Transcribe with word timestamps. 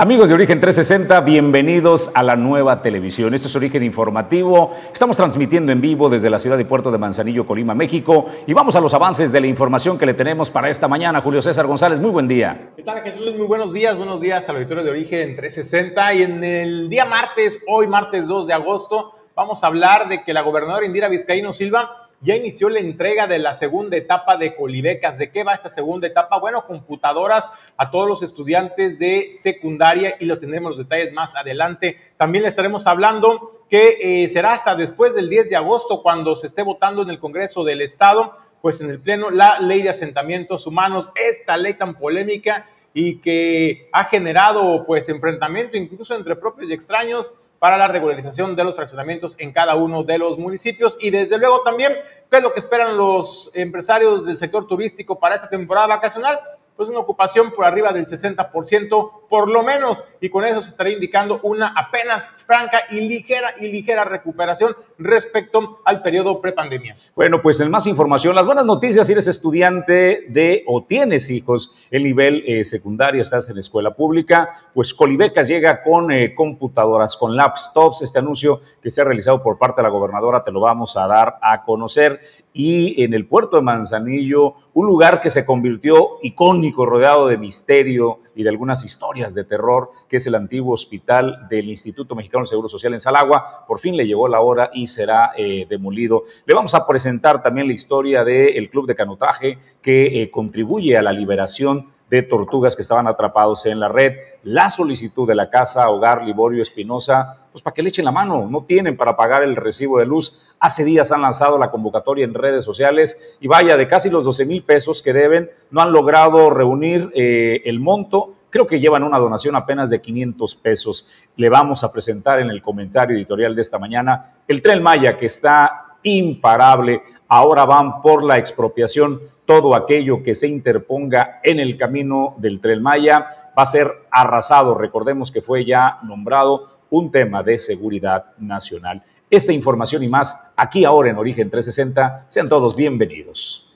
Amigos 0.00 0.30
de 0.30 0.34
Origen 0.34 0.60
360, 0.60 1.20
bienvenidos 1.20 2.10
a 2.14 2.22
la 2.22 2.34
nueva 2.34 2.80
televisión. 2.80 3.34
Esto 3.34 3.48
es 3.48 3.56
Origen 3.56 3.82
Informativo. 3.82 4.74
Estamos 4.90 5.14
transmitiendo 5.14 5.72
en 5.72 5.82
vivo 5.82 6.08
desde 6.08 6.30
la 6.30 6.38
ciudad 6.38 6.58
y 6.58 6.64
puerto 6.64 6.90
de 6.90 6.96
Manzanillo, 6.96 7.46
Colima, 7.46 7.74
México. 7.74 8.24
Y 8.46 8.54
vamos 8.54 8.74
a 8.76 8.80
los 8.80 8.94
avances 8.94 9.30
de 9.30 9.42
la 9.42 9.46
información 9.46 9.98
que 9.98 10.06
le 10.06 10.14
tenemos 10.14 10.48
para 10.48 10.70
esta 10.70 10.88
mañana. 10.88 11.20
Julio 11.20 11.42
César 11.42 11.66
González, 11.66 12.00
muy 12.00 12.08
buen 12.08 12.26
día. 12.26 12.70
¿Qué 12.76 12.82
tal, 12.82 13.02
Jesús? 13.02 13.34
Muy 13.36 13.46
buenos 13.46 13.74
días. 13.74 13.94
Buenos 13.98 14.22
días 14.22 14.48
al 14.48 14.56
auditorio 14.56 14.84
de 14.84 14.90
Origen 14.90 15.36
360. 15.36 16.14
Y 16.14 16.22
en 16.22 16.44
el 16.44 16.88
día 16.88 17.04
martes, 17.04 17.62
hoy 17.68 17.86
martes 17.86 18.26
2 18.26 18.46
de 18.46 18.54
agosto, 18.54 19.12
vamos 19.40 19.64
a 19.64 19.68
hablar 19.68 20.10
de 20.10 20.22
que 20.22 20.34
la 20.34 20.42
gobernadora 20.42 20.84
Indira 20.84 21.08
Vizcaíno 21.08 21.54
Silva 21.54 21.96
ya 22.20 22.36
inició 22.36 22.68
la 22.68 22.78
entrega 22.78 23.26
de 23.26 23.38
la 23.38 23.54
segunda 23.54 23.96
etapa 23.96 24.36
de 24.36 24.54
Colibecas. 24.54 25.16
¿De 25.16 25.30
qué 25.30 25.44
va 25.44 25.54
esta 25.54 25.70
segunda 25.70 26.06
etapa? 26.06 26.38
Bueno, 26.38 26.66
computadoras 26.66 27.48
a 27.78 27.90
todos 27.90 28.06
los 28.06 28.22
estudiantes 28.22 28.98
de 28.98 29.30
secundaria 29.30 30.14
y 30.20 30.26
lo 30.26 30.38
tendremos 30.38 30.72
los 30.72 30.78
detalles 30.80 31.14
más 31.14 31.36
adelante. 31.36 31.96
También 32.18 32.42
le 32.42 32.50
estaremos 32.50 32.86
hablando 32.86 33.64
que 33.70 34.24
eh, 34.24 34.28
será 34.28 34.52
hasta 34.52 34.74
después 34.74 35.14
del 35.14 35.30
10 35.30 35.48
de 35.48 35.56
agosto 35.56 36.02
cuando 36.02 36.36
se 36.36 36.46
esté 36.46 36.60
votando 36.60 37.00
en 37.00 37.08
el 37.08 37.18
Congreso 37.18 37.64
del 37.64 37.80
Estado, 37.80 38.36
pues 38.60 38.82
en 38.82 38.90
el 38.90 39.00
Pleno, 39.00 39.30
la 39.30 39.58
ley 39.60 39.80
de 39.80 39.88
asentamientos 39.88 40.66
humanos, 40.66 41.08
esta 41.14 41.56
ley 41.56 41.72
tan 41.72 41.94
polémica 41.94 42.66
y 42.92 43.22
que 43.22 43.88
ha 43.92 44.04
generado 44.04 44.84
pues 44.84 45.08
enfrentamiento 45.08 45.78
incluso 45.78 46.14
entre 46.14 46.36
propios 46.36 46.68
y 46.68 46.74
extraños 46.74 47.30
para 47.60 47.76
la 47.76 47.86
regularización 47.86 48.56
de 48.56 48.64
los 48.64 48.74
fraccionamientos 48.74 49.36
en 49.38 49.52
cada 49.52 49.76
uno 49.76 50.02
de 50.02 50.18
los 50.18 50.36
municipios. 50.38 50.98
Y 50.98 51.10
desde 51.10 51.38
luego 51.38 51.60
también 51.60 51.92
qué 52.28 52.38
es 52.38 52.42
lo 52.42 52.52
que 52.52 52.58
esperan 52.58 52.96
los 52.96 53.52
empresarios 53.54 54.24
del 54.24 54.38
sector 54.38 54.66
turístico 54.66 55.20
para 55.20 55.36
esta 55.36 55.48
temporada 55.48 55.86
vacacional 55.86 56.40
pues 56.80 56.88
una 56.88 57.00
ocupación 57.00 57.50
por 57.50 57.66
arriba 57.66 57.92
del 57.92 58.06
60% 58.06 59.10
por 59.30 59.48
lo 59.48 59.62
menos 59.62 60.04
y 60.20 60.28
con 60.28 60.44
eso 60.44 60.60
se 60.60 60.68
estaría 60.68 60.92
indicando 60.92 61.40
una 61.44 61.68
apenas 61.68 62.28
franca 62.46 62.82
y 62.90 63.00
ligera 63.00 63.48
y 63.60 63.68
ligera 63.68 64.04
recuperación 64.04 64.76
respecto 64.98 65.80
al 65.84 66.02
periodo 66.02 66.40
prepandemia. 66.40 66.96
Bueno, 67.14 67.40
pues 67.40 67.60
en 67.60 67.70
más 67.70 67.86
información, 67.86 68.34
las 68.34 68.44
buenas 68.44 68.66
noticias, 68.66 69.06
si 69.06 69.12
eres 69.12 69.28
estudiante 69.28 70.26
de 70.28 70.64
o 70.66 70.84
tienes 70.84 71.30
hijos 71.30 71.74
en 71.90 72.02
nivel 72.02 72.42
eh, 72.46 72.64
secundario, 72.64 73.22
estás 73.22 73.48
en 73.48 73.58
escuela 73.58 73.94
pública, 73.94 74.50
pues 74.74 74.92
Colibecas 74.92 75.46
llega 75.46 75.82
con 75.82 76.10
eh, 76.10 76.34
computadoras, 76.34 77.16
con 77.16 77.36
laptops, 77.36 78.02
este 78.02 78.18
anuncio 78.18 78.60
que 78.82 78.90
se 78.90 79.00
ha 79.00 79.04
realizado 79.04 79.42
por 79.42 79.58
parte 79.58 79.80
de 79.80 79.84
la 79.84 79.90
gobernadora 79.90 80.42
te 80.42 80.50
lo 80.50 80.60
vamos 80.60 80.96
a 80.96 81.06
dar 81.06 81.38
a 81.40 81.62
conocer 81.62 82.20
y 82.52 83.02
en 83.04 83.14
el 83.14 83.26
puerto 83.26 83.56
de 83.56 83.62
Manzanillo, 83.62 84.54
un 84.74 84.86
lugar 84.86 85.20
que 85.20 85.30
se 85.30 85.46
convirtió 85.46 86.18
icónico, 86.22 86.84
rodeado 86.84 87.28
de 87.28 87.36
misterio 87.36 88.18
y 88.40 88.42
de 88.42 88.48
algunas 88.48 88.86
historias 88.86 89.34
de 89.34 89.44
terror, 89.44 89.90
que 90.08 90.16
es 90.16 90.26
el 90.26 90.34
antiguo 90.34 90.72
hospital 90.72 91.46
del 91.50 91.68
Instituto 91.68 92.14
Mexicano 92.14 92.40
del 92.40 92.48
Seguro 92.48 92.70
Social 92.70 92.94
en 92.94 93.00
Salagua. 93.00 93.66
Por 93.68 93.80
fin 93.80 93.94
le 93.94 94.06
llegó 94.06 94.28
la 94.28 94.40
hora 94.40 94.70
y 94.72 94.86
será 94.86 95.32
eh, 95.36 95.66
demolido. 95.68 96.24
Le 96.46 96.54
vamos 96.54 96.74
a 96.74 96.86
presentar 96.86 97.42
también 97.42 97.66
la 97.66 97.74
historia 97.74 98.24
del 98.24 98.70
Club 98.70 98.86
de 98.86 98.94
Canotaje 98.94 99.58
que 99.82 100.22
eh, 100.22 100.30
contribuye 100.30 100.96
a 100.96 101.02
la 101.02 101.12
liberación 101.12 101.90
de 102.10 102.22
tortugas 102.22 102.74
que 102.74 102.82
estaban 102.82 103.06
atrapados 103.06 103.64
en 103.66 103.78
la 103.78 103.88
red, 103.88 104.14
la 104.42 104.68
solicitud 104.68 105.28
de 105.28 105.36
la 105.36 105.48
casa 105.48 105.88
Hogar 105.88 106.24
Liborio 106.24 106.60
Espinosa, 106.60 107.46
pues 107.52 107.62
para 107.62 107.72
que 107.72 107.82
le 107.82 107.90
echen 107.90 108.04
la 108.04 108.10
mano, 108.10 108.48
no 108.50 108.64
tienen 108.64 108.96
para 108.96 109.16
pagar 109.16 109.44
el 109.44 109.54
recibo 109.54 109.98
de 109.98 110.06
luz. 110.06 110.42
Hace 110.58 110.84
días 110.84 111.12
han 111.12 111.22
lanzado 111.22 111.56
la 111.56 111.70
convocatoria 111.70 112.24
en 112.24 112.34
redes 112.34 112.64
sociales 112.64 113.38
y 113.40 113.46
vaya, 113.46 113.76
de 113.76 113.86
casi 113.86 114.10
los 114.10 114.24
12 114.24 114.44
mil 114.46 114.64
pesos 114.64 115.02
que 115.02 115.12
deben, 115.12 115.50
no 115.70 115.80
han 115.82 115.92
logrado 115.92 116.50
reunir 116.50 117.12
eh, 117.14 117.62
el 117.64 117.78
monto. 117.78 118.34
Creo 118.50 118.66
que 118.66 118.80
llevan 118.80 119.04
una 119.04 119.18
donación 119.18 119.54
apenas 119.54 119.88
de 119.88 120.00
500 120.00 120.56
pesos. 120.56 121.08
Le 121.36 121.48
vamos 121.48 121.84
a 121.84 121.92
presentar 121.92 122.40
en 122.40 122.50
el 122.50 122.60
comentario 122.60 123.16
editorial 123.16 123.54
de 123.54 123.62
esta 123.62 123.78
mañana 123.78 124.34
el 124.48 124.60
tren 124.60 124.82
Maya 124.82 125.16
que 125.16 125.26
está 125.26 125.96
imparable. 126.02 127.02
Ahora 127.28 127.64
van 127.64 128.02
por 128.02 128.24
la 128.24 128.36
expropiación 128.36 129.20
todo 129.50 129.74
aquello 129.74 130.22
que 130.22 130.36
se 130.36 130.46
interponga 130.46 131.40
en 131.42 131.58
el 131.58 131.76
camino 131.76 132.36
del 132.38 132.60
Tren 132.60 132.80
Maya 132.80 133.50
va 133.58 133.64
a 133.64 133.66
ser 133.66 133.88
arrasado. 134.08 134.78
Recordemos 134.78 135.32
que 135.32 135.42
fue 135.42 135.64
ya 135.64 135.98
nombrado 136.04 136.84
un 136.88 137.10
tema 137.10 137.42
de 137.42 137.58
seguridad 137.58 138.26
nacional. 138.38 139.02
Esta 139.28 139.52
información 139.52 140.04
y 140.04 140.08
más 140.08 140.54
aquí 140.56 140.84
ahora 140.84 141.10
en 141.10 141.18
Origen 141.18 141.50
360. 141.50 142.26
Sean 142.28 142.48
todos 142.48 142.76
bienvenidos. 142.76 143.74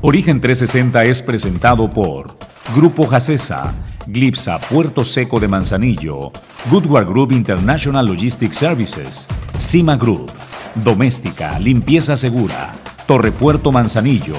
Origen 0.00 0.40
360 0.40 1.04
es 1.04 1.22
presentado 1.22 1.90
por 1.90 2.28
Grupo 2.74 3.06
Jacesa, 3.06 3.74
Glipsa 4.06 4.58
Puerto 4.60 5.04
Seco 5.04 5.38
de 5.38 5.48
Manzanillo, 5.48 6.32
Goodward 6.70 7.06
Group 7.06 7.32
International 7.32 8.06
Logistics 8.06 8.56
Services, 8.56 9.28
Cima 9.58 9.98
Group, 9.98 10.30
Doméstica, 10.76 11.58
Limpieza 11.58 12.16
Segura, 12.16 12.72
Torre 13.10 13.32
Puerto 13.32 13.72
Manzanillo, 13.72 14.36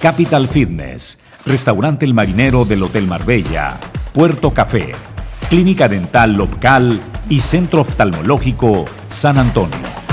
Capital 0.00 0.48
Fitness, 0.48 1.18
Restaurante 1.44 2.06
El 2.06 2.14
Marinero 2.14 2.64
del 2.64 2.82
Hotel 2.82 3.06
Marbella, 3.06 3.76
Puerto 4.14 4.54
Café, 4.54 4.92
Clínica 5.50 5.86
Dental 5.86 6.32
Local 6.32 6.98
y 7.28 7.40
Centro 7.40 7.82
Oftalmológico 7.82 8.86
San 9.08 9.36
Antonio. 9.36 10.05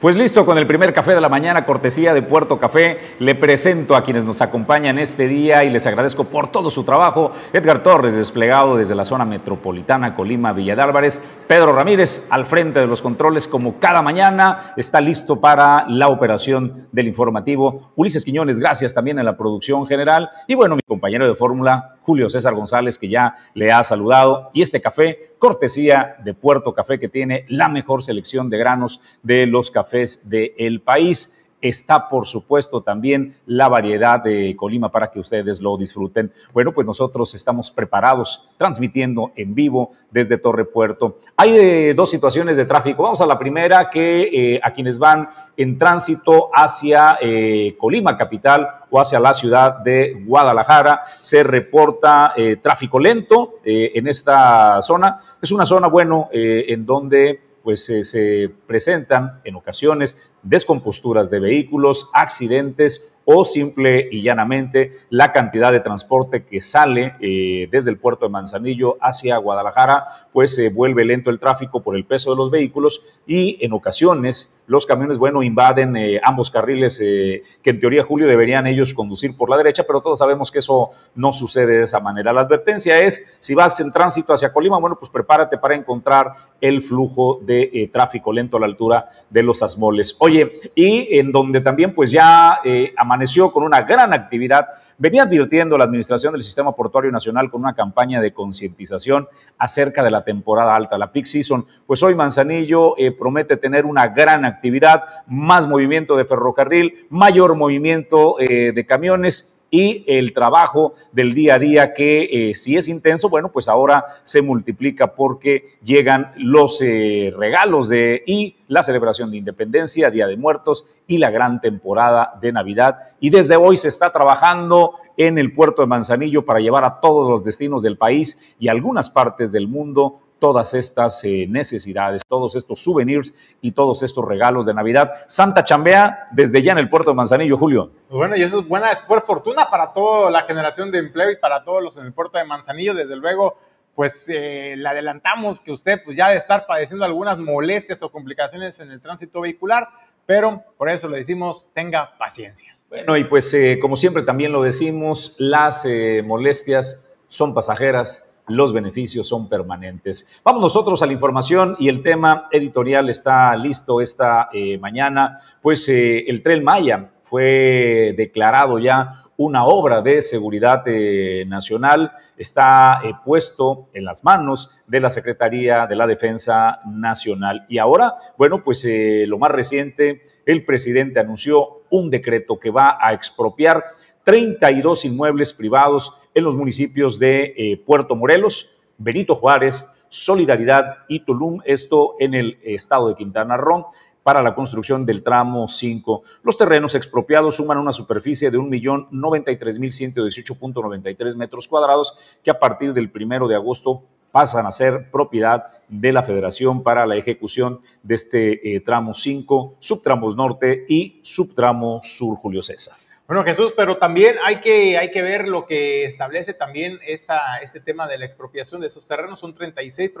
Pues 0.00 0.16
listo, 0.16 0.46
con 0.46 0.56
el 0.56 0.66
primer 0.66 0.94
café 0.94 1.14
de 1.14 1.20
la 1.20 1.28
mañana, 1.28 1.66
cortesía 1.66 2.14
de 2.14 2.22
Puerto 2.22 2.58
Café, 2.58 2.96
le 3.18 3.34
presento 3.34 3.94
a 3.94 4.02
quienes 4.02 4.24
nos 4.24 4.40
acompañan 4.40 4.98
este 4.98 5.28
día 5.28 5.62
y 5.62 5.68
les 5.68 5.86
agradezco 5.86 6.24
por 6.24 6.50
todo 6.50 6.70
su 6.70 6.84
trabajo. 6.84 7.32
Edgar 7.52 7.82
Torres, 7.82 8.14
desplegado 8.14 8.78
desde 8.78 8.94
la 8.94 9.04
zona 9.04 9.26
metropolitana, 9.26 10.14
Colima, 10.14 10.54
Villa 10.54 10.74
de 10.74 10.80
Álvarez. 10.80 11.22
Pedro 11.46 11.72
Ramírez, 11.74 12.26
al 12.30 12.46
frente 12.46 12.80
de 12.80 12.86
los 12.86 13.02
controles, 13.02 13.46
como 13.46 13.78
cada 13.78 14.00
mañana, 14.00 14.72
está 14.78 15.02
listo 15.02 15.38
para 15.38 15.84
la 15.86 16.08
operación 16.08 16.88
del 16.92 17.08
informativo. 17.08 17.92
Ulises 17.94 18.24
Quiñones, 18.24 18.58
gracias 18.58 18.94
también 18.94 19.18
en 19.18 19.26
la 19.26 19.36
producción 19.36 19.86
general. 19.86 20.30
Y 20.46 20.54
bueno, 20.54 20.76
mi 20.76 20.82
compañero 20.82 21.28
de 21.28 21.34
fórmula, 21.34 21.96
Julio 22.00 22.30
César 22.30 22.54
González, 22.54 22.98
que 22.98 23.10
ya 23.10 23.34
le 23.52 23.70
ha 23.70 23.84
saludado. 23.84 24.48
Y 24.54 24.62
este 24.62 24.80
café 24.80 25.29
cortesía 25.40 26.16
de 26.22 26.34
Puerto 26.34 26.72
Café, 26.72 27.00
que 27.00 27.08
tiene 27.08 27.46
la 27.48 27.68
mejor 27.68 28.04
selección 28.04 28.48
de 28.48 28.58
granos 28.58 29.00
de 29.24 29.46
los 29.46 29.72
cafés 29.72 30.28
del 30.28 30.82
país. 30.82 31.39
Está, 31.60 32.08
por 32.08 32.26
supuesto, 32.26 32.80
también 32.80 33.36
la 33.44 33.68
variedad 33.68 34.22
de 34.22 34.56
Colima 34.56 34.90
para 34.90 35.10
que 35.10 35.20
ustedes 35.20 35.60
lo 35.60 35.76
disfruten. 35.76 36.32
Bueno, 36.54 36.72
pues 36.72 36.86
nosotros 36.86 37.34
estamos 37.34 37.70
preparados 37.70 38.48
transmitiendo 38.56 39.32
en 39.36 39.54
vivo 39.54 39.90
desde 40.10 40.38
Torre 40.38 40.64
Puerto. 40.64 41.16
Hay 41.36 41.58
eh, 41.58 41.94
dos 41.94 42.10
situaciones 42.10 42.56
de 42.56 42.64
tráfico. 42.64 43.02
Vamos 43.02 43.20
a 43.20 43.26
la 43.26 43.38
primera, 43.38 43.90
que 43.90 44.54
eh, 44.54 44.60
a 44.62 44.72
quienes 44.72 44.98
van 44.98 45.28
en 45.54 45.78
tránsito 45.78 46.48
hacia 46.54 47.18
eh, 47.20 47.76
Colima 47.78 48.16
capital 48.16 48.66
o 48.88 48.98
hacia 48.98 49.20
la 49.20 49.34
ciudad 49.34 49.80
de 49.80 50.22
Guadalajara, 50.24 51.02
se 51.20 51.42
reporta 51.42 52.34
tráfico 52.62 52.98
lento 52.98 53.56
en 53.64 54.08
esta 54.08 54.80
zona. 54.80 55.20
Es 55.40 55.52
una 55.52 55.66
zona, 55.66 55.86
bueno, 55.86 56.28
en 56.32 56.84
donde 56.84 57.49
pues 57.70 57.84
se 57.84 58.50
presentan 58.66 59.40
en 59.44 59.54
ocasiones 59.54 60.32
descomposturas 60.42 61.30
de 61.30 61.38
vehículos, 61.38 62.10
accidentes 62.12 63.12
o 63.24 63.44
simple 63.44 64.08
y 64.10 64.22
llanamente 64.22 64.92
la 65.10 65.30
cantidad 65.32 65.70
de 65.70 65.80
transporte 65.80 66.44
que 66.44 66.60
sale 66.60 67.14
eh, 67.20 67.68
desde 67.70 67.90
el 67.90 67.98
puerto 67.98 68.24
de 68.24 68.32
Manzanillo 68.32 68.96
hacia 69.00 69.36
Guadalajara, 69.36 70.28
pues 70.32 70.54
se 70.54 70.70
vuelve 70.70 71.04
lento 71.04 71.30
el 71.30 71.38
tráfico 71.38 71.80
por 71.80 71.94
el 71.94 72.04
peso 72.04 72.30
de 72.30 72.36
los 72.36 72.50
vehículos 72.50 73.02
y 73.26 73.64
en 73.64 73.72
ocasiones 73.72 74.60
los 74.66 74.86
camiones, 74.86 75.18
bueno, 75.18 75.42
invaden 75.42 75.96
eh, 75.96 76.20
ambos 76.24 76.50
carriles 76.50 77.00
eh, 77.02 77.42
que 77.62 77.70
en 77.70 77.80
teoría, 77.80 78.04
Julio, 78.04 78.26
deberían 78.26 78.66
ellos 78.66 78.94
conducir 78.94 79.36
por 79.36 79.50
la 79.50 79.56
derecha, 79.56 79.84
pero 79.86 80.00
todos 80.00 80.18
sabemos 80.18 80.50
que 80.50 80.60
eso 80.60 80.90
no 81.14 81.32
sucede 81.32 81.78
de 81.78 81.84
esa 81.84 82.00
manera. 82.00 82.32
La 82.32 82.42
advertencia 82.42 82.98
es, 83.00 83.36
si 83.38 83.54
vas 83.54 83.78
en 83.80 83.92
tránsito 83.92 84.32
hacia 84.32 84.52
Colima, 84.52 84.78
bueno, 84.78 84.96
pues 84.98 85.10
prepárate 85.10 85.58
para 85.58 85.74
encontrar 85.74 86.49
el 86.60 86.82
flujo 86.82 87.40
de 87.42 87.90
tráfico 87.92 88.32
lento 88.32 88.56
a 88.56 88.60
la 88.60 88.66
altura 88.66 89.08
de 89.28 89.42
los 89.42 89.62
Asmoles. 89.62 90.16
Oye, 90.18 90.60
y 90.74 91.18
en 91.18 91.32
donde 91.32 91.60
también 91.60 91.94
pues 91.94 92.10
ya 92.10 92.60
eh, 92.64 92.92
amaneció 92.96 93.52
con 93.52 93.64
una 93.64 93.82
gran 93.82 94.12
actividad, 94.12 94.66
venía 94.98 95.22
advirtiendo 95.22 95.78
la 95.78 95.84
Administración 95.84 96.32
del 96.32 96.42
Sistema 96.42 96.72
Portuario 96.72 97.10
Nacional 97.10 97.50
con 97.50 97.62
una 97.62 97.74
campaña 97.74 98.20
de 98.20 98.32
concientización 98.32 99.28
acerca 99.58 100.02
de 100.02 100.10
la 100.10 100.24
temporada 100.24 100.74
alta, 100.74 100.98
la 100.98 101.12
peak 101.12 101.26
season. 101.26 101.66
Pues 101.86 102.02
hoy 102.02 102.14
Manzanillo 102.14 102.96
eh, 102.98 103.12
promete 103.12 103.56
tener 103.56 103.86
una 103.86 104.08
gran 104.08 104.44
actividad, 104.44 105.04
más 105.26 105.66
movimiento 105.66 106.16
de 106.16 106.24
ferrocarril, 106.24 107.06
mayor 107.10 107.54
movimiento 107.54 108.40
eh, 108.40 108.72
de 108.72 108.86
camiones 108.86 109.59
y 109.70 110.04
el 110.06 110.32
trabajo 110.32 110.94
del 111.12 111.32
día 111.32 111.54
a 111.54 111.58
día 111.58 111.92
que 111.92 112.50
eh, 112.50 112.54
si 112.54 112.76
es 112.76 112.88
intenso, 112.88 113.28
bueno, 113.28 113.50
pues 113.50 113.68
ahora 113.68 114.04
se 114.22 114.42
multiplica 114.42 115.14
porque 115.14 115.74
llegan 115.82 116.32
los 116.36 116.80
eh, 116.82 117.32
regalos 117.36 117.88
de 117.88 118.22
y 118.26 118.56
la 118.68 118.82
celebración 118.82 119.30
de 119.30 119.36
independencia, 119.36 120.10
Día 120.10 120.26
de 120.26 120.36
Muertos 120.36 120.86
y 121.06 121.18
la 121.18 121.30
gran 121.30 121.60
temporada 121.60 122.34
de 122.40 122.52
Navidad. 122.52 122.98
Y 123.20 123.30
desde 123.30 123.56
hoy 123.56 123.76
se 123.76 123.88
está 123.88 124.12
trabajando 124.12 124.94
en 125.16 125.38
el 125.38 125.52
puerto 125.52 125.82
de 125.82 125.88
Manzanillo 125.88 126.44
para 126.44 126.60
llevar 126.60 126.84
a 126.84 127.00
todos 127.00 127.30
los 127.30 127.44
destinos 127.44 127.82
del 127.82 127.96
país 127.98 128.54
y 128.58 128.68
algunas 128.68 129.10
partes 129.10 129.52
del 129.52 129.68
mundo 129.68 130.20
todas 130.40 130.74
estas 130.74 131.22
eh, 131.22 131.46
necesidades, 131.48 132.22
todos 132.26 132.56
estos 132.56 132.80
souvenirs 132.80 133.34
y 133.60 133.72
todos 133.72 134.02
estos 134.02 134.24
regalos 134.24 134.66
de 134.66 134.74
Navidad. 134.74 135.12
Santa 135.28 135.62
Chambea 135.62 136.28
desde 136.32 136.62
ya 136.62 136.72
en 136.72 136.78
el 136.78 136.88
puerto 136.88 137.10
de 137.10 137.16
Manzanillo, 137.16 137.56
Julio. 137.56 137.92
Pues 138.08 138.16
bueno, 138.16 138.36
y 138.36 138.42
eso 138.42 138.60
es 138.60 138.66
buena, 138.66 138.88
fue 138.96 139.20
fortuna 139.20 139.70
para 139.70 139.92
toda 139.92 140.30
la 140.30 140.42
generación 140.42 140.90
de 140.90 140.98
empleo 140.98 141.30
y 141.30 141.36
para 141.36 141.62
todos 141.62 141.82
los 141.82 141.96
en 141.98 142.06
el 142.06 142.12
puerto 142.12 142.38
de 142.38 142.44
Manzanillo. 142.44 142.94
Desde 142.94 143.14
luego, 143.14 143.58
pues 143.94 144.28
eh, 144.28 144.74
le 144.76 144.88
adelantamos 144.88 145.60
que 145.60 145.70
usted 145.70 146.02
pues 146.04 146.16
ya 146.16 146.28
debe 146.28 146.38
estar 146.38 146.66
padeciendo 146.66 147.04
algunas 147.04 147.38
molestias 147.38 148.02
o 148.02 148.10
complicaciones 148.10 148.80
en 148.80 148.90
el 148.90 149.00
tránsito 149.00 149.42
vehicular, 149.42 149.88
pero 150.26 150.64
por 150.76 150.88
eso 150.88 151.08
le 151.08 151.18
decimos, 151.18 151.68
tenga 151.74 152.16
paciencia. 152.18 152.76
Bueno, 152.88 153.16
y 153.16 153.24
pues 153.24 153.52
eh, 153.54 153.78
como 153.80 153.94
siempre 153.94 154.22
también 154.22 154.50
lo 154.50 154.62
decimos, 154.62 155.36
las 155.38 155.86
molestias 156.24 157.08
son 157.28 157.54
pasajeras 157.54 158.29
los 158.50 158.72
beneficios 158.72 159.28
son 159.28 159.48
permanentes. 159.48 160.40
Vamos 160.44 160.62
nosotros 160.62 161.02
a 161.02 161.06
la 161.06 161.12
información 161.12 161.76
y 161.78 161.88
el 161.88 162.02
tema 162.02 162.48
editorial 162.50 163.08
está 163.08 163.54
listo 163.56 164.00
esta 164.00 164.48
eh, 164.52 164.78
mañana, 164.78 165.38
pues 165.60 165.88
eh, 165.88 166.24
el 166.28 166.42
Tren 166.42 166.62
Maya 166.62 167.10
fue 167.22 168.14
declarado 168.16 168.78
ya 168.78 169.24
una 169.36 169.64
obra 169.64 170.02
de 170.02 170.20
seguridad 170.20 170.82
eh, 170.86 171.44
nacional, 171.46 172.12
está 172.36 173.00
puesto 173.24 173.88
en 173.94 174.04
las 174.04 174.22
manos 174.22 174.70
de 174.86 175.00
la 175.00 175.08
Secretaría 175.08 175.86
de 175.86 175.96
la 175.96 176.06
Defensa 176.06 176.80
Nacional. 176.84 177.64
Y 177.68 177.78
ahora, 177.78 178.16
bueno, 178.36 178.62
pues 178.62 178.86
lo 179.26 179.38
más 179.38 179.50
reciente, 179.50 180.22
el 180.44 180.66
presidente 180.66 181.20
anunció 181.20 181.84
un 181.88 182.10
decreto 182.10 182.58
que 182.58 182.70
va 182.70 182.98
a 183.00 183.14
expropiar 183.14 183.82
32 184.24 185.06
inmuebles 185.06 185.52
privados 185.52 186.12
en 186.34 186.44
los 186.44 186.56
municipios 186.56 187.18
de 187.18 187.54
eh, 187.56 187.82
Puerto 187.84 188.16
Morelos, 188.16 188.70
Benito 188.98 189.34
Juárez, 189.34 189.86
Solidaridad 190.08 190.98
y 191.08 191.20
Tulum, 191.20 191.60
esto 191.64 192.16
en 192.18 192.34
el 192.34 192.58
estado 192.62 193.08
de 193.08 193.14
Quintana 193.14 193.56
Roo 193.56 193.86
para 194.22 194.42
la 194.42 194.54
construcción 194.54 195.06
del 195.06 195.22
tramo 195.22 195.68
5. 195.68 196.22
Los 196.42 196.56
terrenos 196.56 196.94
expropiados 196.94 197.56
suman 197.56 197.78
una 197.78 197.92
superficie 197.92 198.50
de 198.50 198.58
1.093.118.93 198.58 201.36
metros 201.36 201.68
cuadrados 201.68 202.18
que 202.42 202.50
a 202.50 202.58
partir 202.58 202.92
del 202.92 203.10
primero 203.10 203.48
de 203.48 203.54
agosto 203.54 204.02
pasan 204.30 204.66
a 204.66 204.72
ser 204.72 205.10
propiedad 205.10 205.64
de 205.88 206.12
la 206.12 206.22
Federación 206.22 206.82
para 206.82 207.06
la 207.06 207.16
ejecución 207.16 207.80
de 208.02 208.14
este 208.14 208.76
eh, 208.76 208.80
tramo 208.80 209.14
5, 209.14 209.76
subtramos 209.80 210.36
norte 210.36 210.84
y 210.88 211.20
subtramo 211.22 212.00
sur, 212.02 212.36
Julio 212.36 212.62
César. 212.62 212.96
Bueno, 213.30 213.44
Jesús, 213.44 213.72
pero 213.76 213.96
también 213.96 214.34
hay 214.44 214.56
que, 214.56 214.98
hay 214.98 215.12
que 215.12 215.22
ver 215.22 215.46
lo 215.46 215.64
que 215.64 216.02
establece 216.02 216.52
también 216.52 216.98
esta, 217.06 217.58
este 217.58 217.78
tema 217.78 218.08
de 218.08 218.18
la 218.18 218.24
expropiación 218.24 218.80
de 218.80 218.88
esos 218.88 219.06
terrenos. 219.06 219.38
Son 219.38 219.54
36, 219.54 220.12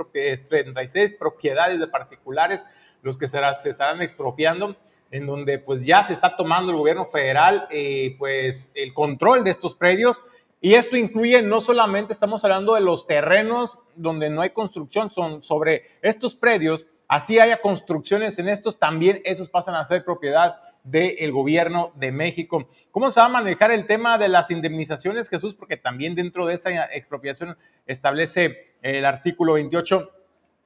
36 0.48 1.16
propiedades 1.18 1.80
de 1.80 1.88
particulares 1.88 2.64
los 3.02 3.18
que 3.18 3.26
se, 3.26 3.40
estarán 3.64 4.00
expropiando, 4.00 4.76
en 5.10 5.26
donde 5.26 5.58
pues 5.58 5.84
ya 5.84 6.04
se 6.04 6.12
está 6.12 6.36
tomando 6.36 6.70
el 6.70 6.78
gobierno 6.78 7.04
federal 7.04 7.66
eh, 7.72 8.14
pues 8.16 8.70
el 8.76 8.94
control 8.94 9.42
de 9.42 9.50
estos 9.50 9.74
predios. 9.74 10.22
Y 10.60 10.74
esto 10.74 10.96
incluye 10.96 11.42
no 11.42 11.60
solamente 11.60 12.12
estamos 12.12 12.44
hablando 12.44 12.74
de 12.74 12.82
los 12.82 13.08
terrenos 13.08 13.80
donde 13.96 14.30
no 14.30 14.40
hay 14.40 14.50
construcción, 14.50 15.10
son 15.10 15.42
sobre 15.42 15.98
estos 16.00 16.36
predios, 16.36 16.86
así 17.08 17.40
haya 17.40 17.56
construcciones 17.56 18.38
en 18.38 18.48
estos, 18.48 18.78
también 18.78 19.20
esos 19.24 19.50
pasan 19.50 19.74
a 19.74 19.84
ser 19.84 20.04
propiedad 20.04 20.60
del 20.84 21.32
gobierno 21.32 21.92
de 21.96 22.12
México. 22.12 22.68
¿Cómo 22.90 23.10
se 23.10 23.20
va 23.20 23.26
a 23.26 23.30
manejar 23.30 23.70
el 23.70 23.86
tema 23.86 24.18
de 24.18 24.28
las 24.28 24.50
indemnizaciones, 24.50 25.28
Jesús? 25.28 25.54
Porque 25.54 25.76
también 25.76 26.14
dentro 26.14 26.46
de 26.46 26.54
esa 26.54 26.86
expropiación 26.86 27.56
establece 27.86 28.74
el 28.82 29.04
artículo 29.04 29.54
28 29.54 30.10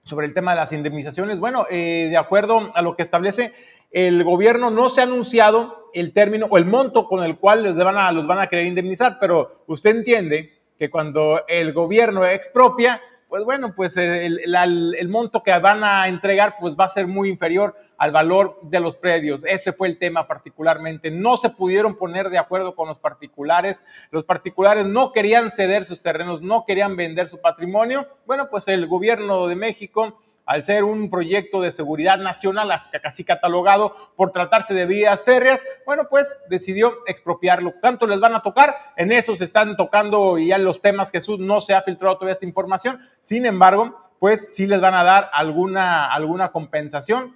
sobre 0.02 0.26
el 0.26 0.34
tema 0.34 0.52
de 0.52 0.56
las 0.56 0.72
indemnizaciones. 0.72 1.38
Bueno, 1.38 1.66
eh, 1.70 2.08
de 2.10 2.16
acuerdo 2.16 2.70
a 2.74 2.82
lo 2.82 2.94
que 2.94 3.02
establece, 3.02 3.52
el 3.90 4.22
gobierno 4.24 4.70
no 4.70 4.88
se 4.88 5.00
ha 5.00 5.04
anunciado 5.04 5.90
el 5.94 6.12
término 6.12 6.46
o 6.50 6.58
el 6.58 6.66
monto 6.66 7.06
con 7.06 7.24
el 7.24 7.38
cual 7.38 7.62
les 7.62 7.74
van 7.76 7.96
a, 7.96 8.10
los 8.12 8.26
van 8.26 8.40
a 8.40 8.48
querer 8.48 8.66
indemnizar, 8.66 9.18
pero 9.20 9.64
usted 9.66 9.90
entiende 9.90 10.52
que 10.78 10.90
cuando 10.90 11.46
el 11.46 11.72
gobierno 11.72 12.26
expropia, 12.26 13.00
pues 13.28 13.44
bueno, 13.44 13.74
pues 13.74 13.96
el, 13.96 14.40
el, 14.54 15.08
monto 15.08 15.42
que 15.42 15.56
van 15.58 15.82
a 15.82 16.08
entregar 16.08 16.56
pues 16.60 16.76
va 16.76 16.84
a 16.84 16.88
ser 16.88 17.06
muy 17.06 17.28
inferior 17.28 17.76
al 17.96 18.12
valor 18.12 18.58
de 18.62 18.80
los 18.80 18.96
predios. 18.96 19.44
Ese 19.44 19.72
fue 19.72 19.88
el 19.88 19.98
tema 19.98 20.26
particularmente. 20.26 21.10
No 21.10 21.36
se 21.36 21.50
pudieron 21.50 21.96
poner 21.96 22.30
de 22.30 22.38
acuerdo 22.38 22.74
con 22.74 22.88
los 22.88 22.98
particulares. 22.98 23.84
Los 24.10 24.24
particulares 24.24 24.86
no 24.86 25.12
querían 25.12 25.50
ceder 25.50 25.84
sus 25.84 26.02
terrenos, 26.02 26.42
no 26.42 26.64
querían 26.64 26.96
vender 26.96 27.28
su 27.28 27.40
patrimonio. 27.40 28.06
Bueno, 28.26 28.48
pues 28.50 28.68
el 28.68 28.86
gobierno 28.86 29.46
de 29.46 29.56
México 29.56 30.18
al 30.46 30.64
ser 30.64 30.84
un 30.84 31.10
proyecto 31.10 31.60
de 31.60 31.72
seguridad 31.72 32.18
nacional, 32.18 32.70
casi 33.02 33.24
catalogado 33.24 33.94
por 34.16 34.32
tratarse 34.32 34.74
de 34.74 34.86
vías 34.86 35.22
férreas, 35.22 35.64
bueno, 35.86 36.04
pues 36.10 36.38
decidió 36.48 36.98
expropiarlo. 37.06 37.74
¿Cuánto 37.80 38.06
les 38.06 38.20
van 38.20 38.34
a 38.34 38.42
tocar? 38.42 38.74
En 38.96 39.12
eso 39.12 39.34
se 39.36 39.44
están 39.44 39.76
tocando 39.76 40.38
ya 40.38 40.58
los 40.58 40.82
temas, 40.82 41.10
Jesús, 41.10 41.38
no 41.38 41.60
se 41.60 41.74
ha 41.74 41.82
filtrado 41.82 42.16
todavía 42.16 42.34
esta 42.34 42.46
información, 42.46 43.00
sin 43.20 43.46
embargo, 43.46 43.98
pues 44.18 44.54
sí 44.54 44.66
les 44.66 44.80
van 44.80 44.94
a 44.94 45.04
dar 45.04 45.30
alguna, 45.32 46.06
alguna 46.06 46.52
compensación 46.52 47.34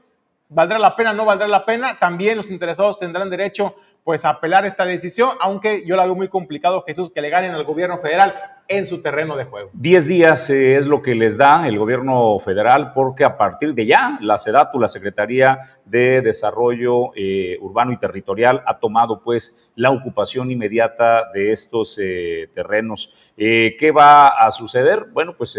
¿Valdrá 0.51 0.79
la 0.79 0.97
pena? 0.97 1.13
¿No 1.13 1.27
valdrá 1.27 1.47
la 1.47 1.67
pena? 1.67 1.99
También 1.99 2.39
los 2.39 2.51
interesados 2.51 2.99
tendrán 2.99 3.29
derecho 3.29 3.77
pues 4.09 4.25
apelar 4.25 4.65
esta 4.65 4.87
decisión, 4.87 5.33
aunque 5.39 5.85
yo 5.85 5.95
la 5.95 6.07
veo 6.07 6.15
muy 6.15 6.29
complicado, 6.29 6.83
Jesús, 6.87 7.11
que 7.15 7.21
le 7.21 7.29
ganen 7.29 7.51
al 7.51 7.65
gobierno 7.65 7.99
federal 7.99 8.35
en 8.67 8.87
su 8.87 9.03
terreno 9.03 9.37
de 9.37 9.45
juego. 9.45 9.69
Diez 9.75 10.07
días 10.07 10.49
eh, 10.49 10.79
es 10.79 10.87
lo 10.87 11.03
que 11.03 11.15
les 11.15 11.37
da 11.37 11.69
el 11.69 11.79
gobierno 11.79 12.39
federal, 12.39 12.95
porque 12.95 13.27
a 13.27 13.37
partir 13.37 13.75
de 13.75 13.85
ya, 13.85 14.19
la 14.23 14.39
SEDATU, 14.39 14.81
la 14.81 14.89
Secretaría 14.89 15.59
de 15.85 16.23
Desarrollo 16.23 17.11
eh, 17.17 17.59
Urbano 17.61 17.93
y 17.93 17.99
Territorial, 17.99 18.63
ha 18.65 18.79
tomado 18.79 19.23
pues 19.23 19.71
la 19.77 19.91
ocupación 19.91 20.51
inmediata 20.51 21.31
de 21.35 21.53
estos 21.53 21.99
eh, 22.01 22.49
terrenos. 22.55 23.13
¿Qué 23.37 23.93
va 23.95 24.29
a 24.29 24.51
suceder? 24.51 25.05
Bueno, 25.13 25.35
pues 25.37 25.55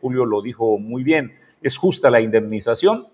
Julio 0.00 0.24
lo 0.24 0.40
dijo 0.40 0.78
muy 0.78 1.02
bien, 1.02 1.36
es 1.60 1.76
justa 1.76 2.10
la 2.10 2.20
indemnización 2.20 3.08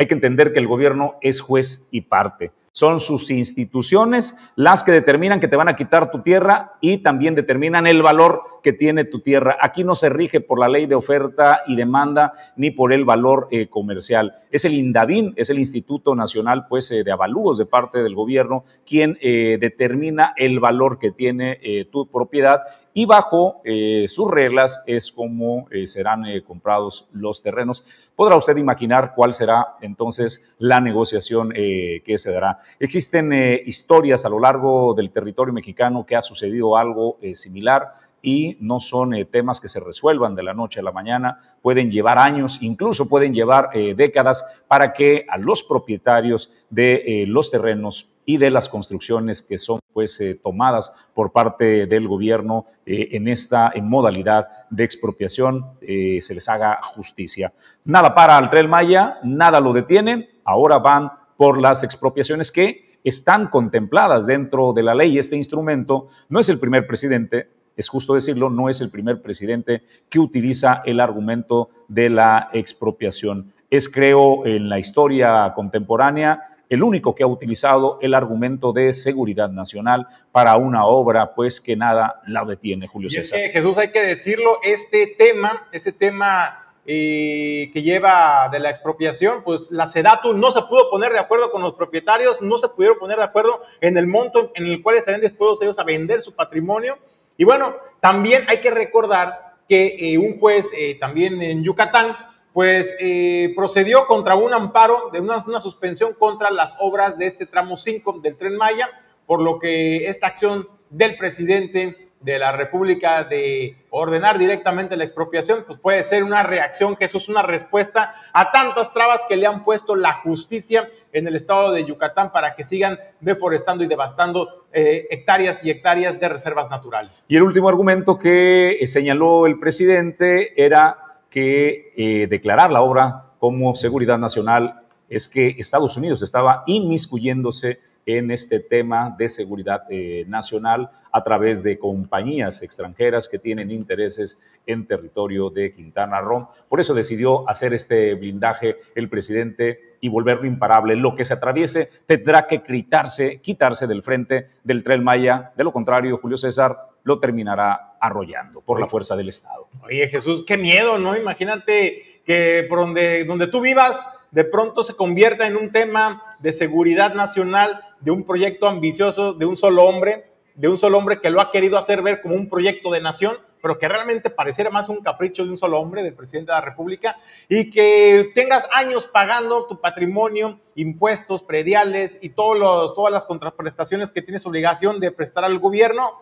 hay 0.00 0.06
que 0.06 0.14
entender 0.14 0.52
que 0.52 0.60
el 0.60 0.68
gobierno 0.68 1.16
es 1.20 1.40
juez 1.40 1.88
y 1.90 2.02
parte. 2.02 2.52
Son 2.72 3.00
sus 3.00 3.30
instituciones 3.30 4.36
las 4.56 4.84
que 4.84 4.92
determinan 4.92 5.40
que 5.40 5.48
te 5.48 5.56
van 5.56 5.68
a 5.68 5.76
quitar 5.76 6.10
tu 6.10 6.20
tierra 6.22 6.74
y 6.80 6.98
también 6.98 7.34
determinan 7.34 7.86
el 7.86 8.02
valor 8.02 8.42
que 8.62 8.72
tiene 8.72 9.04
tu 9.04 9.20
tierra. 9.20 9.56
Aquí 9.60 9.84
no 9.84 9.94
se 9.94 10.08
rige 10.08 10.40
por 10.40 10.58
la 10.58 10.68
ley 10.68 10.86
de 10.86 10.94
oferta 10.94 11.60
y 11.66 11.76
demanda 11.76 12.32
ni 12.56 12.70
por 12.70 12.92
el 12.92 13.04
valor 13.04 13.48
eh, 13.50 13.68
comercial. 13.68 14.34
Es 14.50 14.64
el 14.64 14.74
INDAVIN, 14.74 15.34
es 15.36 15.50
el 15.50 15.58
Instituto 15.58 16.14
Nacional 16.14 16.66
pues, 16.68 16.90
eh, 16.90 17.04
de 17.04 17.12
Avalúos 17.12 17.58
de 17.58 17.66
parte 17.66 18.02
del 18.02 18.14
gobierno, 18.14 18.64
quien 18.86 19.18
eh, 19.20 19.58
determina 19.60 20.34
el 20.36 20.60
valor 20.60 20.98
que 20.98 21.10
tiene 21.10 21.58
tu 21.90 22.06
propiedad 22.08 22.62
y 22.92 23.06
bajo 23.06 23.62
sus 24.08 24.30
reglas 24.30 24.82
es 24.86 25.12
como 25.12 25.68
serán 25.84 26.24
comprados 26.46 27.08
los 27.12 27.42
terrenos. 27.42 27.84
Podrá 28.16 28.36
usted 28.36 28.56
imaginar 28.56 29.12
cuál 29.14 29.34
será 29.34 29.76
entonces 29.80 30.54
la 30.58 30.80
negociación 30.80 31.50
que 31.50 32.14
se 32.16 32.32
dará. 32.32 32.57
Existen 32.78 33.32
historias 33.66 34.24
a 34.24 34.28
lo 34.28 34.40
largo 34.40 34.94
del 34.94 35.10
territorio 35.10 35.52
mexicano 35.52 36.04
que 36.04 36.16
ha 36.16 36.22
sucedido 36.22 36.76
algo 36.76 37.18
similar 37.34 37.92
y 38.22 38.56
no 38.60 38.80
son 38.80 39.14
eh, 39.14 39.24
temas 39.24 39.60
que 39.60 39.68
se 39.68 39.80
resuelvan 39.80 40.34
de 40.34 40.42
la 40.42 40.54
noche 40.54 40.80
a 40.80 40.82
la 40.82 40.92
mañana, 40.92 41.40
pueden 41.62 41.90
llevar 41.90 42.18
años, 42.18 42.58
incluso 42.60 43.08
pueden 43.08 43.32
llevar 43.32 43.70
eh, 43.74 43.94
décadas 43.96 44.64
para 44.66 44.92
que 44.92 45.24
a 45.28 45.38
los 45.38 45.62
propietarios 45.62 46.50
de 46.70 47.02
eh, 47.06 47.26
los 47.26 47.50
terrenos 47.50 48.08
y 48.24 48.36
de 48.36 48.50
las 48.50 48.68
construcciones 48.68 49.42
que 49.42 49.56
son 49.56 49.80
pues 49.94 50.20
tomadas 50.42 50.94
por 51.14 51.32
parte 51.32 51.86
del 51.86 52.06
gobierno 52.06 52.66
en 52.84 53.26
esta 53.26 53.72
modalidad 53.82 54.46
de 54.68 54.84
expropiación 54.84 55.64
se 55.80 56.34
les 56.34 56.48
haga 56.48 56.78
justicia. 56.94 57.54
Nada 57.84 58.14
para 58.14 58.36
al 58.36 58.50
Tren 58.50 58.68
Maya, 58.68 59.18
nada 59.24 59.60
lo 59.60 59.72
detiene, 59.72 60.28
ahora 60.44 60.76
van 60.76 61.10
por 61.38 61.58
las 61.60 61.84
expropiaciones 61.84 62.50
que 62.50 62.98
están 63.04 63.46
contempladas 63.46 64.26
dentro 64.26 64.72
de 64.72 64.82
la 64.82 64.94
ley. 64.94 65.18
Este 65.18 65.36
instrumento 65.36 66.08
no 66.28 66.40
es 66.40 66.48
el 66.48 66.58
primer 66.58 66.86
presidente, 66.86 67.48
es 67.76 67.88
justo 67.88 68.14
decirlo, 68.14 68.50
no 68.50 68.68
es 68.68 68.80
el 68.80 68.90
primer 68.90 69.22
presidente 69.22 69.82
que 70.10 70.18
utiliza 70.18 70.82
el 70.84 70.98
argumento 70.98 71.70
de 71.86 72.10
la 72.10 72.50
expropiación. 72.52 73.52
Es, 73.70 73.88
creo, 73.88 74.44
en 74.46 74.68
la 74.68 74.80
historia 74.80 75.52
contemporánea, 75.54 76.40
el 76.68 76.82
único 76.82 77.14
que 77.14 77.22
ha 77.22 77.28
utilizado 77.28 78.00
el 78.02 78.14
argumento 78.14 78.72
de 78.72 78.92
seguridad 78.92 79.48
nacional 79.48 80.08
para 80.32 80.56
una 80.56 80.86
obra, 80.86 81.34
pues 81.34 81.60
que 81.60 81.76
nada 81.76 82.20
la 82.26 82.44
detiene, 82.44 82.88
Julio 82.88 83.10
César. 83.10 83.38
Jesús, 83.38 83.78
hay 83.78 83.92
que 83.92 84.04
decirlo, 84.04 84.58
este 84.64 85.06
tema, 85.06 85.68
este 85.70 85.92
tema 85.92 86.67
eh, 86.90 87.70
que 87.70 87.82
lleva 87.82 88.48
de 88.50 88.60
la 88.60 88.70
expropiación, 88.70 89.44
pues 89.44 89.70
la 89.70 89.86
SEDATU 89.86 90.32
no 90.32 90.50
se 90.50 90.62
pudo 90.62 90.88
poner 90.88 91.12
de 91.12 91.18
acuerdo 91.18 91.52
con 91.52 91.60
los 91.60 91.74
propietarios, 91.74 92.40
no 92.40 92.56
se 92.56 92.70
pudieron 92.70 92.98
poner 92.98 93.18
de 93.18 93.24
acuerdo 93.24 93.60
en 93.82 93.98
el 93.98 94.06
monto 94.06 94.50
en 94.54 94.66
el 94.66 94.82
cual 94.82 94.96
estarían 94.96 95.20
dispuestos 95.20 95.60
ellos 95.60 95.78
a 95.78 95.84
vender 95.84 96.22
su 96.22 96.34
patrimonio. 96.34 96.96
Y 97.36 97.44
bueno, 97.44 97.76
también 98.00 98.46
hay 98.48 98.62
que 98.62 98.70
recordar 98.70 99.56
que 99.68 99.96
eh, 99.98 100.16
un 100.16 100.40
juez 100.40 100.70
eh, 100.74 100.96
también 100.98 101.42
en 101.42 101.62
Yucatán 101.62 102.16
pues 102.54 102.96
eh, 102.98 103.52
procedió 103.54 104.06
contra 104.06 104.34
un 104.34 104.54
amparo 104.54 105.10
de 105.12 105.20
una, 105.20 105.44
una, 105.46 105.60
suspensión 105.60 106.14
contra 106.14 106.50
las 106.50 106.74
obras 106.80 107.18
de 107.18 107.26
este 107.26 107.44
tramo 107.44 107.76
5 107.76 108.20
del 108.22 108.36
tren 108.36 108.56
Maya, 108.56 108.88
por 109.26 109.42
lo 109.42 109.58
que 109.58 110.08
esta 110.08 110.26
acción 110.26 110.66
del 110.88 111.18
presidente 111.18 112.07
de 112.20 112.38
la 112.38 112.52
República 112.52 113.24
de 113.24 113.76
ordenar 113.90 114.38
directamente 114.38 114.96
la 114.96 115.04
expropiación, 115.04 115.64
pues 115.66 115.78
puede 115.78 116.02
ser 116.02 116.24
una 116.24 116.42
reacción, 116.42 116.96
es 116.98 117.28
una 117.28 117.42
respuesta 117.42 118.14
a 118.32 118.50
tantas 118.50 118.92
trabas 118.92 119.20
que 119.28 119.36
le 119.36 119.46
han 119.46 119.64
puesto 119.64 119.94
la 119.94 120.14
justicia 120.14 120.88
en 121.12 121.26
el 121.26 121.36
estado 121.36 121.72
de 121.72 121.84
Yucatán 121.84 122.32
para 122.32 122.54
que 122.54 122.64
sigan 122.64 122.98
deforestando 123.20 123.84
y 123.84 123.86
devastando 123.86 124.66
eh, 124.72 125.06
hectáreas 125.10 125.64
y 125.64 125.70
hectáreas 125.70 126.18
de 126.18 126.28
reservas 126.28 126.68
naturales. 126.70 127.24
Y 127.28 127.36
el 127.36 127.42
último 127.42 127.68
argumento 127.68 128.18
que 128.18 128.78
señaló 128.86 129.46
el 129.46 129.58
presidente 129.58 130.62
era 130.62 130.98
que 131.30 131.92
eh, 131.96 132.26
declarar 132.28 132.70
la 132.70 132.82
obra 132.82 133.24
como 133.38 133.74
seguridad 133.74 134.18
nacional 134.18 134.82
es 135.08 135.28
que 135.28 135.56
Estados 135.58 135.96
Unidos 135.96 136.22
estaba 136.22 136.64
inmiscuyéndose 136.66 137.80
en 138.08 138.30
este 138.30 138.58
tema 138.58 139.14
de 139.18 139.28
seguridad 139.28 139.82
eh, 139.90 140.24
nacional 140.28 140.90
a 141.12 141.22
través 141.22 141.62
de 141.62 141.78
compañías 141.78 142.62
extranjeras 142.62 143.28
que 143.28 143.38
tienen 143.38 143.70
intereses 143.70 144.40
en 144.66 144.86
territorio 144.86 145.50
de 145.50 145.70
Quintana 145.72 146.18
Roo. 146.22 146.48
Por 146.70 146.80
eso 146.80 146.94
decidió 146.94 147.46
hacer 147.50 147.74
este 147.74 148.14
blindaje 148.14 148.76
el 148.94 149.10
presidente 149.10 149.96
y 150.00 150.08
volverlo 150.08 150.46
imparable. 150.46 150.96
Lo 150.96 151.14
que 151.14 151.26
se 151.26 151.34
atraviese 151.34 151.90
tendrá 152.06 152.46
que 152.46 152.62
quitarse, 152.62 153.42
quitarse 153.42 153.86
del 153.86 154.02
frente 154.02 154.48
del 154.64 154.82
tren 154.82 155.04
Maya. 155.04 155.52
De 155.54 155.64
lo 155.64 155.72
contrario, 155.72 156.16
Julio 156.16 156.38
César 156.38 156.78
lo 157.02 157.20
terminará 157.20 157.98
arrollando 158.00 158.62
por 158.62 158.80
la 158.80 158.86
fuerza 158.86 159.16
del 159.16 159.28
Estado. 159.28 159.68
Oye, 159.82 160.08
Jesús, 160.08 160.44
qué 160.46 160.56
miedo, 160.56 160.98
¿no? 160.98 161.14
Imagínate 161.14 162.22
que 162.24 162.64
por 162.70 162.78
donde, 162.78 163.26
donde 163.26 163.48
tú 163.48 163.60
vivas, 163.60 164.06
de 164.30 164.44
pronto 164.44 164.82
se 164.82 164.94
convierta 164.94 165.46
en 165.46 165.56
un 165.56 165.72
tema 165.72 166.22
de 166.38 166.52
seguridad 166.52 167.14
nacional, 167.14 167.82
de 168.00 168.10
un 168.10 168.24
proyecto 168.24 168.68
ambicioso 168.68 169.32
de 169.32 169.46
un 169.46 169.56
solo 169.56 169.84
hombre, 169.84 170.30
de 170.54 170.68
un 170.68 170.76
solo 170.76 170.98
hombre 170.98 171.20
que 171.20 171.30
lo 171.30 171.40
ha 171.40 171.50
querido 171.50 171.78
hacer 171.78 172.02
ver 172.02 172.20
como 172.20 172.34
un 172.34 172.48
proyecto 172.48 172.90
de 172.90 173.00
nación, 173.00 173.36
pero 173.62 173.78
que 173.78 173.88
realmente 173.88 174.30
pareciera 174.30 174.70
más 174.70 174.88
un 174.88 175.02
capricho 175.02 175.44
de 175.44 175.50
un 175.50 175.56
solo 175.56 175.80
hombre, 175.80 176.02
del 176.02 176.14
presidente 176.14 176.52
de 176.52 176.56
la 176.58 176.64
República, 176.64 177.16
y 177.48 177.70
que 177.70 178.30
tengas 178.34 178.68
años 178.72 179.06
pagando 179.06 179.66
tu 179.66 179.80
patrimonio, 179.80 180.60
impuestos, 180.74 181.42
prediales 181.42 182.18
y 182.20 182.30
todos 182.30 182.94
todas 182.94 183.12
las 183.12 183.26
contraprestaciones 183.26 184.10
que 184.10 184.22
tienes 184.22 184.46
obligación 184.46 185.00
de 185.00 185.10
prestar 185.10 185.44
al 185.44 185.58
gobierno, 185.58 186.12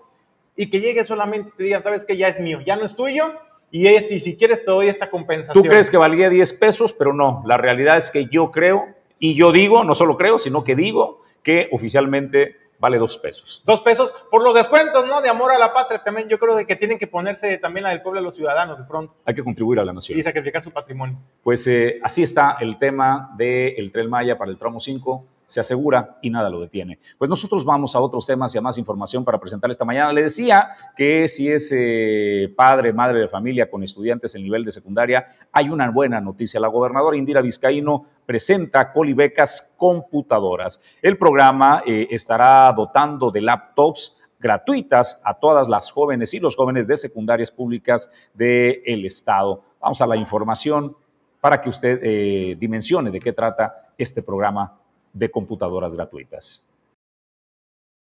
y 0.57 0.71
que 0.71 0.81
llegue 0.81 1.05
solamente 1.05 1.51
y 1.51 1.53
te 1.53 1.65
digan, 1.65 1.83
sabes 1.83 2.05
que 2.05 2.17
ya 2.17 2.29
es 2.29 2.41
mío, 2.41 2.61
ya 2.65 2.77
no 2.77 2.87
es 2.87 2.97
tuyo, 2.97 3.35
y, 3.71 3.89
es, 3.89 4.11
y 4.11 4.21
si 4.21 4.37
quieres 4.37 4.65
te 4.65 4.71
doy 4.71 4.89
esta 4.89 5.11
compensación. 5.11 5.63
Tú 5.63 5.69
crees 5.69 5.91
que 5.91 5.99
valía 5.99 6.31
10 6.31 6.53
pesos, 6.55 6.93
pero 6.93 7.13
no, 7.13 7.43
la 7.47 7.59
realidad 7.59 7.97
es 7.99 8.11
que 8.11 8.27
yo 8.27 8.51
creo, 8.51 8.87
y 9.19 9.35
yo 9.35 9.53
digo, 9.53 9.85
no 9.85 9.95
solo 9.95 10.17
creo, 10.17 10.39
sino 10.39 10.65
que 10.65 10.75
digo 10.75 11.23
que 11.47 11.69
oficialmente 11.71 12.57
vale 12.81 12.99
dos 12.99 13.17
pesos. 13.19 13.63
Dos 13.65 13.81
pesos 13.81 14.13
por 14.33 14.43
los 14.43 14.53
descuentos, 14.53 15.07
¿no? 15.07 15.23
De 15.23 15.29
amor 15.29 15.53
a 15.53 15.59
la 15.59 15.73
patria 15.73 16.03
también. 16.03 16.29
Yo 16.29 16.41
creo 16.41 16.57
que 16.67 16.75
tienen 16.75 16.99
que 16.99 17.07
ponerse 17.07 17.59
también 17.59 17.85
la 17.85 17.91
del 17.91 18.03
pueblo 18.03 18.19
de 18.19 18.25
los 18.25 18.35
ciudadanos 18.35 18.77
de 18.77 18.83
pronto. 18.83 19.15
Hay 19.25 19.33
que 19.33 19.45
contribuir 19.45 19.79
a 19.79 19.85
la 19.85 19.93
nación. 19.93 20.19
Y 20.19 20.25
sacrificar 20.25 20.65
su 20.65 20.73
patrimonio. 20.73 21.17
Pues 21.45 21.65
eh, 21.69 22.01
así 22.03 22.25
está 22.25 22.57
el 22.59 22.81
tema 22.81 23.31
del 23.37 23.93
Tren 23.93 24.11
Maya 24.11 24.37
para 24.37 24.51
el 24.51 24.59
tramo 24.59 24.81
5 24.81 25.25
se 25.47 25.61
asegura 25.61 26.19
y 26.21 26.31
nada 26.31 26.51
lo 26.51 26.61
detiene. 26.61 26.99
Pues 27.19 27.29
nosotros 27.29 27.65
vamos 27.65 27.95
a 27.95 28.01
otros 28.01 28.27
temas 28.27 28.55
y 28.55 28.59
a 28.59 28.61
más 28.61 28.79
información 28.79 29.25
para 29.25 29.39
presentar 29.39 29.71
esta 29.71 29.85
mañana. 29.85 30.13
Le 30.13 30.25
decía 30.25 30.71
que 30.97 31.29
si 31.29 31.49
es 31.49 31.71
eh, 31.73 32.53
padre, 32.57 32.93
madre 32.93 33.21
de 33.21 33.29
familia 33.29 33.71
con 33.71 33.83
estudiantes 33.83 34.35
en 34.35 34.43
nivel 34.43 34.65
de 34.65 34.73
secundaria, 34.73 35.27
hay 35.53 35.69
una 35.69 35.91
buena 35.91 36.21
noticia. 36.21 36.61
La 36.61 36.69
gobernadora 36.69 37.17
Indira 37.17 37.41
Vizcaíno 37.41 38.07
presenta 38.27 38.93
colibecas 38.93 39.75
computadoras. 39.79 40.83
El 41.01 41.17
programa 41.17 41.83
eh, 41.87 42.09
estará 42.11 42.73
dotando 42.77 43.31
de 43.31 43.41
laptops 43.41 44.17
gratuitas 44.39 45.21
a 45.25 45.35
todas 45.35 45.69
las 45.69 45.91
jóvenes 45.91 46.35
y 46.35 46.41
los 46.41 46.57
jóvenes 46.57 46.87
de 46.87 46.97
secundarias 46.97 47.51
públicas 47.51 48.13
del 48.35 49.05
Estado. 49.05 49.63
Vamos 49.81 50.01
a 50.01 50.07
la 50.07 50.17
información 50.17 50.97
para 51.41 51.61
que 51.61 51.69
usted 51.69 52.01
eh, 52.03 52.57
dimensione 52.59 53.11
de 53.11 53.21
qué 53.21 53.33
trata 53.33 53.93
este 53.97 54.23
programa 54.23 54.79
de 55.17 55.31
computadoras 55.31 55.95
gratuitas. 55.95 56.63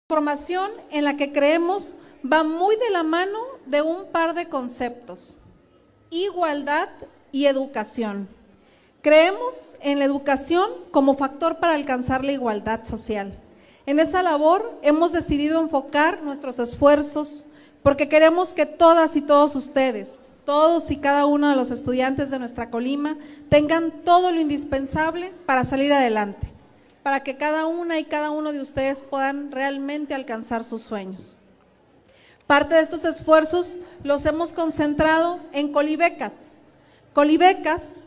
Información 0.09 0.71
en 0.91 1.03
la 1.03 1.17
que 1.17 1.31
creemos 1.31 1.95
va 2.23 2.43
muy 2.43 2.75
de 2.75 2.89
la 2.89 3.03
mano 3.03 3.39
de 3.65 3.81
un 3.81 4.07
par 4.11 4.33
de 4.33 4.49
conceptos, 4.49 5.37
igualdad 6.09 6.89
y 7.31 7.45
educación. 7.45 8.27
Creemos 9.01 9.77
en 9.81 9.99
la 9.99 10.05
educación 10.05 10.67
como 10.91 11.15
factor 11.15 11.59
para 11.59 11.75
alcanzar 11.75 12.25
la 12.25 12.31
igualdad 12.31 12.85
social. 12.85 13.37
En 13.85 13.99
esa 13.99 14.23
labor 14.23 14.79
hemos 14.81 15.11
decidido 15.11 15.61
enfocar 15.61 16.23
nuestros 16.23 16.57
esfuerzos 16.57 17.45
porque 17.83 18.09
queremos 18.09 18.53
que 18.53 18.65
todas 18.65 19.15
y 19.15 19.21
todos 19.21 19.55
ustedes, 19.55 20.21
todos 20.43 20.89
y 20.89 20.97
cada 20.97 21.27
uno 21.27 21.49
de 21.49 21.55
los 21.55 21.69
estudiantes 21.69 22.31
de 22.31 22.39
nuestra 22.39 22.71
Colima, 22.71 23.17
tengan 23.49 23.91
todo 24.03 24.31
lo 24.31 24.41
indispensable 24.41 25.31
para 25.45 25.65
salir 25.65 25.93
adelante 25.93 26.54
para 27.05 27.21
que 27.21 27.37
cada 27.37 27.67
una 27.67 27.99
y 27.99 28.05
cada 28.05 28.31
uno 28.31 28.51
de 28.51 28.59
ustedes 28.59 29.01
puedan 29.07 29.51
realmente 29.51 30.15
alcanzar 30.15 30.63
sus 30.63 30.81
sueños. 30.81 31.37
Parte 32.47 32.73
de 32.73 32.81
estos 32.81 33.05
esfuerzos 33.05 33.77
los 34.03 34.25
hemos 34.25 34.53
concentrado 34.53 35.39
en 35.53 35.71
Colibecas. 35.71 36.53
Colibecas 37.13 38.05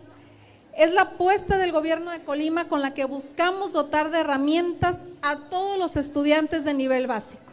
es 0.76 0.92
la 0.92 1.02
apuesta 1.02 1.58
del 1.58 1.70
gobierno 1.70 2.10
de 2.10 2.24
Colima 2.24 2.66
con 2.66 2.82
la 2.82 2.92
que 2.92 3.04
buscamos 3.04 3.72
dotar 3.72 4.10
de 4.10 4.18
herramientas 4.18 5.04
a 5.22 5.48
todos 5.48 5.78
los 5.78 5.94
estudiantes 5.94 6.64
de 6.64 6.74
nivel 6.74 7.06
básico, 7.06 7.52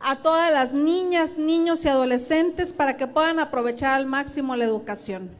a 0.00 0.16
todas 0.16 0.52
las 0.52 0.72
niñas, 0.72 1.38
niños 1.38 1.84
y 1.84 1.88
adolescentes 1.88 2.72
para 2.72 2.96
que 2.96 3.06
puedan 3.06 3.38
aprovechar 3.38 3.92
al 3.92 4.06
máximo 4.06 4.56
la 4.56 4.64
educación. 4.64 5.30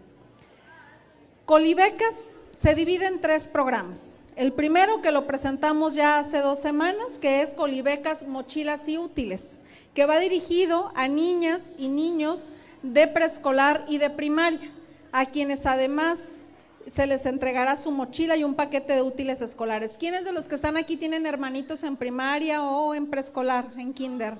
Colibecas 1.44 2.34
se 2.54 2.76
divide 2.76 3.06
en 3.06 3.20
tres 3.20 3.48
programas. 3.48 4.10
El 4.36 4.52
primero 4.52 5.02
que 5.02 5.12
lo 5.12 5.26
presentamos 5.26 5.94
ya 5.94 6.18
hace 6.18 6.38
dos 6.38 6.60
semanas, 6.60 7.18
que 7.20 7.42
es 7.42 7.52
Colibecas 7.52 8.26
Mochilas 8.26 8.88
y 8.88 8.96
Útiles, 8.96 9.60
que 9.94 10.06
va 10.06 10.18
dirigido 10.18 10.92
a 10.94 11.08
niñas 11.08 11.74
y 11.76 11.88
niños 11.88 12.52
de 12.82 13.06
preescolar 13.08 13.84
y 13.88 13.98
de 13.98 14.08
primaria, 14.08 14.70
a 15.12 15.26
quienes 15.26 15.66
además 15.66 16.42
se 16.90 17.06
les 17.06 17.26
entregará 17.26 17.76
su 17.76 17.90
mochila 17.90 18.36
y 18.36 18.44
un 18.44 18.54
paquete 18.54 18.94
de 18.94 19.02
útiles 19.02 19.42
escolares. 19.42 19.96
¿Quiénes 19.98 20.24
de 20.24 20.32
los 20.32 20.48
que 20.48 20.54
están 20.54 20.76
aquí 20.76 20.96
tienen 20.96 21.26
hermanitos 21.26 21.82
en 21.82 21.96
primaria 21.96 22.62
o 22.62 22.94
en 22.94 23.08
preescolar, 23.08 23.66
en 23.76 23.92
kinder? 23.92 24.34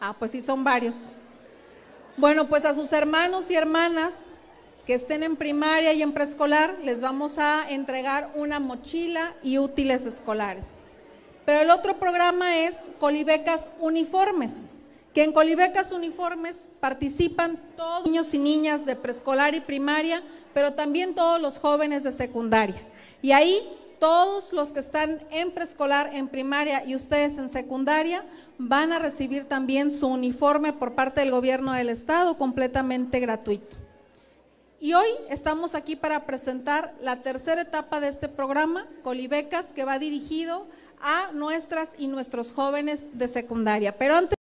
Ah, 0.00 0.14
pues 0.16 0.30
sí, 0.30 0.42
son 0.42 0.62
varios. 0.62 1.14
Bueno, 2.16 2.48
pues 2.48 2.64
a 2.64 2.74
sus 2.74 2.92
hermanos 2.92 3.50
y 3.50 3.56
hermanas 3.56 4.14
que 4.88 4.94
estén 4.94 5.22
en 5.22 5.36
primaria 5.36 5.92
y 5.92 6.00
en 6.00 6.14
preescolar, 6.14 6.74
les 6.82 7.02
vamos 7.02 7.36
a 7.36 7.68
entregar 7.68 8.32
una 8.34 8.58
mochila 8.58 9.34
y 9.42 9.58
útiles 9.58 10.06
escolares. 10.06 10.76
Pero 11.44 11.60
el 11.60 11.68
otro 11.68 11.98
programa 11.98 12.56
es 12.60 12.84
Colibecas 12.98 13.68
Uniformes, 13.80 14.76
que 15.12 15.24
en 15.24 15.32
Colibecas 15.32 15.92
Uniformes 15.92 16.68
participan 16.80 17.60
todos 17.76 17.98
los 17.98 18.06
niños 18.06 18.32
y 18.32 18.38
niñas 18.38 18.86
de 18.86 18.96
preescolar 18.96 19.54
y 19.54 19.60
primaria, 19.60 20.22
pero 20.54 20.72
también 20.72 21.14
todos 21.14 21.38
los 21.38 21.58
jóvenes 21.58 22.02
de 22.02 22.10
secundaria. 22.10 22.80
Y 23.20 23.32
ahí 23.32 23.60
todos 23.98 24.54
los 24.54 24.72
que 24.72 24.80
están 24.80 25.20
en 25.30 25.50
preescolar, 25.50 26.14
en 26.14 26.28
primaria 26.28 26.82
y 26.86 26.94
ustedes 26.94 27.36
en 27.36 27.50
secundaria 27.50 28.24
van 28.56 28.94
a 28.94 28.98
recibir 28.98 29.44
también 29.44 29.90
su 29.90 30.06
uniforme 30.06 30.72
por 30.72 30.94
parte 30.94 31.20
del 31.20 31.30
gobierno 31.30 31.74
del 31.74 31.90
estado 31.90 32.38
completamente 32.38 33.20
gratuito. 33.20 33.87
Y 34.80 34.94
hoy 34.94 35.08
estamos 35.28 35.74
aquí 35.74 35.96
para 35.96 36.24
presentar 36.24 36.94
la 37.02 37.16
tercera 37.16 37.62
etapa 37.62 37.98
de 37.98 38.06
este 38.08 38.28
programa, 38.28 38.86
Colibecas, 39.02 39.72
que 39.72 39.84
va 39.84 39.98
dirigido 39.98 40.66
a 41.00 41.32
nuestras 41.32 41.96
y 41.98 42.06
nuestros 42.06 42.52
jóvenes 42.52 43.18
de 43.18 43.26
secundaria. 43.26 43.98
Pero 43.98 44.16
antes 44.16 44.38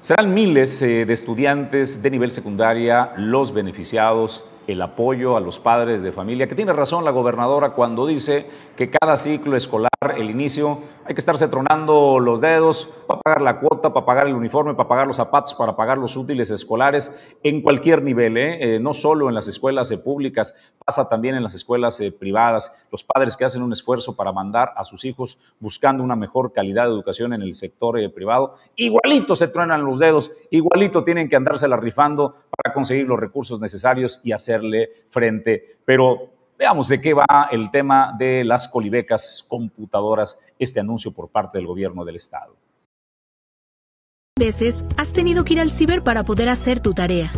Serán 0.00 0.34
miles 0.34 0.82
eh, 0.82 1.04
de 1.06 1.12
estudiantes 1.12 2.02
de 2.02 2.10
nivel 2.10 2.32
secundaria 2.32 3.12
los 3.16 3.52
beneficiados 3.52 4.44
el 4.66 4.82
apoyo 4.82 5.36
a 5.36 5.40
los 5.40 5.60
padres 5.60 6.02
de 6.02 6.12
familia, 6.12 6.48
que 6.48 6.54
tiene 6.54 6.72
razón 6.72 7.04
la 7.04 7.10
gobernadora 7.10 7.70
cuando 7.70 8.06
dice 8.06 8.46
que 8.76 8.90
cada 8.90 9.16
ciclo 9.16 9.56
escolar, 9.56 9.91
el 10.10 10.30
inicio, 10.30 10.80
hay 11.04 11.14
que 11.14 11.20
estarse 11.20 11.48
tronando 11.48 12.20
los 12.20 12.40
dedos 12.40 12.88
para 13.06 13.20
pagar 13.20 13.42
la 13.42 13.58
cuota, 13.58 13.92
para 13.92 14.06
pagar 14.06 14.26
el 14.26 14.34
uniforme, 14.34 14.74
para 14.74 14.88
pagar 14.88 15.06
los 15.06 15.16
zapatos, 15.16 15.54
para 15.54 15.74
pagar 15.74 15.98
los 15.98 16.16
útiles 16.16 16.50
escolares 16.50 17.14
en 17.42 17.62
cualquier 17.62 18.02
nivel, 18.02 18.36
¿eh? 18.36 18.76
Eh, 18.76 18.80
no 18.80 18.94
solo 18.94 19.28
en 19.28 19.34
las 19.34 19.48
escuelas 19.48 19.90
eh, 19.90 19.98
públicas, 19.98 20.54
pasa 20.84 21.08
también 21.08 21.34
en 21.34 21.42
las 21.42 21.54
escuelas 21.54 22.00
privadas, 22.18 22.86
los 22.90 23.04
padres 23.04 23.36
que 23.36 23.44
hacen 23.44 23.62
un 23.62 23.72
esfuerzo 23.72 24.14
para 24.16 24.32
mandar 24.32 24.72
a 24.76 24.84
sus 24.84 25.04
hijos 25.04 25.38
buscando 25.60 26.02
una 26.02 26.16
mejor 26.16 26.52
calidad 26.52 26.84
de 26.84 26.90
educación 26.90 27.32
en 27.32 27.42
el 27.42 27.54
sector 27.54 27.98
privado, 28.12 28.56
igualito 28.76 29.36
se 29.36 29.48
truenan 29.48 29.84
los 29.84 29.98
dedos, 29.98 30.30
igualito 30.50 31.04
tienen 31.04 31.28
que 31.28 31.36
andársela 31.36 31.76
rifando 31.76 32.34
para 32.50 32.74
conseguir 32.74 33.06
los 33.06 33.18
recursos 33.18 33.60
necesarios 33.60 34.20
y 34.24 34.32
hacerle 34.32 34.90
frente. 35.10 35.76
Pero 35.84 36.31
veamos 36.62 36.86
de 36.86 37.00
qué 37.00 37.12
va 37.12 37.48
el 37.50 37.72
tema 37.72 38.14
de 38.16 38.44
las 38.44 38.68
colibecas 38.68 39.44
computadoras, 39.48 40.38
este 40.60 40.78
anuncio 40.78 41.10
por 41.10 41.28
parte 41.28 41.58
del 41.58 41.66
gobierno 41.66 42.04
del 42.04 42.14
estado. 42.14 42.54
Veces 44.38 44.84
has 44.96 45.12
tenido 45.12 45.44
que 45.44 45.54
ir 45.54 45.60
al 45.60 45.72
ciber 45.72 46.04
para 46.04 46.24
poder 46.24 46.48
hacer 46.48 46.78
tu 46.78 46.94
tarea. 46.94 47.32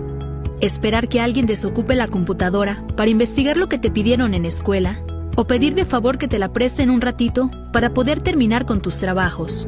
Esperar 0.61 1.09
que 1.09 1.23
alguien 1.23 1.47
desocupe 1.47 1.95
la 1.95 2.07
computadora 2.07 2.85
para 2.99 3.09
investigar 3.09 3.57
lo 3.57 3.71
que 3.71 3.79
te 3.79 3.91
pidieron 3.91 4.35
en 4.35 4.45
escuela 4.45 5.03
o 5.37 5.47
pedir 5.47 5.75
de 5.75 5.87
favor 5.87 6.19
que 6.19 6.29
te 6.29 6.39
la 6.39 6.53
presten 6.53 6.91
un 6.91 7.01
ratito 7.01 7.51
para 7.73 7.95
poder 7.95 8.21
terminar 8.21 8.67
con 8.67 8.83
tus 8.83 9.01
trabajos. 9.01 9.67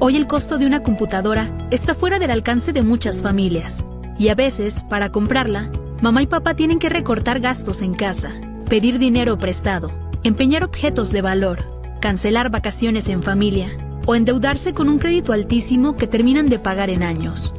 Hoy 0.00 0.18
el 0.18 0.26
costo 0.26 0.58
de 0.58 0.66
una 0.66 0.82
computadora 0.82 1.66
está 1.70 1.94
fuera 1.94 2.18
del 2.18 2.30
alcance 2.30 2.74
de 2.74 2.82
muchas 2.82 3.22
familias 3.22 3.86
y 4.18 4.28
a 4.28 4.34
veces, 4.34 4.84
para 4.84 5.10
comprarla, 5.10 5.70
mamá 6.02 6.20
y 6.20 6.26
papá 6.26 6.54
tienen 6.54 6.78
que 6.78 6.90
recortar 6.90 7.40
gastos 7.40 7.80
en 7.80 7.94
casa, 7.94 8.32
pedir 8.72 8.98
dinero 8.98 9.38
prestado, 9.38 9.92
empeñar 10.22 10.64
objetos 10.64 11.12
de 11.12 11.20
valor, 11.20 11.58
cancelar 12.00 12.48
vacaciones 12.48 13.10
en 13.10 13.22
familia 13.22 13.68
o 14.06 14.14
endeudarse 14.14 14.72
con 14.72 14.88
un 14.88 14.98
crédito 14.98 15.34
altísimo 15.34 15.94
que 15.94 16.06
terminan 16.06 16.48
de 16.48 16.58
pagar 16.58 16.88
en 16.88 17.02
años. 17.02 17.52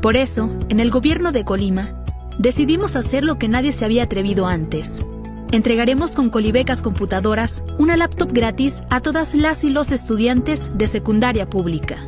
Por 0.00 0.16
eso, 0.16 0.52
en 0.68 0.80
el 0.80 0.90
gobierno 0.90 1.30
de 1.30 1.44
Colima, 1.44 1.94
decidimos 2.40 2.96
hacer 2.96 3.22
lo 3.22 3.38
que 3.38 3.46
nadie 3.46 3.70
se 3.70 3.84
había 3.84 4.02
atrevido 4.02 4.48
antes. 4.48 5.04
Entregaremos 5.52 6.16
con 6.16 6.28
Colibecas 6.28 6.82
Computadoras 6.82 7.62
una 7.78 7.96
laptop 7.96 8.32
gratis 8.32 8.82
a 8.90 8.98
todas 8.98 9.36
las 9.36 9.62
y 9.62 9.70
los 9.70 9.92
estudiantes 9.92 10.72
de 10.74 10.88
secundaria 10.88 11.48
pública. 11.48 11.98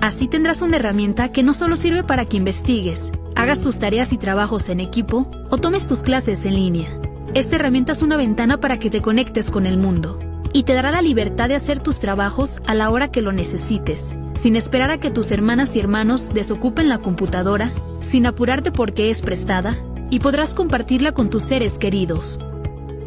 Así 0.00 0.28
tendrás 0.28 0.62
una 0.62 0.76
herramienta 0.76 1.32
que 1.32 1.42
no 1.42 1.52
solo 1.52 1.74
sirve 1.74 2.04
para 2.04 2.26
que 2.26 2.36
investigues, 2.36 3.10
hagas 3.34 3.60
tus 3.60 3.80
tareas 3.80 4.12
y 4.12 4.18
trabajos 4.18 4.68
en 4.68 4.78
equipo 4.78 5.28
o 5.50 5.58
tomes 5.58 5.88
tus 5.88 6.04
clases 6.04 6.46
en 6.46 6.54
línea. 6.54 7.00
Esta 7.34 7.56
herramienta 7.56 7.92
es 7.92 8.02
una 8.02 8.18
ventana 8.18 8.60
para 8.60 8.78
que 8.78 8.90
te 8.90 9.00
conectes 9.00 9.50
con 9.50 9.64
el 9.64 9.78
mundo 9.78 10.18
y 10.52 10.64
te 10.64 10.74
dará 10.74 10.90
la 10.90 11.00
libertad 11.00 11.48
de 11.48 11.54
hacer 11.54 11.80
tus 11.80 11.98
trabajos 11.98 12.60
a 12.66 12.74
la 12.74 12.90
hora 12.90 13.10
que 13.10 13.22
lo 13.22 13.32
necesites, 13.32 14.18
sin 14.34 14.54
esperar 14.54 14.90
a 14.90 15.00
que 15.00 15.10
tus 15.10 15.30
hermanas 15.30 15.74
y 15.74 15.80
hermanos 15.80 16.28
desocupen 16.34 16.90
la 16.90 16.98
computadora, 16.98 17.72
sin 18.02 18.26
apurarte 18.26 18.70
porque 18.70 19.08
es 19.08 19.22
prestada, 19.22 19.78
y 20.10 20.20
podrás 20.20 20.54
compartirla 20.54 21.12
con 21.12 21.30
tus 21.30 21.42
seres 21.42 21.78
queridos. 21.78 22.38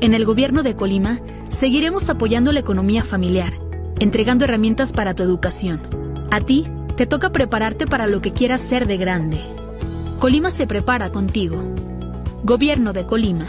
En 0.01 0.15
el 0.15 0.25
gobierno 0.25 0.63
de 0.63 0.75
Colima, 0.75 1.19
seguiremos 1.49 2.09
apoyando 2.09 2.51
la 2.51 2.61
economía 2.61 3.03
familiar, 3.03 3.53
entregando 3.99 4.45
herramientas 4.45 4.91
para 4.91 5.13
tu 5.13 5.21
educación. 5.21 5.81
A 6.31 6.41
ti, 6.41 6.65
te 6.97 7.05
toca 7.05 7.31
prepararte 7.31 7.85
para 7.85 8.07
lo 8.07 8.23
que 8.23 8.33
quieras 8.33 8.61
ser 8.61 8.87
de 8.87 8.97
grande. 8.97 9.39
Colima 10.17 10.49
se 10.49 10.65
prepara 10.65 11.11
contigo. 11.11 11.63
Gobierno 12.43 12.91
de 12.91 13.05
Colima. 13.05 13.45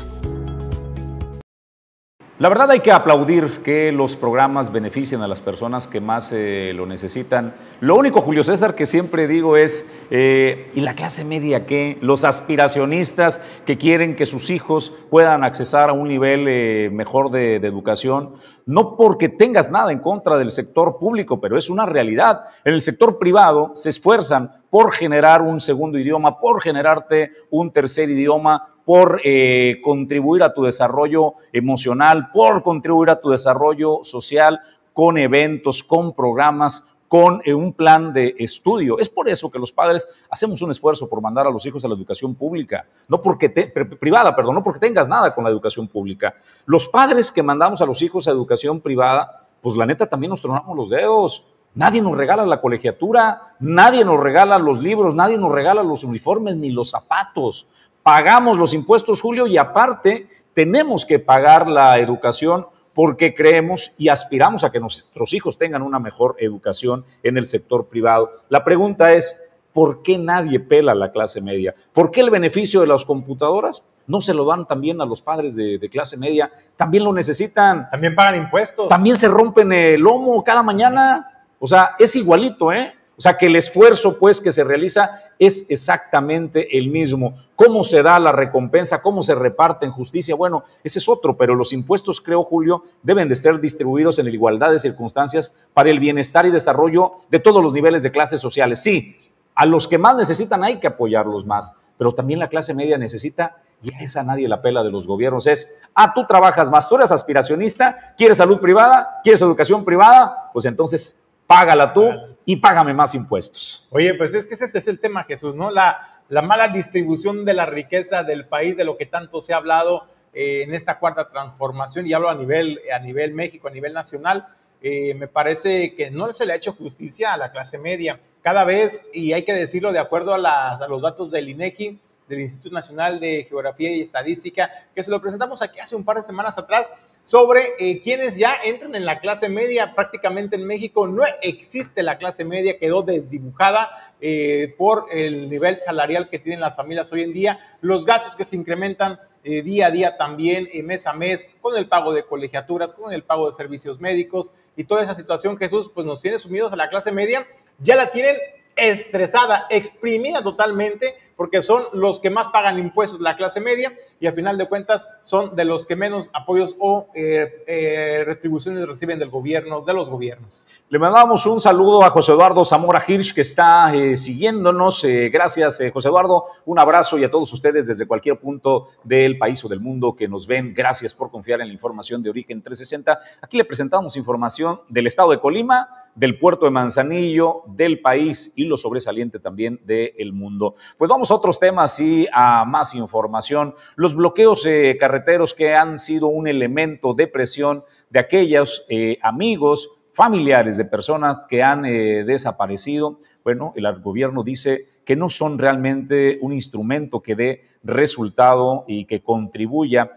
La 2.39 2.51
verdad 2.51 2.71
hay 2.71 2.81
que 2.81 2.93
aplaudir 2.93 3.63
que 3.63 3.91
los 3.93 4.15
programas 4.15 4.71
beneficien 4.71 5.23
a 5.23 5.27
las 5.27 5.41
personas 5.41 5.89
que 5.89 6.03
más 6.03 6.33
eh, 6.35 6.73
lo 6.75 6.85
necesitan. 6.85 7.55
Lo 7.81 7.97
único, 7.97 8.21
Julio 8.21 8.45
César, 8.45 8.75
que 8.75 8.85
siempre 8.85 9.27
digo 9.27 9.57
es, 9.57 9.91
eh, 10.11 10.71
¿y 10.75 10.81
la 10.81 10.95
clase 10.95 11.25
media 11.25 11.65
qué? 11.65 11.97
Los 12.03 12.25
aspiracionistas 12.25 13.41
que 13.65 13.79
quieren 13.79 14.17
que 14.17 14.27
sus 14.27 14.51
hijos 14.51 14.93
puedan 15.09 15.45
accesar 15.45 15.89
a 15.89 15.95
un 15.95 16.09
nivel 16.09 16.45
eh, 16.47 16.91
mejor 16.93 17.31
de, 17.31 17.59
de, 17.59 17.69
educación, 17.69 18.35
no 18.67 18.99
porque 18.99 19.31
tengas 19.31 19.71
nada 19.71 19.91
en 19.91 20.01
contra 20.01 20.37
del 20.37 20.51
sector 20.51 20.99
público, 20.99 21.41
pero 21.41 21.57
es 21.57 21.71
una 21.71 21.87
realidad. 21.87 22.43
En 22.67 22.75
el 22.75 22.83
sector 22.83 23.19
privado 23.19 23.71
se 23.73 23.89
esfuerzan 23.89 24.51
por 24.69 24.93
generar 24.93 25.41
un 25.41 25.59
segundo 25.59 25.99
idioma, 25.99 26.39
por 26.39 26.61
generarte 26.61 27.31
un 27.49 27.73
tercer 27.73 28.11
idioma, 28.11 28.76
por 28.87 29.21
eh, 29.25 29.81
contribuir 29.83 30.45
a 30.45 30.55
tu 30.55 30.63
desarrollo 30.63 31.35
emocional, 31.53 32.31
por 32.33 32.63
contribuir 32.63 33.11
a 33.11 33.21
tu 33.21 33.31
desarrollo 33.31 34.05
social 34.05 34.61
con 34.93 35.19
eventos, 35.19 35.83
con 35.83 36.15
programas, 36.15 36.97
con 37.09 37.43
eh, 37.45 37.53
un 37.53 37.73
plan 37.73 38.13
de 38.13 38.37
estudio. 38.39 38.97
Es 39.01 39.09
por 39.09 39.29
eso 39.29 39.51
que 39.51 39.59
los 39.59 39.73
padres 39.73 40.07
hacemos 40.31 40.63
un 40.63 40.71
esfuerzo 40.71 41.09
por 41.09 41.21
mandar 41.21 41.49
a 41.49 41.51
los 41.51 41.67
hijos 41.67 41.85
a 41.85 41.89
la 41.89 41.95
educación 41.95 42.37
pública, 42.37 42.87
no 43.09 43.21
porque 43.21 43.49
te, 43.49 43.67
privada, 43.67 44.37
perdón, 44.37 44.55
no 44.55 44.63
porque 44.63 44.79
tengas 44.79 45.09
nada 45.09 45.35
con 45.35 45.43
la 45.43 45.51
educación 45.51 45.89
pública. 45.89 46.37
Los 46.65 46.87
padres 46.87 47.33
que 47.33 47.43
mandamos 47.43 47.81
a 47.81 47.87
los 47.87 48.01
hijos 48.03 48.29
a 48.29 48.31
educación 48.31 48.81
privada, 48.81 49.49
pues 49.63 49.77
la 49.77 49.85
neta 49.85 50.07
también 50.07 50.31
nos 50.31 50.41
tronamos 50.41 50.77
los 50.77 50.91
dedos. 50.91 51.45
Nadie 51.75 52.01
nos 52.01 52.17
regala 52.17 52.47
la 52.47 52.61
colegiatura, 52.61 53.57
nadie 53.59 54.05
nos 54.05 54.19
regala 54.21 54.59
los 54.59 54.79
libros, 54.79 55.17
nadie 55.17 55.37
nos 55.37 55.51
regala 55.51 55.83
los 55.83 56.05
uniformes 56.05 56.57
ni 56.57 56.71
los 56.71 56.91
zapatos 56.91 57.67
pagamos 58.07 58.57
los 58.57 58.73
impuestos, 58.73 59.21
Julio, 59.21 59.49
y 59.49 59.59
aparte 59.59 60.29
tenemos 60.55 61.05
que 61.05 61.19
pagar 61.19 61.67
la 61.67 61.97
educación 61.97 62.69
porque 62.95 63.35
creemos 63.35 63.91
y 63.99 64.11
aspiramos 64.11 64.63
a 64.63 64.71
que 64.71 64.79
nuestros 64.79 65.35
hijos 65.35 65.59
tengan 65.59 65.83
una 65.83 65.99
mejor 65.99 66.37
educación 66.39 67.05
en 67.25 67.37
el 67.37 67.47
sector 67.47 67.89
privado. 67.89 68.31
La 68.49 68.63
pregunta 68.63 69.13
es, 69.13 69.51
¿por 69.73 70.05
qué 70.05 70.19
nadie 70.19 70.61
pela 70.61 70.93
a 70.93 70.95
la 70.95 71.11
clase 71.11 71.41
media? 71.41 71.75
¿Por 71.93 72.13
qué 72.13 72.21
el 72.21 72.31
beneficio 72.31 72.81
de 72.81 72.87
las 72.87 73.05
computadoras 73.05 73.85
no 74.07 74.21
se 74.21 74.35
lo 74.35 74.45
dan 74.45 74.69
también 74.69 75.01
a 75.01 75.05
los 75.05 75.21
padres 75.21 75.57
de, 75.57 75.77
de, 75.77 75.91
clase 75.91 76.17
media? 76.17 76.49
También 76.77 77.03
lo 77.03 77.13
necesitan. 77.13 77.91
También 77.91 78.15
pagan 78.15 78.37
impuestos. 78.37 78.89
También 78.89 79.17
se 79.17 79.27
rompen 79.27 79.73
el 79.73 80.01
lomo 80.01 80.45
cada 80.45 80.63
mañana. 80.63 81.45
O 81.59 81.67
sea, 81.67 81.97
es 81.99 82.15
igualito, 82.15 82.73
¿eh? 82.73 82.95
O 83.19 83.23
sea, 83.23 83.37
que 83.39 83.47
el 83.47 83.57
esfuerzo, 83.57 84.19
pues, 84.19 84.41
que 84.41 84.53
se 84.53 84.63
realiza 84.63 85.23
es 85.39 85.71
exactamente 85.71 86.77
el 86.77 86.91
mismo. 86.91 87.35
¿Cómo 87.55 87.83
se 87.83 88.03
da 88.03 88.19
la 88.21 88.31
recompensa? 88.31 89.01
¿Cómo 89.01 89.23
se 89.23 89.35
reparte 89.35 89.87
en 89.87 89.93
justicia? 89.93 90.35
Bueno, 90.35 90.65
ese 90.85 90.99
es 90.99 91.09
otro, 91.09 91.35
pero 91.37 91.55
los 91.55 91.73
impuestos, 91.73 92.21
creo, 92.21 92.45
Julio, 92.45 92.85
deben 93.03 93.29
de 93.29 93.35
ser 93.35 93.59
distribuidos 93.59 94.19
en 94.19 94.29
igualdad 94.29 94.71
de 94.71 94.79
circunstancias 94.79 95.67
para 95.73 95.91
el 95.91 95.99
bienestar 95.99 96.45
y 96.45 96.51
desarrollo 96.51 97.13
de 97.31 97.39
todos 97.39 97.63
los 97.63 97.73
niveles 97.73 98.03
de 98.03 98.13
clases 98.13 98.41
sociales. 98.41 98.83
Sí, 98.83 99.17
a 99.55 99.65
los 99.65 99.89
que 99.89 99.97
más 99.97 100.17
necesitan 100.17 100.63
hay 100.63 100.79
que 100.79 100.87
apoyarlos 100.87 101.47
más, 101.47 101.73
pero 101.97 102.15
también 102.15 102.39
la 102.39 102.49
clase 102.49 102.75
media 102.75 102.99
necesita 102.99 103.57
y 103.83 103.95
a 103.95 104.01
esa 104.01 104.23
nadie 104.23 104.49
la 104.49 104.61
pela 104.61 104.83
de 104.83 104.91
los 104.91 105.07
gobiernos 105.07 105.47
es, 105.47 105.81
ah, 105.95 106.13
tú 106.15 106.27
trabajas 106.27 106.71
más, 106.71 106.87
tú 106.89 106.97
eres 106.97 107.13
aspiracionista, 107.13 108.15
quieres 108.17 108.39
salud 108.39 108.61
privada, 108.61 109.21
quieres 109.23 109.41
educación 109.41 109.85
privada, 109.85 110.51
pues 110.53 110.67
entonces 110.67 111.27
págala 111.47 111.95
tú 111.95 112.05
y 112.49 112.57
págame 112.57 112.95
más 112.95 113.15
impuestos. 113.15 113.87
Oye, 113.91 114.15
pues 114.15 114.33
es 114.33 114.47
que 114.47 114.55
ese 114.55 114.79
es 114.79 114.87
el 114.87 115.01
tema, 115.01 115.25
Jesús, 115.25 115.55
¿no? 115.55 115.71
La, 115.71 116.23
la 116.29 116.43
mala 116.43 116.69
distribución 116.69 117.45
de 117.45 117.53
la 117.53 117.67
riqueza 117.67 118.23
del 118.23 118.47
país, 118.47 118.77
de 118.77 118.85
lo 118.85 118.97
que 118.97 119.05
tanto 119.05 119.43
se 119.43 119.53
ha 119.53 119.57
hablado 119.57 120.07
eh, 120.33 120.63
en 120.63 120.73
esta 120.73 120.99
cuarta 120.99 121.29
transformación, 121.29 122.07
y 122.07 122.13
hablo 122.13 122.31
a 122.31 122.35
nivel, 122.37 122.81
a 122.95 123.01
nivel 123.01 123.35
México, 123.35 123.67
a 123.67 123.73
nivel 123.73 123.93
nacional, 123.93 124.47
eh, 124.81 125.15
me 125.15 125.27
parece 125.27 125.95
que 125.97 126.11
no 126.11 126.33
se 126.33 126.47
le 126.47 126.53
ha 126.53 126.57
hecho 126.57 126.73
justicia 126.73 127.35
a 127.35 127.37
la 127.37 127.51
clase 127.51 127.79
media. 127.79 128.21
Cada 128.43 128.63
vez, 128.63 129.05
y 129.13 129.33
hay 129.33 129.45
que 129.45 129.53
decirlo 129.53 129.93
de 129.93 129.99
acuerdo 129.99 130.33
a, 130.33 130.77
a 130.77 130.89
los 130.89 131.03
datos 131.03 131.33
del 131.33 131.49
INEGI, 131.49 131.99
del 132.29 132.41
Instituto 132.41 132.75
Nacional 132.75 133.21
de 133.21 133.45
Geografía 133.49 133.93
y 133.93 134.03
Estadística, 134.03 134.71
que 134.95 135.03
se 135.03 135.11
lo 135.11 135.21
presentamos 135.21 135.63
aquí 135.63 135.81
hace 135.81 135.97
un 135.97 136.05
par 136.05 136.17
de 136.17 136.23
semanas 136.23 136.59
atrás, 136.59 136.91
sobre 137.23 137.73
eh, 137.81 138.01
quienes 138.03 138.37
ya 138.37 138.55
entran 138.65 138.95
en 138.95 139.05
la 139.05 139.19
clase 139.19 139.49
media. 139.49 139.95
Prácticamente 139.95 140.55
en 140.55 140.65
México 140.65 141.09
no 141.09 141.25
existe 141.43 142.03
la 142.03 142.19
clase 142.19 142.45
media, 142.45 142.79
quedó 142.79 143.03
desdibujada 143.03 144.15
eh, 144.21 144.75
por 144.79 145.07
el 145.11 145.51
nivel 145.51 145.81
salarial 145.81 146.29
que 146.29 146.39
tienen 146.39 146.61
las 146.61 146.77
familias 146.77 147.13
hoy 147.13 147.23
en 147.23 147.33
día, 147.33 147.59
los 147.81 148.07
gastos 148.07 148.37
que 148.37 148.45
se 148.45 148.55
incrementan 148.55 149.19
eh, 149.43 149.63
día 149.63 149.87
a 149.87 149.91
día 149.91 150.17
también, 150.17 150.69
mes 150.85 151.07
a 151.07 151.13
mes, 151.13 151.49
con 151.61 151.77
el 151.77 151.89
pago 151.89 152.13
de 152.13 152.25
colegiaturas, 152.25 152.93
con 152.93 153.13
el 153.13 153.25
pago 153.25 153.49
de 153.49 153.55
servicios 153.55 154.01
médicos 154.01 154.53
y 154.77 154.85
toda 154.85 155.03
esa 155.03 155.15
situación, 155.15 155.57
Jesús, 155.57 155.91
pues 155.93 156.07
nos 156.07 156.21
tiene 156.21 156.39
sumidos 156.39 156.73
a 156.73 156.77
la 156.77 156.89
clase 156.89 157.11
media, 157.13 157.47
ya 157.79 157.97
la 157.97 158.11
tienen 158.11 158.37
estresada, 158.77 159.67
exprimida 159.71 160.43
totalmente 160.43 161.17
porque 161.37 161.63
son 161.63 161.85
los 161.93 162.21
que 162.21 162.31
más 162.31 162.49
pagan 162.49 162.79
impuestos, 162.79 163.21
la 163.21 163.37
clase 163.37 163.61
media, 163.61 163.93
y 164.19 164.27
al 164.27 164.35
final 164.35 164.57
de 164.57 164.69
cuentas 164.69 165.09
son 165.23 165.55
de 165.55 165.65
los 165.65 165.85
que 165.85 165.95
menos 165.95 166.31
apoyos 166.33 166.75
o 166.79 167.09
eh, 167.15 167.65
eh, 167.67 168.23
retribuciones 168.25 168.87
reciben 168.87 169.19
del 169.19 169.29
gobierno, 169.29 169.83
de 169.83 169.93
los 169.93 170.09
gobiernos. 170.09 170.67
Le 170.89 170.99
mandamos 170.99 171.45
un 171.47 171.61
saludo 171.61 172.03
a 172.03 172.11
José 172.11 172.33
Eduardo 172.33 172.65
Zamora 172.65 173.03
Hirsch, 173.07 173.35
que 173.35 173.43
está 173.43 173.95
eh, 173.95 174.17
siguiéndonos. 174.17 175.05
gracias, 175.31 175.83
José 175.93 176.09
Eduardo. 176.09 176.45
Un 176.65 176.79
abrazo 176.79 177.19
y 177.19 177.25
a 177.25 177.31
todos 177.31 177.53
ustedes 177.53 177.87
desde 177.87 178.07
cualquier 178.07 178.39
punto 178.39 178.89
del 179.05 179.37
país 179.37 179.63
o 179.65 179.69
del 179.69 179.81
mundo 179.81 180.17
que 180.17 180.29
nos 180.29 180.47
ven. 180.47 180.73
Gracias 180.75 181.13
por 181.13 181.31
confiar 181.31 181.61
en 181.61 181.69
la 181.69 181.75
información 181.75 182.23
de 182.23 182.31
Origen 182.31 182.63
360. 182.63 183.19
Aquí 183.43 183.59
le 183.59 183.65
presentamos 183.65 184.17
información 184.17 184.81
del 184.89 185.07
estado 185.07 185.31
de 185.31 185.41
Colima 185.41 186.06
del 186.17 186.39
puerto 186.39 186.65
de 186.65 186.73
Manzanillo, 186.73 187.63
del 187.67 188.01
país 188.01 188.53
y 188.57 188.65
lo 188.65 188.77
sobresaliente 188.77 189.39
también 189.39 189.79
del 189.85 190.33
mundo. 190.33 190.75
Pues 190.99 191.09
vamos 191.09 191.31
a 191.31 191.35
otros 191.35 191.61
temas 191.61 192.01
y 192.01 192.27
a 192.33 192.65
más 192.65 192.95
información. 192.95 193.75
Los 193.95 194.17
bloqueos 194.17 194.65
eh, 194.67 194.97
carreteros 194.99 195.55
que 195.55 195.75
han 195.75 195.99
sido 195.99 196.29
un 196.29 196.49
elemento 196.49 197.13
de 197.13 197.29
presión 197.29 197.85
de 198.09 198.19
aquellos 198.19 198.87
eh, 198.89 199.19
amigos, 199.23 199.91
familiares 200.13 200.79
de 200.79 200.87
personas 200.87 201.41
que 201.49 201.63
han 201.63 201.85
eh, 201.85 202.25
desaparecido. 202.25 203.21
Bueno, 203.45 203.75
el 203.77 203.87
gobierno 204.01 204.43
dice 204.43 204.87
que 205.05 205.17
no 205.17 205.29
son 205.29 205.59
realmente 205.59 206.39
un 206.41 206.55
instrumento 206.55 207.21
que 207.21 207.37
dé 207.37 207.65
resultado 207.85 208.85
y 208.89 209.05
que 209.05 209.23
contribuya 209.23 210.11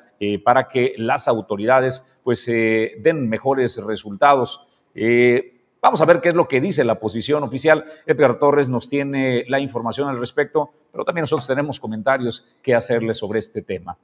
para 0.44 0.68
que 0.68 0.96
las 0.98 1.30
autoridades 1.30 2.20
pues 2.26 2.46
den 2.46 3.30
mejores 3.30 3.82
resultados. 3.86 4.68
Vamos 5.82 6.02
a 6.02 6.06
ver 6.06 6.20
qué 6.20 6.30
es 6.30 6.36
lo 6.36 6.48
que 6.48 6.60
dice 6.60 6.84
la 6.84 7.00
posición 7.00 7.44
oficial. 7.44 7.86
Edgar 8.06 8.38
Torres 8.38 8.70
nos 8.70 8.90
tiene 8.90 9.46
la 9.48 9.60
información 9.60 10.10
al 10.10 10.20
respecto, 10.20 10.72
pero 10.92 11.06
también 11.06 11.24
nosotros 11.24 11.48
tenemos 11.48 11.80
comentarios 11.80 12.46
que 12.62 12.76
hacerle 12.76 13.14
sobre 13.14 13.40
este 13.40 13.62
tema. 13.62 13.98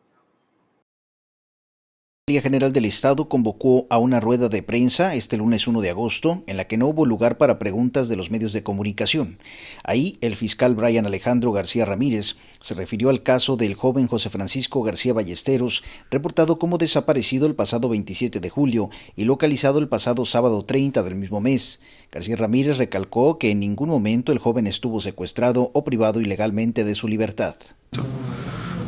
La 2.27 2.31
Fiscalía 2.31 2.49
General 2.49 2.73
del 2.73 2.85
Estado 2.85 3.29
convocó 3.29 3.85
a 3.91 3.99
una 3.99 4.19
rueda 4.19 4.49
de 4.49 4.63
prensa 4.63 5.13
este 5.13 5.38
lunes 5.38 5.67
1 5.67 5.79
de 5.81 5.91
agosto 5.91 6.41
en 6.47 6.57
la 6.57 6.65
que 6.65 6.75
no 6.75 6.88
hubo 6.88 7.05
lugar 7.05 7.38
para 7.38 7.59
preguntas 7.59 8.09
de 8.09 8.15
los 8.15 8.31
medios 8.31 8.51
de 8.51 8.63
comunicación. 8.63 9.38
Ahí 9.83 10.17
el 10.21 10.35
fiscal 10.35 10.73
Brian 10.73 11.05
Alejandro 11.05 11.51
García 11.51 11.85
Ramírez 11.85 12.35
se 12.61 12.73
refirió 12.73 13.11
al 13.11 13.21
caso 13.21 13.57
del 13.57 13.75
joven 13.75 14.07
José 14.07 14.31
Francisco 14.31 14.81
García 14.81 15.13
Ballesteros, 15.13 15.83
reportado 16.09 16.57
como 16.57 16.79
desaparecido 16.79 17.45
el 17.45 17.53
pasado 17.53 17.89
27 17.89 18.39
de 18.39 18.49
julio 18.49 18.89
y 19.15 19.25
localizado 19.25 19.77
el 19.77 19.88
pasado 19.88 20.25
sábado 20.25 20.65
30 20.65 21.03
del 21.03 21.13
mismo 21.13 21.41
mes. 21.41 21.79
García 22.11 22.38
Ramírez 22.38 22.79
recalcó 22.79 23.38
que 23.38 23.51
en 23.51 23.59
ningún 23.59 23.89
momento 23.89 24.31
el 24.31 24.39
joven 24.39 24.65
estuvo 24.65 24.99
secuestrado 24.99 25.69
o 25.75 25.83
privado 25.83 26.19
ilegalmente 26.19 26.85
de 26.85 26.95
su 26.95 27.07
libertad. 27.07 27.55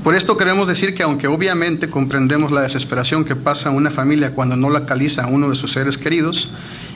Por 0.07 0.15
esto 0.15 0.37
queremos 0.37 0.69
decir 0.69 0.95
que 0.95 1.03
aunque 1.03 1.27
obviamente 1.27 1.89
comprendemos 1.89 2.49
la 2.49 2.61
desesperación 2.61 3.25
que 3.25 3.35
pasa 3.35 3.71
una 3.71 3.91
familia 3.91 4.31
cuando 4.31 4.55
no 4.55 4.69
localiza 4.69 5.25
a 5.25 5.27
uno 5.27 5.49
de 5.49 5.55
sus 5.55 5.73
seres 5.73 5.97
queridos 5.97 6.49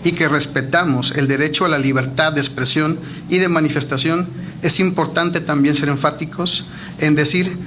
y 0.05 0.13
que 0.13 0.29
respetamos 0.29 1.11
el 1.17 1.27
derecho 1.27 1.65
a 1.65 1.67
la 1.67 1.77
libertad 1.77 2.31
de 2.31 2.39
expresión 2.39 2.97
y 3.27 3.39
de 3.39 3.49
manifestación, 3.49 4.29
es 4.61 4.79
importante 4.79 5.41
también 5.41 5.75
ser 5.75 5.89
enfáticos 5.89 6.67
en 6.99 7.15
decir 7.15 7.57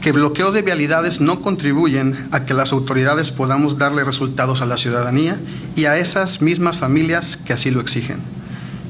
que 0.00 0.10
bloqueos 0.10 0.52
de 0.52 0.62
vialidades 0.62 1.20
no 1.20 1.42
contribuyen 1.42 2.26
a 2.32 2.44
que 2.44 2.54
las 2.54 2.72
autoridades 2.72 3.30
podamos 3.30 3.78
darle 3.78 4.02
resultados 4.02 4.62
a 4.62 4.66
la 4.66 4.78
ciudadanía 4.78 5.38
y 5.76 5.84
a 5.84 5.96
esas 5.96 6.42
mismas 6.42 6.76
familias 6.76 7.36
que 7.36 7.52
así 7.52 7.70
lo 7.70 7.80
exigen. 7.80 8.16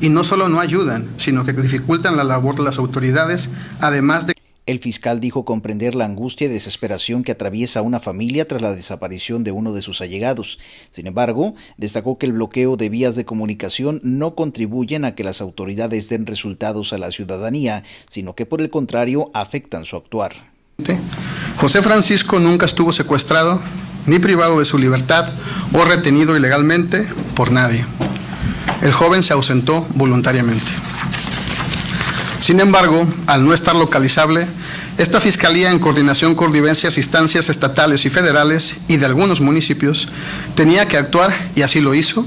Y 0.01 0.09
no 0.09 0.25
solo 0.25 0.49
no 0.49 0.61
ayudan, 0.61 1.07
sino 1.19 1.45
que 1.45 1.53
dificultan 1.53 2.17
la 2.17 2.25
labor 2.25 2.57
de 2.57 2.63
las 2.63 2.79
autoridades, 2.79 3.51
además 3.83 4.27
de 4.27 4.38
el 4.69 4.81
fiscal 4.81 5.19
dijo 5.19 5.47
comprender 5.47 5.95
la 5.95 6.05
angustia 6.05 6.47
y 6.47 6.51
desesperación 6.51 7.25
que 7.25 7.33
atraviesa 7.33 7.81
una 7.81 8.01
familia 8.01 8.47
tras 8.47 8.61
la 8.61 8.75
desaparición 8.75 9.43
de 9.43 9.51
uno 9.51 9.73
de 9.73 9.81
sus 9.81 10.03
allegados. 10.03 10.59
Sin 10.91 11.07
embargo, 11.07 11.55
destacó 11.79 12.19
que 12.19 12.27
el 12.27 12.35
bloqueo 12.35 12.77
de 12.77 12.91
vías 12.91 13.17
de 13.17 13.25
comunicación 13.25 13.99
no 14.05 14.35
contribuyen 14.35 15.07
a 15.07 15.15
que 15.15 15.25
las 15.25 15.41
autoridades 15.41 16.11
den 16.11 16.27
resultados 16.27 16.93
a 16.93 16.99
la 16.99 17.11
ciudadanía, 17.13 17.83
sino 18.11 18.35
que 18.35 18.45
por 18.45 18.61
el 18.61 18.69
contrario 18.69 19.31
afectan 19.33 19.87
su 19.87 19.97
actuar. 19.97 20.33
José 21.57 21.81
Francisco 21.81 22.39
nunca 22.39 22.67
estuvo 22.67 22.93
secuestrado, 22.93 23.63
ni 24.05 24.19
privado 24.19 24.59
de 24.59 24.67
su 24.67 24.77
libertad 24.77 25.33
o 25.73 25.83
retenido 25.87 26.37
ilegalmente 26.37 27.07
por 27.35 27.53
nadie. 27.53 27.87
El 28.83 28.93
joven 28.93 29.23
se 29.23 29.33
ausentó 29.33 29.87
voluntariamente. 29.95 30.71
Sin 32.41 32.61
embargo, 32.61 33.07
al 33.27 33.45
no 33.45 33.53
estar 33.53 33.75
localizable, 33.75 34.47
esta 34.97 35.21
Fiscalía, 35.21 35.71
en 35.71 35.79
coordinación 35.79 36.35
con 36.35 36.53
diversas 36.53 36.97
instancias 36.97 37.49
estatales 37.49 38.05
y 38.05 38.11
federales 38.11 38.77
y 38.89 38.97
de 38.97 39.07
algunos 39.07 39.41
municipios, 39.41 40.09
tenía 40.55 40.87
que 40.87 40.97
actuar, 40.97 41.33
y 41.55 41.63
así 41.63 41.81
lo 41.81 41.95
hizo, 41.95 42.25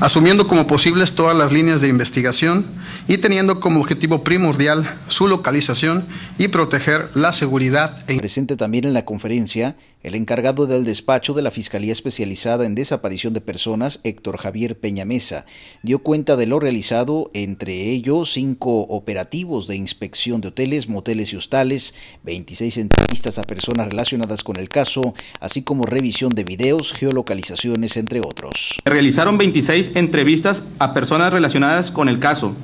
asumiendo 0.00 0.46
como 0.46 0.66
posibles 0.66 1.14
todas 1.14 1.36
las 1.36 1.52
líneas 1.52 1.80
de 1.80 1.88
investigación 1.88 2.64
y 3.08 3.18
teniendo 3.18 3.60
como 3.60 3.80
objetivo 3.80 4.22
primordial 4.22 4.98
su 5.08 5.28
localización 5.28 6.06
y 6.38 6.48
proteger 6.48 7.08
la 7.14 7.32
seguridad. 7.32 8.02
E 8.08 8.16
Presente 8.16 8.56
también 8.56 8.84
en 8.84 8.94
la 8.94 9.04
conferencia 9.04 9.76
el 10.02 10.14
encargado 10.16 10.66
del 10.66 10.84
despacho 10.84 11.32
de 11.32 11.42
la 11.42 11.50
Fiscalía 11.50 11.92
Especializada 11.92 12.66
en 12.66 12.74
Desaparición 12.74 13.34
de 13.34 13.40
Personas, 13.40 14.00
Héctor 14.02 14.36
Javier 14.38 14.78
Peñamesa, 14.78 15.46
dio 15.82 16.00
cuenta 16.00 16.36
de 16.36 16.46
lo 16.46 16.58
realizado, 16.58 17.30
entre 17.34 17.90
ellos 17.90 18.32
cinco 18.32 18.80
operativos 18.80 19.68
de 19.68 19.76
inspección 19.76 20.40
de 20.40 20.48
hoteles, 20.48 20.88
moteles 20.88 21.32
y 21.32 21.36
hostales, 21.36 21.94
26 22.24 22.78
entrevistas 22.78 23.38
a 23.38 23.42
personas 23.42 23.88
relacionadas 23.88 24.42
con 24.42 24.56
el 24.56 24.68
caso, 24.68 25.14
así 25.40 25.62
como 25.62 25.84
revisión 25.84 26.30
de 26.30 26.44
videos, 26.44 26.92
geolocalizaciones, 26.92 27.96
entre 27.96 28.20
otros. 28.20 28.80
Realizaron 28.84 29.38
26 29.38 29.92
entrevistas 29.94 30.64
a 30.80 30.94
personas 30.94 31.32
relacionadas 31.32 31.92
con 31.92 32.08
el 32.08 32.18
caso. 32.18 32.56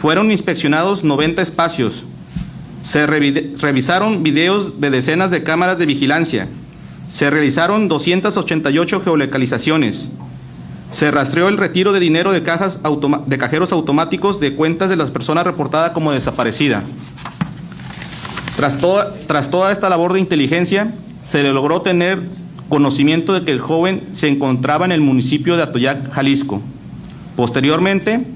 Fueron 0.00 0.30
inspeccionados 0.30 1.04
90 1.04 1.42
espacios, 1.42 2.04
se 2.82 3.06
revisaron 3.06 4.22
videos 4.22 4.80
de 4.80 4.90
decenas 4.90 5.30
de 5.30 5.42
cámaras 5.42 5.78
de 5.78 5.86
vigilancia. 5.86 6.48
Se 7.08 7.30
realizaron 7.30 7.88
288 7.88 9.00
geolocalizaciones. 9.02 10.08
Se 10.90 11.10
rastreó 11.10 11.48
el 11.48 11.56
retiro 11.56 11.92
de 11.92 12.00
dinero 12.00 12.32
de, 12.32 12.42
cajas 12.42 12.80
de 13.26 13.38
cajeros 13.38 13.72
automáticos 13.72 14.40
de 14.40 14.54
cuentas 14.54 14.90
de 14.90 14.96
las 14.96 15.10
personas 15.10 15.44
reportadas 15.44 15.92
como 15.92 16.12
desaparecida. 16.12 16.82
Tras 18.56 18.76
tras 19.26 19.50
toda 19.50 19.70
esta 19.70 19.88
labor 19.88 20.12
de 20.14 20.20
inteligencia, 20.20 20.92
se 21.22 21.42
logró 21.44 21.82
tener 21.82 22.20
conocimiento 22.68 23.34
de 23.34 23.44
que 23.44 23.52
el 23.52 23.60
joven 23.60 24.02
se 24.12 24.28
encontraba 24.28 24.84
en 24.84 24.92
el 24.92 25.00
municipio 25.00 25.56
de 25.56 25.62
Atoyac, 25.62 26.10
Jalisco. 26.10 26.60
Posteriormente, 27.36 28.26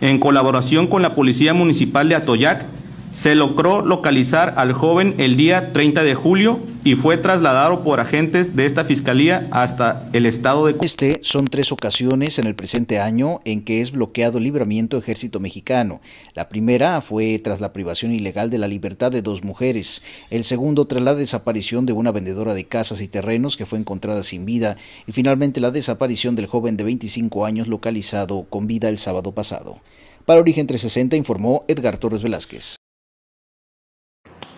en 0.00 0.18
colaboración 0.18 0.86
con 0.86 1.02
la 1.02 1.14
Policía 1.14 1.54
Municipal 1.54 2.08
de 2.08 2.14
Atoyac, 2.14 2.64
se 3.12 3.34
logró 3.34 3.84
localizar 3.84 4.54
al 4.56 4.72
joven 4.72 5.14
el 5.18 5.36
día 5.36 5.72
30 5.72 6.04
de 6.04 6.14
julio 6.14 6.60
y 6.84 6.94
fue 6.94 7.16
trasladado 7.16 7.82
por 7.82 8.00
agentes 8.00 8.56
de 8.56 8.64
esta 8.64 8.84
fiscalía 8.84 9.46
hasta 9.50 10.08
el 10.12 10.26
estado 10.26 10.66
de... 10.66 10.76
Este 10.80 11.20
son 11.22 11.46
tres 11.46 11.72
ocasiones 11.72 12.38
en 12.38 12.46
el 12.46 12.54
presente 12.54 13.00
año 13.00 13.40
en 13.44 13.62
que 13.62 13.80
es 13.80 13.92
bloqueado 13.92 14.38
el 14.38 14.44
libramiento 14.44 14.96
ejército 14.96 15.40
mexicano. 15.40 16.00
La 16.34 16.48
primera 16.48 17.00
fue 17.00 17.38
tras 17.38 17.60
la 17.60 17.72
privación 17.72 18.12
ilegal 18.12 18.50
de 18.50 18.58
la 18.58 18.68
libertad 18.68 19.10
de 19.10 19.22
dos 19.22 19.42
mujeres. 19.42 20.02
El 20.30 20.44
segundo 20.44 20.86
tras 20.86 21.02
la 21.02 21.14
desaparición 21.14 21.86
de 21.86 21.92
una 21.92 22.12
vendedora 22.12 22.54
de 22.54 22.64
casas 22.64 23.00
y 23.00 23.08
terrenos 23.08 23.56
que 23.56 23.66
fue 23.66 23.78
encontrada 23.78 24.22
sin 24.22 24.44
vida. 24.46 24.76
Y 25.06 25.12
finalmente 25.12 25.60
la 25.60 25.70
desaparición 25.70 26.36
del 26.36 26.46
joven 26.46 26.76
de 26.76 26.84
25 26.84 27.44
años 27.44 27.68
localizado 27.68 28.46
con 28.48 28.66
vida 28.66 28.88
el 28.88 28.98
sábado 28.98 29.32
pasado. 29.32 29.80
Para 30.24 30.40
Origen 30.40 30.66
360 30.66 31.16
informó 31.16 31.64
Edgar 31.68 31.98
Torres 31.98 32.22
Velázquez. 32.22 32.76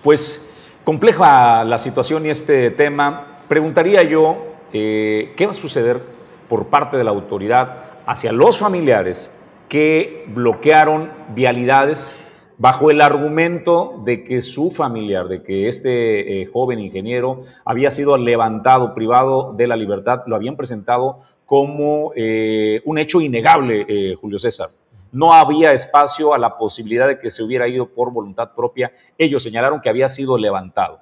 Pues 0.03 0.51
compleja 0.85 1.63
la 1.65 1.79
situación 1.79 2.25
y 2.25 2.31
este 2.31 2.71
tema. 2.71 3.37
Preguntaría 3.49 4.03
yo, 4.03 4.35
eh, 4.73 5.35
¿qué 5.37 5.45
va 5.45 5.51
a 5.51 5.55
suceder 5.55 6.01
por 6.49 6.69
parte 6.69 6.97
de 6.97 7.05
la 7.05 7.11
autoridad 7.11 7.85
hacia 8.07 8.33
los 8.33 8.59
familiares 8.59 9.37
que 9.69 10.25
bloquearon 10.29 11.11
vialidades 11.35 12.17
bajo 12.57 12.91
el 12.91 13.03
argumento 13.03 14.03
de 14.05 14.25
que 14.25 14.41
su 14.41 14.71
familiar, 14.71 15.29
de 15.29 15.43
que 15.43 15.69
este 15.69 16.41
eh, 16.41 16.47
joven 16.47 16.79
ingeniero 16.79 17.43
había 17.65 17.91
sido 17.91 18.17
levantado, 18.17 18.95
privado 18.95 19.53
de 19.53 19.67
la 19.67 19.77
libertad, 19.77 20.23
lo 20.27 20.35
habían 20.35 20.57
presentado 20.57 21.21
como 21.45 22.13
eh, 22.17 22.81
un 22.87 22.97
hecho 22.97 23.21
innegable, 23.21 24.17
Julio 24.21 24.39
César 24.39 24.69
no 25.13 25.33
había 25.33 25.73
espacio 25.73 26.35
a 26.35 26.39
la 26.39 26.57
posibilidad 26.57 27.09
de 27.09 27.19
que 27.19 27.31
se 27.31 27.43
hubiera 27.43 27.67
ido 27.69 27.87
por 27.87 28.13
voluntad 28.13 28.53
propia. 28.55 28.93
Ellos 29.19 29.43
señalaron 29.43 29.81
que 29.81 29.89
había 29.89 30.09
sido 30.09 30.39
levantado. 30.39 31.01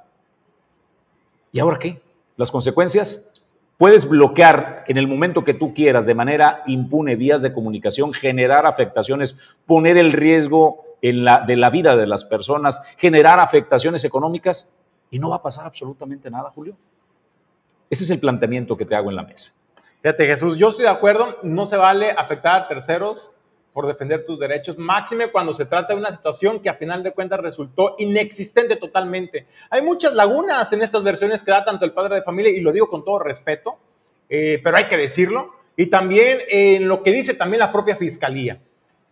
¿Y 1.52 1.60
ahora 1.60 1.78
qué? 1.78 2.00
¿Las 2.36 2.50
consecuencias? 2.50 3.32
Puedes 3.76 4.08
bloquear 4.08 4.84
en 4.88 4.98
el 4.98 5.06
momento 5.06 5.44
que 5.44 5.54
tú 5.54 5.72
quieras 5.72 6.06
de 6.06 6.14
manera 6.14 6.62
impune 6.66 7.16
vías 7.16 7.42
de 7.42 7.52
comunicación, 7.52 8.12
generar 8.12 8.66
afectaciones, 8.66 9.38
poner 9.66 9.96
el 9.98 10.12
riesgo 10.12 10.84
de 11.00 11.12
la 11.56 11.70
vida 11.70 11.96
de 11.96 12.06
las 12.06 12.24
personas, 12.24 12.82
generar 12.96 13.38
afectaciones 13.38 14.04
económicas 14.04 14.76
y 15.10 15.18
no 15.18 15.30
va 15.30 15.36
a 15.36 15.42
pasar 15.42 15.66
absolutamente 15.66 16.30
nada, 16.30 16.50
Julio. 16.50 16.76
Ese 17.88 18.04
es 18.04 18.10
el 18.10 18.20
planteamiento 18.20 18.76
que 18.76 18.84
te 18.84 18.96
hago 18.96 19.10
en 19.10 19.16
la 19.16 19.22
mesa. 19.22 19.52
Fíjate, 20.02 20.26
Jesús, 20.26 20.56
yo 20.56 20.68
estoy 20.68 20.84
de 20.84 20.90
acuerdo, 20.90 21.38
no 21.42 21.64
se 21.64 21.76
vale 21.76 22.10
afectar 22.10 22.62
a 22.62 22.68
terceros 22.68 23.32
por 23.78 23.86
defender 23.86 24.26
tus 24.26 24.40
derechos, 24.40 24.76
máxime 24.76 25.28
cuando 25.28 25.54
se 25.54 25.64
trata 25.64 25.92
de 25.92 26.00
una 26.00 26.10
situación 26.10 26.58
que 26.58 26.68
a 26.68 26.74
final 26.74 27.04
de 27.04 27.12
cuentas 27.12 27.38
resultó 27.38 27.94
inexistente 27.98 28.74
totalmente. 28.74 29.46
Hay 29.70 29.82
muchas 29.82 30.14
lagunas 30.14 30.72
en 30.72 30.82
estas 30.82 31.04
versiones 31.04 31.44
que 31.44 31.52
da 31.52 31.64
tanto 31.64 31.84
el 31.84 31.92
padre 31.92 32.16
de 32.16 32.22
familia, 32.22 32.50
y 32.50 32.58
lo 32.58 32.72
digo 32.72 32.90
con 32.90 33.04
todo 33.04 33.20
respeto, 33.20 33.78
eh, 34.28 34.60
pero 34.64 34.78
hay 34.78 34.88
que 34.88 34.96
decirlo, 34.96 35.54
y 35.76 35.86
también 35.86 36.38
en 36.48 36.88
lo 36.88 37.04
que 37.04 37.12
dice 37.12 37.34
también 37.34 37.60
la 37.60 37.70
propia 37.70 37.94
fiscalía. 37.94 38.60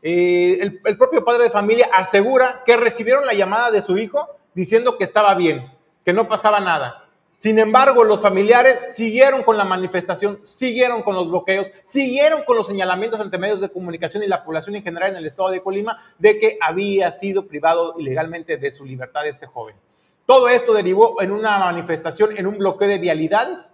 Eh, 0.02 0.58
el, 0.60 0.80
el 0.84 0.98
propio 0.98 1.24
padre 1.24 1.44
de 1.44 1.50
familia 1.50 1.88
asegura 1.94 2.64
que 2.66 2.76
recibieron 2.76 3.24
la 3.24 3.34
llamada 3.34 3.70
de 3.70 3.82
su 3.82 3.96
hijo 3.96 4.36
diciendo 4.52 4.98
que 4.98 5.04
estaba 5.04 5.32
bien, 5.36 5.72
que 6.04 6.12
no 6.12 6.26
pasaba 6.26 6.58
nada. 6.58 7.05
Sin 7.38 7.58
embargo, 7.58 8.02
los 8.02 8.22
familiares 8.22 8.94
siguieron 8.94 9.42
con 9.42 9.58
la 9.58 9.64
manifestación, 9.64 10.40
siguieron 10.42 11.02
con 11.02 11.14
los 11.14 11.28
bloqueos, 11.28 11.70
siguieron 11.84 12.42
con 12.44 12.56
los 12.56 12.66
señalamientos 12.66 13.20
ante 13.20 13.36
medios 13.36 13.60
de 13.60 13.68
comunicación 13.68 14.22
y 14.22 14.26
la 14.26 14.42
población 14.42 14.76
en 14.76 14.82
general 14.82 15.10
en 15.10 15.16
el 15.16 15.26
estado 15.26 15.50
de 15.50 15.62
Colima 15.62 16.02
de 16.18 16.38
que 16.38 16.58
había 16.62 17.12
sido 17.12 17.46
privado 17.46 17.94
ilegalmente 17.98 18.56
de 18.56 18.72
su 18.72 18.86
libertad 18.86 19.26
este 19.26 19.46
joven. 19.46 19.76
Todo 20.24 20.48
esto 20.48 20.72
derivó 20.72 21.20
en 21.20 21.30
una 21.30 21.58
manifestación, 21.58 22.36
en 22.38 22.46
un 22.46 22.56
bloqueo 22.56 22.88
de 22.88 22.98
vialidades 22.98 23.70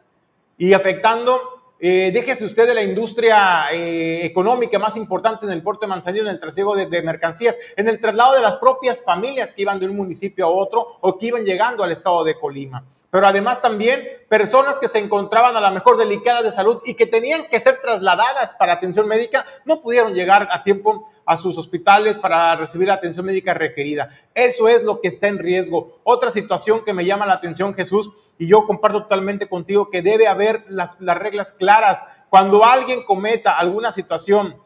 y 0.59 0.72
afectando 0.72 1.62
eh, 1.85 2.11
déjese 2.12 2.44
usted 2.44 2.66
de 2.66 2.75
la 2.75 2.83
industria 2.83 3.72
eh, 3.72 4.25
económica 4.25 4.79
más 4.79 4.96
importante 4.96 5.46
en 5.46 5.53
el 5.53 5.62
puerto 5.62 5.81
de 5.81 5.88
Manzanillo, 5.88 6.25
en 6.25 6.31
el 6.31 6.38
trasiego 6.38 6.77
de, 6.77 6.87
de, 6.87 7.03
mercancías, 7.03 7.59
en 7.77 7.88
el 7.88 8.01
traslado 8.01 8.35
de 8.35 8.40
las 8.40 8.57
propias 8.59 9.01
familias 9.01 9.53
que 9.53 9.62
iban 9.62 9.81
de 9.81 9.87
un 9.87 9.96
municipio 9.96 10.46
a 10.46 10.51
otro 10.51 10.98
o 11.01 11.18
que 11.18 11.27
iban 11.27 11.44
llegando 11.44 11.83
al 11.83 11.90
estado 11.90 12.22
de 12.22 12.38
Colima. 12.38 12.85
Pero 13.12 13.27
además 13.27 13.61
también 13.61 14.09
personas 14.27 14.79
que 14.79 14.88
se 14.88 14.98
encontraban 14.98 15.55
a 15.55 15.61
lo 15.61 15.70
mejor 15.70 15.98
delicadas 15.98 16.44
de 16.44 16.51
salud 16.51 16.81
y 16.87 16.94
que 16.94 17.05
tenían 17.05 17.44
que 17.44 17.61
ser 17.61 17.79
trasladadas 17.83 18.55
para 18.55 18.72
atención 18.72 19.07
médica, 19.07 19.44
no 19.66 19.83
pudieron 19.83 20.14
llegar 20.14 20.48
a 20.51 20.64
tiempo 20.64 21.12
a 21.27 21.37
sus 21.37 21.59
hospitales 21.59 22.16
para 22.16 22.57
recibir 22.57 22.88
la 22.88 22.94
atención 22.94 23.27
médica 23.27 23.53
requerida. 23.53 24.18
Eso 24.35 24.66
es 24.66 24.83
lo 24.83 25.03
que 25.03 25.09
está 25.09 25.29
en 25.29 25.38
riesgo. 25.38 26.01
Otra 26.05 26.31
situación 26.31 26.87
que 26.87 26.94
me 26.94 27.05
llama 27.05 27.27
la 27.27 27.35
atención, 27.35 27.75
Jesús, 27.75 28.11
y 28.38 28.46
yo 28.46 28.66
comparto 28.66 29.03
totalmente 29.03 29.46
contigo, 29.46 29.90
que 29.90 30.01
debe 30.01 30.27
haber 30.27 30.64
las, 30.70 30.98
las 30.98 31.18
reglas 31.18 31.53
claras. 31.53 32.03
Cuando 32.31 32.64
alguien 32.64 33.05
cometa 33.05 33.59
alguna 33.59 33.92
situación 33.92 34.57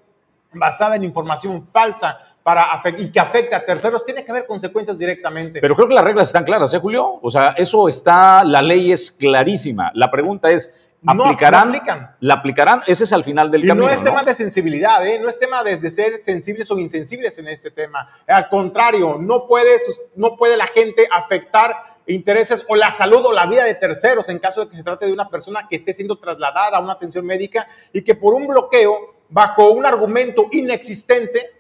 basada 0.53 0.95
en 0.95 1.03
información 1.03 1.67
falsa, 1.67 2.36
para 2.47 2.81
y 2.97 3.11
que 3.11 3.19
afecte 3.19 3.57
a 3.57 3.67
terceros, 3.67 4.05
tiene 4.05 4.25
que 4.25 4.31
haber 4.31 4.47
consecuencias 4.47 4.97
directamente. 4.97 5.61
Pero 5.61 5.75
creo 5.75 5.89
que 5.89 5.95
las 5.95 6.05
reglas 6.05 6.29
están 6.29 6.45
claras, 6.45 6.73
¿eh, 6.75 6.79
Julio? 6.79 7.19
O 7.21 7.29
sea, 7.29 7.57
eso 7.57 7.89
está, 7.89 8.45
la 8.45 8.63
ley 8.63 8.93
es 8.93 9.11
clarísima. 9.11 9.91
La 9.95 10.13
pregunta 10.13 10.49
es, 10.49 10.81
¿Aplicarán? 11.05 11.73
No, 11.73 11.77
aplican. 11.77 12.17
¿La 12.21 12.35
aplicarán? 12.35 12.83
Ese 12.87 13.03
es 13.03 13.13
al 13.13 13.25
final 13.25 13.51
del 13.51 13.65
y 13.65 13.67
camino. 13.67 13.89
no 13.89 13.93
es 13.93 14.03
tema 14.03 14.23
de 14.23 14.33
sensibilidad, 14.35 15.05
¿eh? 15.05 15.19
no 15.19 15.29
es 15.29 15.41
tema 15.41 15.65
de, 15.65 15.79
de, 15.79 15.91
ser 15.91 16.21
sensibles 16.23 16.71
o 16.71 16.79
insensibles 16.79 17.37
en 17.39 17.49
este 17.49 17.73
tema. 17.73 18.09
Al 18.29 18.49
contrario, 18.49 19.19
no 19.21 19.49
puede, 19.49 19.79
no 20.15 20.37
puede 20.37 20.57
la 20.57 20.69
gente 20.69 21.09
afectar 21.11 21.97
intereses 22.07 22.65
o 22.69 22.77
la 22.77 22.93
salud 22.93 23.27
o 23.27 23.33
la 23.33 23.47
vida 23.47 23.65
de 23.65 23.75
terceros 23.75 24.29
en 24.29 24.39
caso 24.39 24.65
de 24.65 24.71
que 24.71 24.77
se 24.77 24.85
trate 24.85 25.07
de 25.07 25.13
una 25.13 25.29
persona 25.29 25.67
que 25.69 25.75
esté 25.75 25.93
siendo 25.93 26.17
trasladada 26.21 26.79
a 26.79 26.81
una 26.81 26.93
atención 26.93 27.27
médica 27.27 27.67
y 27.93 28.03
que 28.03 28.15
por 28.15 28.35
un 28.35 28.47
bloqueo, 28.47 29.17
bajo 29.31 29.71
un 29.71 29.85
argumento 29.85 30.47
inexistente, 30.53 31.56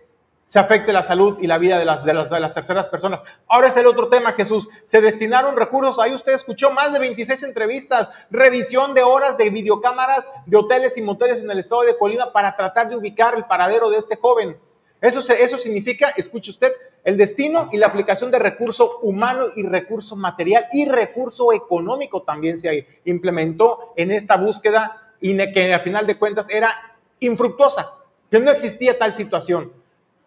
se 0.56 0.60
afecte 0.60 0.90
la 0.90 1.02
salud 1.02 1.36
y 1.38 1.46
la 1.46 1.58
vida 1.58 1.78
de 1.78 1.84
las, 1.84 2.02
de, 2.02 2.14
las, 2.14 2.54
terceras 2.54 2.88
personas. 2.88 3.22
Ahora 3.46 3.68
es 3.68 3.76
el 3.76 3.86
otro 3.86 4.08
tema, 4.08 4.32
Jesús. 4.32 4.66
Se 4.86 5.02
destinaron 5.02 5.54
recursos, 5.54 5.98
ahí 5.98 6.14
usted 6.14 6.32
escuchó 6.32 6.70
más 6.70 6.94
de 6.94 6.98
26 6.98 7.42
entrevistas, 7.42 8.08
revisión 8.30 8.94
de 8.94 9.02
horas 9.02 9.36
de 9.36 9.50
videocámaras 9.50 10.30
de 10.46 10.56
hoteles 10.56 10.96
y 10.96 11.02
moteles 11.02 11.40
en 11.40 11.50
el 11.50 11.58
estado 11.58 11.82
de 11.82 11.98
Colima 11.98 12.32
para 12.32 12.56
tratar 12.56 12.88
de 12.88 12.96
ubicar 12.96 13.34
el 13.34 13.44
paradero 13.44 13.90
de 13.90 13.98
este 13.98 14.16
joven. 14.16 14.56
Eso, 15.02 15.20
eso 15.30 15.58
significa, 15.58 16.14
escuche 16.16 16.52
usted, 16.52 16.72
el 17.04 17.18
destino 17.18 17.68
y 17.70 17.76
la 17.76 17.88
aplicación 17.88 18.30
de 18.30 18.38
recurso 18.38 19.00
humano 19.00 19.48
y 19.56 19.62
recurso 19.62 20.16
material 20.16 20.68
y 20.72 20.86
recurso 20.86 21.52
económico 21.52 22.22
también 22.22 22.58
se 22.58 22.86
implementó 23.04 23.92
en 23.94 24.10
esta 24.10 24.38
búsqueda 24.38 25.12
y 25.20 25.36
que 25.52 25.74
al 25.74 25.82
final 25.82 26.06
de 26.06 26.16
cuentas 26.16 26.48
era 26.48 26.96
infructuosa, 27.20 27.92
que 28.30 28.40
no 28.40 28.50
existía 28.50 28.98
tal 28.98 29.14
situación. 29.14 29.84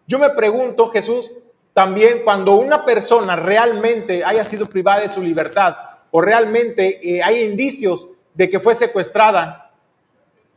Yo 0.10 0.18
me 0.18 0.32
pregunto, 0.32 0.90
Jesús, 0.90 1.30
también 1.72 2.24
cuando 2.24 2.56
una 2.56 2.84
persona 2.84 3.36
realmente 3.36 4.26
haya 4.26 4.44
sido 4.44 4.66
privada 4.66 5.02
de 5.02 5.10
su 5.10 5.22
libertad 5.22 5.78
o 6.10 6.20
realmente 6.20 7.00
eh, 7.08 7.22
hay 7.22 7.44
indicios 7.44 8.08
de 8.34 8.50
que 8.50 8.60
fue 8.60 8.74
secuestrada, 8.74 9.72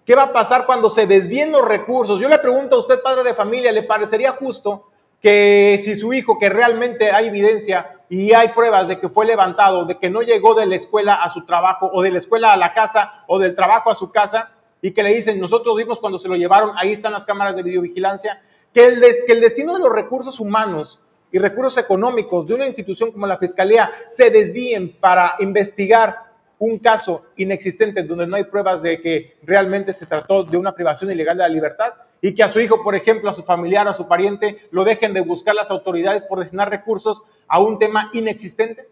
¿qué 0.06 0.14
va 0.14 0.22
a 0.22 0.32
pasar 0.32 0.64
cuando 0.64 0.88
se 0.88 1.06
desvíen 1.06 1.52
los 1.52 1.68
recursos? 1.68 2.18
Yo 2.18 2.30
le 2.30 2.38
pregunto 2.38 2.76
a 2.76 2.78
usted, 2.78 3.02
padre 3.02 3.24
de 3.24 3.34
familia, 3.34 3.72
¿le 3.72 3.82
parecería 3.82 4.30
justo 4.30 4.88
que 5.20 5.78
si 5.84 5.96
su 5.96 6.14
hijo, 6.14 6.38
que 6.38 6.48
realmente 6.48 7.10
hay 7.10 7.26
evidencia 7.26 7.98
y 8.08 8.32
hay 8.32 8.48
pruebas 8.48 8.88
de 8.88 9.00
que 9.00 9.10
fue 9.10 9.26
levantado, 9.26 9.84
de 9.84 9.98
que 9.98 10.08
no 10.08 10.22
llegó 10.22 10.54
de 10.54 10.64
la 10.64 10.76
escuela 10.76 11.16
a 11.16 11.28
su 11.28 11.44
trabajo 11.44 11.90
o 11.92 12.00
de 12.00 12.10
la 12.10 12.16
escuela 12.16 12.54
a 12.54 12.56
la 12.56 12.72
casa 12.72 13.22
o 13.26 13.38
del 13.38 13.54
trabajo 13.54 13.90
a 13.90 13.94
su 13.94 14.10
casa, 14.10 14.50
y 14.80 14.92
que 14.92 15.02
le 15.02 15.14
dicen, 15.14 15.38
nosotros 15.38 15.76
vimos 15.76 16.00
cuando 16.00 16.18
se 16.18 16.26
lo 16.26 16.36
llevaron, 16.36 16.72
ahí 16.76 16.90
están 16.90 17.12
las 17.12 17.24
cámaras 17.24 17.54
de 17.54 17.62
videovigilancia, 17.62 18.42
que 18.72 18.84
el, 18.84 19.00
destino 19.00 19.74
de 19.74 19.80
los 19.80 19.92
recursos 19.92 20.40
humanos 20.40 21.00
y 21.30 21.38
recursos 21.38 21.82
económicos 21.82 22.46
de 22.46 22.54
una 22.54 22.66
institución 22.66 23.12
como 23.12 23.26
la 23.26 23.38
Fiscalía 23.38 23.90
se 24.10 24.30
desvíen 24.30 24.92
para 25.00 25.34
investigar 25.40 26.32
un 26.58 26.78
caso 26.78 27.24
inexistente 27.36 28.02
donde 28.02 28.26
no 28.26 28.36
hay 28.36 28.44
pruebas 28.44 28.82
de 28.82 29.00
que 29.00 29.36
realmente 29.42 29.92
se 29.92 30.06
trató 30.06 30.44
de 30.44 30.56
una 30.56 30.74
privación 30.74 31.10
ilegal 31.10 31.36
de 31.36 31.42
la 31.42 31.48
libertad 31.48 31.94
y 32.20 32.34
que 32.34 32.42
a 32.44 32.48
su 32.48 32.60
hijo, 32.60 32.84
por 32.84 32.94
ejemplo, 32.94 33.28
a 33.28 33.34
su 33.34 33.42
familiar, 33.42 33.88
a 33.88 33.94
su 33.94 34.06
pariente, 34.06 34.68
lo 34.70 34.84
dejen 34.84 35.12
de 35.12 35.22
buscar 35.22 35.56
las 35.56 35.70
autoridades 35.72 36.22
por 36.22 36.38
destinar 36.38 36.70
recursos 36.70 37.22
a 37.48 37.58
un 37.60 37.80
tema 37.80 38.10
inexistente? 38.12 38.88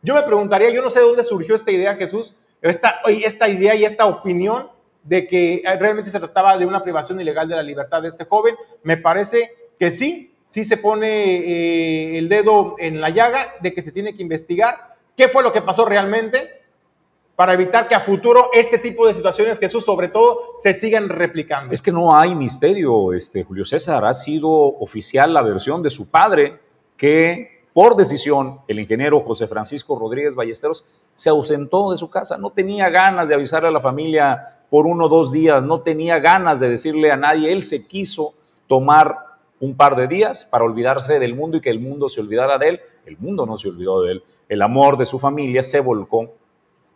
Yo 0.00 0.14
me 0.14 0.22
preguntaría, 0.22 0.70
yo 0.70 0.80
no 0.80 0.90
sé 0.90 1.00
de 1.00 1.06
dónde 1.06 1.24
surgió 1.24 1.56
esta 1.56 1.72
idea, 1.72 1.96
Jesús, 1.96 2.36
esta, 2.62 3.00
esta 3.06 3.48
idea 3.48 3.74
y 3.74 3.84
esta 3.84 4.06
opinión 4.06 4.68
de 5.08 5.26
que 5.26 5.62
realmente 5.80 6.10
se 6.10 6.18
trataba 6.18 6.58
de 6.58 6.66
una 6.66 6.82
privación 6.82 7.20
ilegal 7.20 7.48
de 7.48 7.56
la 7.56 7.62
libertad 7.62 8.02
de 8.02 8.08
este 8.08 8.26
joven. 8.26 8.54
Me 8.82 8.98
parece 8.98 9.50
que 9.78 9.90
sí, 9.90 10.34
sí 10.46 10.64
se 10.64 10.76
pone 10.76 11.08
eh, 11.08 12.18
el 12.18 12.28
dedo 12.28 12.76
en 12.78 13.00
la 13.00 13.08
llaga 13.08 13.54
de 13.60 13.72
que 13.72 13.80
se 13.80 13.90
tiene 13.90 14.14
que 14.14 14.22
investigar 14.22 14.96
qué 15.16 15.28
fue 15.28 15.42
lo 15.42 15.52
que 15.52 15.62
pasó 15.62 15.86
realmente 15.86 16.58
para 17.36 17.54
evitar 17.54 17.88
que 17.88 17.94
a 17.94 18.00
futuro 18.00 18.50
este 18.52 18.78
tipo 18.78 19.06
de 19.06 19.14
situaciones, 19.14 19.58
Jesús, 19.58 19.84
sobre 19.84 20.08
todo, 20.08 20.54
se 20.60 20.74
sigan 20.74 21.08
replicando. 21.08 21.72
Es 21.72 21.80
que 21.80 21.92
no 21.92 22.14
hay 22.14 22.34
misterio, 22.34 23.12
este, 23.12 23.44
Julio 23.44 23.64
César. 23.64 24.04
Ha 24.04 24.12
sido 24.12 24.50
oficial 24.50 25.32
la 25.32 25.42
versión 25.42 25.80
de 25.82 25.88
su 25.88 26.10
padre 26.10 26.58
que, 26.96 27.62
por 27.72 27.94
decisión, 27.94 28.60
el 28.66 28.80
ingeniero 28.80 29.20
José 29.20 29.46
Francisco 29.46 29.96
Rodríguez 29.96 30.34
Ballesteros 30.34 30.84
se 31.14 31.30
ausentó 31.30 31.92
de 31.92 31.96
su 31.96 32.10
casa. 32.10 32.36
No 32.36 32.50
tenía 32.50 32.88
ganas 32.90 33.28
de 33.28 33.36
avisarle 33.36 33.68
a 33.68 33.72
la 33.72 33.80
familia 33.80 34.57
por 34.70 34.86
uno 34.86 35.06
o 35.06 35.08
dos 35.08 35.32
días, 35.32 35.64
no 35.64 35.80
tenía 35.80 36.18
ganas 36.18 36.60
de 36.60 36.68
decirle 36.68 37.10
a 37.10 37.16
nadie, 37.16 37.52
él 37.52 37.62
se 37.62 37.86
quiso 37.86 38.34
tomar 38.66 39.16
un 39.60 39.74
par 39.76 39.96
de 39.96 40.06
días 40.06 40.44
para 40.44 40.64
olvidarse 40.64 41.18
del 41.18 41.34
mundo 41.34 41.56
y 41.56 41.60
que 41.60 41.70
el 41.70 41.80
mundo 41.80 42.08
se 42.08 42.20
olvidara 42.20 42.58
de 42.58 42.68
él. 42.68 42.80
El 43.06 43.16
mundo 43.18 43.46
no 43.46 43.58
se 43.58 43.68
olvidó 43.68 44.02
de 44.02 44.12
él. 44.12 44.22
El 44.48 44.62
amor 44.62 44.96
de 44.98 45.06
su 45.06 45.18
familia 45.18 45.62
se 45.62 45.80
volcó 45.80 46.32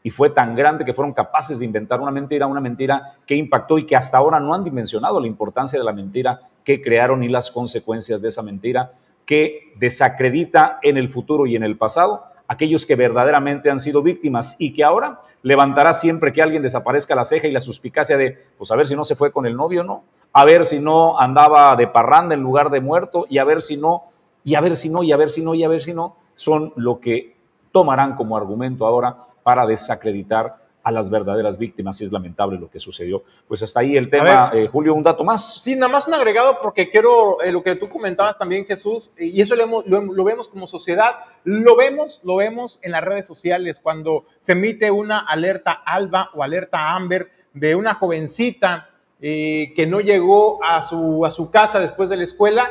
y 0.03 0.11
fue 0.11 0.31
tan 0.31 0.55
grande 0.55 0.85
que 0.85 0.95
fueron 0.95 1.13
capaces 1.13 1.59
de 1.59 1.65
inventar 1.65 2.01
una 2.01 2.11
mentira, 2.11 2.47
una 2.47 2.61
mentira 2.61 3.17
que 3.27 3.37
impactó 3.37 3.79
y 3.79 3.87
que 3.87 3.97
hasta 3.97 4.19
ahora 4.19 4.41
no 4.41 4.55
han 4.55 4.65
dimensionado 4.65 5.21
la 5.21 5.27
importancia 5.27 5.79
de 5.79 5.85
la 5.85 5.93
mentira 5.93 6.41
que 6.65 6.83
crearon 6.83 7.23
y 7.23 7.29
las 7.29 7.51
consecuencias 7.51 8.21
de 8.21 8.29
esa 8.29 8.43
mentira 8.43 8.93
que 9.25 9.73
desacredita 9.77 10.79
en 10.83 10.97
el 10.97 11.09
futuro 11.09 11.47
y 11.47 11.57
en 11.57 11.63
el 11.63 11.77
pasado 11.77 12.25
aquellos 12.53 12.85
que 12.87 12.97
verdaderamente 12.97 13.71
han 13.71 13.79
sido 13.79 14.03
víctimas 14.03 14.57
y 14.59 14.75
que 14.75 14.85
ahora 14.85 15.21
levantará 15.43 15.93
siempre 15.93 16.33
que 16.33 16.43
alguien 16.43 16.63
desaparezca 16.63 17.15
la 17.15 17.25
ceja 17.25 17.49
y 17.49 17.53
la 17.53 17.61
suspicacia 17.61 18.17
de, 18.17 18.39
pues 18.59 18.71
a 18.71 18.77
ver 18.77 18.87
si 18.87 18.95
no 18.95 19.05
se 19.05 19.17
fue 19.17 19.33
con 19.33 19.47
el 19.47 19.57
novio, 19.57 19.83
¿no? 19.83 20.05
A 20.33 20.45
ver 20.45 20.65
si 20.67 20.79
no 20.79 21.19
andaba 21.19 21.75
de 21.77 21.87
parranda 21.87 22.35
en 22.35 22.43
lugar 22.43 22.71
de 22.71 22.81
muerto 22.81 23.27
y 23.29 23.39
a 23.39 23.45
ver 23.45 23.63
si 23.63 23.77
no, 23.77 24.05
y 24.45 24.55
a 24.55 24.61
ver 24.61 24.77
si 24.77 24.89
no, 24.89 25.03
y 25.03 25.13
a 25.13 25.17
ver 25.17 25.31
si 25.31 25.43
no, 25.43 25.55
y 25.55 25.65
a 25.65 25.69
ver 25.69 25.81
si 25.81 25.95
no, 25.95 26.17
son 26.35 26.73
lo 26.77 27.01
que 27.01 27.37
tomarán 27.73 28.17
como 28.17 28.37
argumento 28.37 28.87
ahora 28.87 29.17
para 29.43 29.67
desacreditar 29.67 30.57
a 30.83 30.91
las 30.91 31.11
verdaderas 31.11 31.59
víctimas 31.59 32.01
y 32.01 32.05
es 32.05 32.13
lamentable 32.13 32.59
lo 32.59 32.71
que 32.71 32.79
sucedió. 32.79 33.23
Pues 33.47 33.63
hasta 33.63 33.81
ahí 33.81 33.97
el 33.97 34.11
tema. 34.11 34.51
Eh, 34.55 34.69
Julio, 34.71 34.95
un 34.95 35.03
dato 35.03 35.25
más. 35.25 35.63
Sí, 35.63 35.75
nada 35.77 35.93
más 35.93 36.07
un 36.07 36.15
agregado 36.15 36.59
porque 36.63 36.91
quiero 36.91 37.41
eh, 37.41 37.53
lo 37.53 37.63
que 37.63 37.77
tú 37.77 37.89
comentabas 37.89 38.39
también, 38.39 38.65
Jesús, 38.67 39.13
y 39.19 39.41
eso 39.41 39.55
lo, 39.55 39.83
lo, 39.87 40.01
lo, 40.01 40.25
vemos 40.25 40.49
como 40.49 40.67
sociedad, 40.67 41.13
lo 41.45 41.77
vemos, 41.77 42.21
lo 42.25 42.37
vemos 42.37 42.79
en 42.83 42.93
las 42.93 43.05
redes 43.05 43.27
sociales 43.27 43.81
cuando 43.81 44.25
se 44.39 44.53
emite 44.53 44.91
una 44.91 45.21
alerta 45.21 45.73
alba 45.73 46.31
o 46.35 46.43
alerta 46.43 46.95
amber 46.95 47.31
de 47.53 47.75
una 47.75 47.95
jovencita 47.95 48.91
eh, 49.21 49.73
que 49.77 49.87
no 49.87 50.01
llegó 50.01 50.63
a 50.65 50.83
su, 50.83 51.25
a 51.25 51.31
su 51.31 51.51
casa 51.51 51.79
después 51.79 52.11
de 52.11 52.17
la 52.17 52.25
escuela 52.25 52.71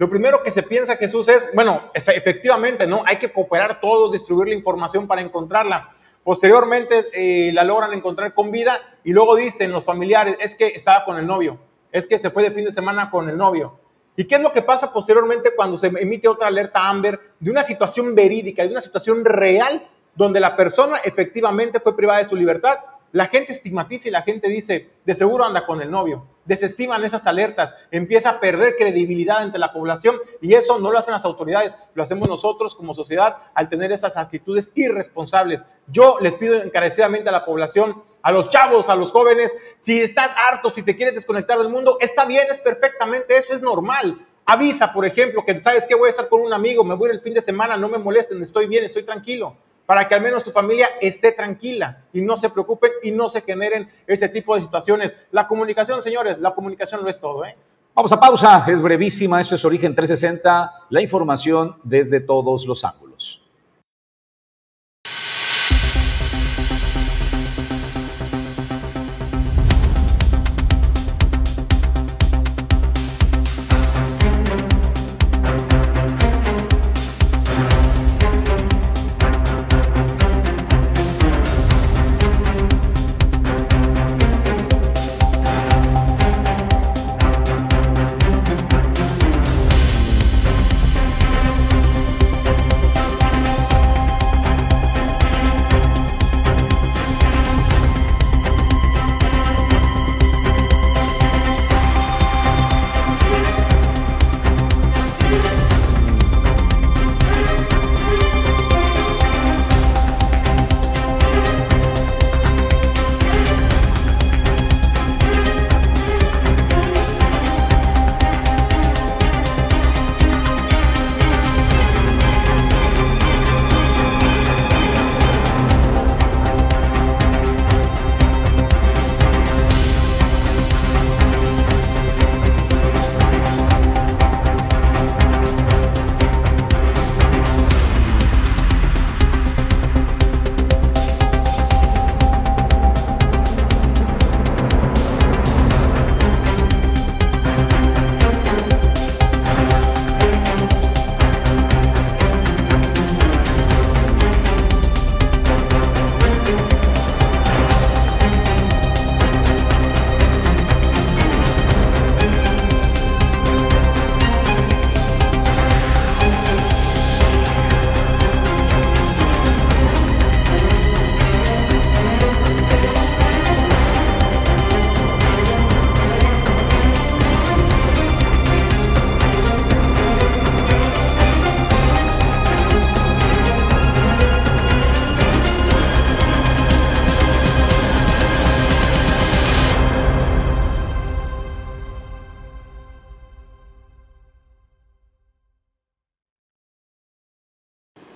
lo 0.00 0.08
primero 0.08 0.42
que 0.42 0.50
se 0.50 0.62
piensa 0.62 0.96
Jesús 0.96 1.28
es, 1.28 1.50
bueno, 1.54 1.90
efectivamente, 1.92 2.86
¿no? 2.86 3.02
Hay 3.04 3.18
que 3.18 3.30
cooperar 3.30 3.82
todos, 3.82 4.10
distribuir 4.10 4.48
la 4.48 4.54
información 4.54 5.06
para 5.06 5.20
encontrarla. 5.20 5.90
Posteriormente 6.22 7.06
eh, 7.12 7.52
la 7.52 7.64
logran 7.64 7.92
encontrar 7.92 8.34
con 8.34 8.50
vida 8.50 8.78
y 9.04 9.12
luego 9.12 9.36
dicen 9.36 9.72
los 9.72 9.84
familiares, 9.84 10.36
es 10.40 10.54
que 10.54 10.68
estaba 10.68 11.04
con 11.04 11.16
el 11.16 11.26
novio, 11.26 11.58
es 11.92 12.06
que 12.06 12.18
se 12.18 12.30
fue 12.30 12.42
de 12.42 12.50
fin 12.50 12.64
de 12.64 12.72
semana 12.72 13.10
con 13.10 13.28
el 13.28 13.36
novio. 13.36 13.78
¿Y 14.16 14.24
qué 14.24 14.34
es 14.34 14.40
lo 14.42 14.52
que 14.52 14.62
pasa 14.62 14.92
posteriormente 14.92 15.54
cuando 15.56 15.78
se 15.78 15.86
emite 15.86 16.28
otra 16.28 16.48
alerta 16.48 16.88
Amber 16.88 17.18
de 17.38 17.50
una 17.50 17.62
situación 17.62 18.14
verídica, 18.14 18.62
de 18.64 18.70
una 18.70 18.82
situación 18.82 19.24
real 19.24 19.86
donde 20.14 20.40
la 20.40 20.56
persona 20.56 20.98
efectivamente 20.98 21.80
fue 21.80 21.96
privada 21.96 22.18
de 22.18 22.26
su 22.26 22.36
libertad 22.36 22.78
la 23.12 23.26
gente 23.26 23.52
estigmatiza 23.52 24.08
y 24.08 24.12
la 24.12 24.22
gente 24.22 24.48
dice, 24.48 24.90
de 25.04 25.14
seguro 25.14 25.44
anda 25.44 25.66
con 25.66 25.82
el 25.82 25.90
novio. 25.90 26.26
Desestiman 26.44 27.04
esas 27.04 27.26
alertas, 27.26 27.74
empieza 27.90 28.30
a 28.30 28.40
perder 28.40 28.76
credibilidad 28.76 29.42
entre 29.42 29.58
la 29.58 29.72
población 29.72 30.16
y 30.40 30.54
eso 30.54 30.78
no 30.78 30.92
lo 30.92 30.98
hacen 30.98 31.12
las 31.12 31.24
autoridades, 31.24 31.76
lo 31.94 32.02
hacemos 32.02 32.28
nosotros 32.28 32.74
como 32.74 32.94
sociedad 32.94 33.36
al 33.54 33.68
tener 33.68 33.90
esas 33.90 34.16
actitudes 34.16 34.70
irresponsables. 34.74 35.60
Yo 35.88 36.18
les 36.20 36.34
pido 36.34 36.62
encarecidamente 36.62 37.28
a 37.28 37.32
la 37.32 37.44
población, 37.44 38.02
a 38.22 38.32
los 38.32 38.48
chavos, 38.50 38.88
a 38.88 38.94
los 38.94 39.10
jóvenes, 39.10 39.54
si 39.80 40.00
estás 40.00 40.34
harto, 40.48 40.70
si 40.70 40.82
te 40.82 40.96
quieres 40.96 41.14
desconectar 41.14 41.58
del 41.58 41.68
mundo, 41.68 41.98
está 42.00 42.24
bien, 42.24 42.46
es 42.50 42.60
perfectamente 42.60 43.36
eso, 43.36 43.54
es 43.54 43.62
normal. 43.62 44.24
Avisa, 44.46 44.92
por 44.92 45.04
ejemplo, 45.04 45.44
que 45.44 45.58
sabes 45.60 45.86
que 45.86 45.94
voy 45.94 46.08
a 46.08 46.10
estar 46.10 46.28
con 46.28 46.40
un 46.40 46.52
amigo, 46.52 46.84
me 46.84 46.94
voy 46.94 47.10
el 47.10 47.20
fin 47.20 47.34
de 47.34 47.42
semana, 47.42 47.76
no 47.76 47.88
me 47.88 47.98
molesten, 47.98 48.42
estoy 48.42 48.66
bien, 48.66 48.84
estoy 48.84 49.04
tranquilo 49.04 49.56
para 49.90 50.06
que 50.06 50.14
al 50.14 50.22
menos 50.22 50.44
tu 50.44 50.52
familia 50.52 50.86
esté 51.00 51.32
tranquila 51.32 52.04
y 52.12 52.22
no 52.22 52.36
se 52.36 52.48
preocupen 52.48 52.92
y 53.02 53.10
no 53.10 53.28
se 53.28 53.40
generen 53.40 53.90
ese 54.06 54.28
tipo 54.28 54.54
de 54.54 54.60
situaciones. 54.60 55.16
La 55.32 55.48
comunicación, 55.48 56.00
señores, 56.00 56.38
la 56.38 56.54
comunicación 56.54 57.02
no 57.02 57.08
es 57.08 57.18
todo. 57.18 57.44
¿eh? 57.44 57.56
Vamos 57.92 58.12
a 58.12 58.20
pausa, 58.20 58.64
es 58.68 58.80
brevísima, 58.80 59.40
eso 59.40 59.56
es 59.56 59.64
Origen 59.64 59.92
360, 59.92 60.86
la 60.90 61.02
información 61.02 61.74
desde 61.82 62.20
todos 62.20 62.66
los 62.66 62.84
ángulos. 62.84 63.09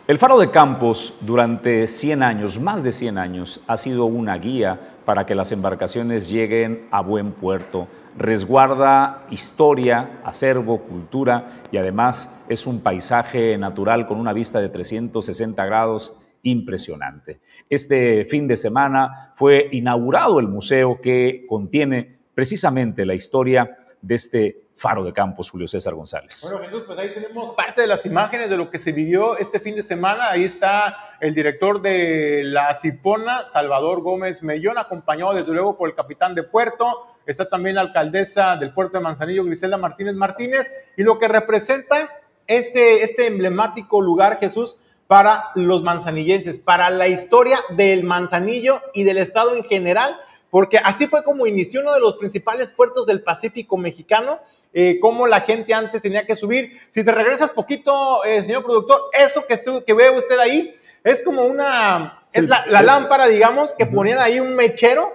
El 0.06 0.18
faro 0.18 0.38
de 0.38 0.50
Campos 0.50 1.14
durante 1.22 1.88
100 1.88 2.22
años, 2.22 2.60
más 2.60 2.84
de 2.84 2.92
100 2.92 3.16
años, 3.16 3.62
ha 3.66 3.78
sido 3.78 4.04
una 4.04 4.36
guía 4.36 4.98
para 5.06 5.24
que 5.24 5.34
las 5.34 5.50
embarcaciones 5.50 6.28
lleguen 6.28 6.88
a 6.90 7.00
buen 7.00 7.32
puerto. 7.32 7.88
Resguarda 8.18 9.26
historia, 9.30 10.20
acervo, 10.22 10.82
cultura 10.82 11.62
y 11.72 11.78
además 11.78 12.44
es 12.50 12.66
un 12.66 12.82
paisaje 12.82 13.56
natural 13.56 14.06
con 14.06 14.20
una 14.20 14.34
vista 14.34 14.60
de 14.60 14.68
360 14.68 15.64
grados 15.64 16.18
impresionante. 16.42 17.40
Este 17.70 18.26
fin 18.26 18.46
de 18.46 18.56
semana 18.56 19.32
fue 19.36 19.70
inaugurado 19.72 20.38
el 20.38 20.48
museo 20.48 21.00
que 21.00 21.46
contiene 21.48 22.18
precisamente 22.34 23.06
la 23.06 23.14
historia 23.14 23.74
de 24.04 24.14
este 24.14 24.64
Faro 24.74 25.04
de 25.04 25.12
Campos, 25.12 25.50
Julio 25.50 25.66
César 25.66 25.94
González. 25.94 26.40
Bueno, 26.42 26.64
Jesús, 26.64 26.82
pues 26.86 26.98
ahí 26.98 27.14
tenemos 27.14 27.54
parte 27.54 27.80
de 27.80 27.86
las 27.86 28.04
imágenes 28.04 28.50
de 28.50 28.56
lo 28.56 28.70
que 28.70 28.78
se 28.78 28.92
vivió 28.92 29.38
este 29.38 29.60
fin 29.60 29.76
de 29.76 29.82
semana. 29.82 30.30
Ahí 30.30 30.44
está 30.44 31.16
el 31.20 31.34
director 31.34 31.80
de 31.80 32.42
la 32.44 32.74
Cipona, 32.74 33.48
Salvador 33.48 34.02
Gómez 34.02 34.42
Mellón, 34.42 34.76
acompañado 34.76 35.32
desde 35.32 35.52
luego 35.52 35.78
por 35.78 35.88
el 35.88 35.94
capitán 35.94 36.34
de 36.34 36.42
puerto. 36.42 37.06
Está 37.24 37.48
también 37.48 37.76
la 37.76 37.82
alcaldesa 37.82 38.56
del 38.56 38.74
puerto 38.74 38.98
de 38.98 39.04
Manzanillo, 39.04 39.44
Griselda 39.44 39.78
Martínez 39.78 40.14
Martínez. 40.14 40.70
Y 40.96 41.02
lo 41.02 41.18
que 41.18 41.28
representa 41.28 42.10
este, 42.46 43.04
este 43.04 43.28
emblemático 43.28 44.02
lugar, 44.02 44.38
Jesús, 44.38 44.80
para 45.06 45.50
los 45.54 45.82
manzanillenses, 45.82 46.58
para 46.58 46.90
la 46.90 47.08
historia 47.08 47.58
del 47.70 48.04
Manzanillo 48.04 48.82
y 48.92 49.04
del 49.04 49.18
Estado 49.18 49.54
en 49.54 49.64
general 49.64 50.18
porque 50.54 50.78
así 50.78 51.08
fue 51.08 51.24
como 51.24 51.48
inició 51.48 51.80
uno 51.80 51.92
de 51.92 51.98
los 51.98 52.14
principales 52.14 52.70
puertos 52.70 53.06
del 53.06 53.24
Pacífico 53.24 53.76
mexicano, 53.76 54.38
eh, 54.72 55.00
cómo 55.00 55.26
la 55.26 55.40
gente 55.40 55.74
antes 55.74 56.00
tenía 56.00 56.26
que 56.26 56.36
subir. 56.36 56.78
Si 56.90 57.04
te 57.04 57.10
regresas 57.10 57.50
poquito, 57.50 58.22
eh, 58.22 58.44
señor 58.44 58.62
productor, 58.62 59.00
eso 59.18 59.44
que, 59.48 59.56
que 59.84 59.94
ve 59.94 60.10
usted 60.10 60.38
ahí 60.38 60.72
es 61.02 61.24
como 61.24 61.42
una, 61.42 62.22
es 62.32 62.48
la, 62.48 62.82
lámpara, 62.82 63.26
digamos, 63.26 63.72
que 63.72 63.84
ponían 63.84 64.20
ahí 64.20 64.38
un 64.38 64.54
mechero 64.54 65.12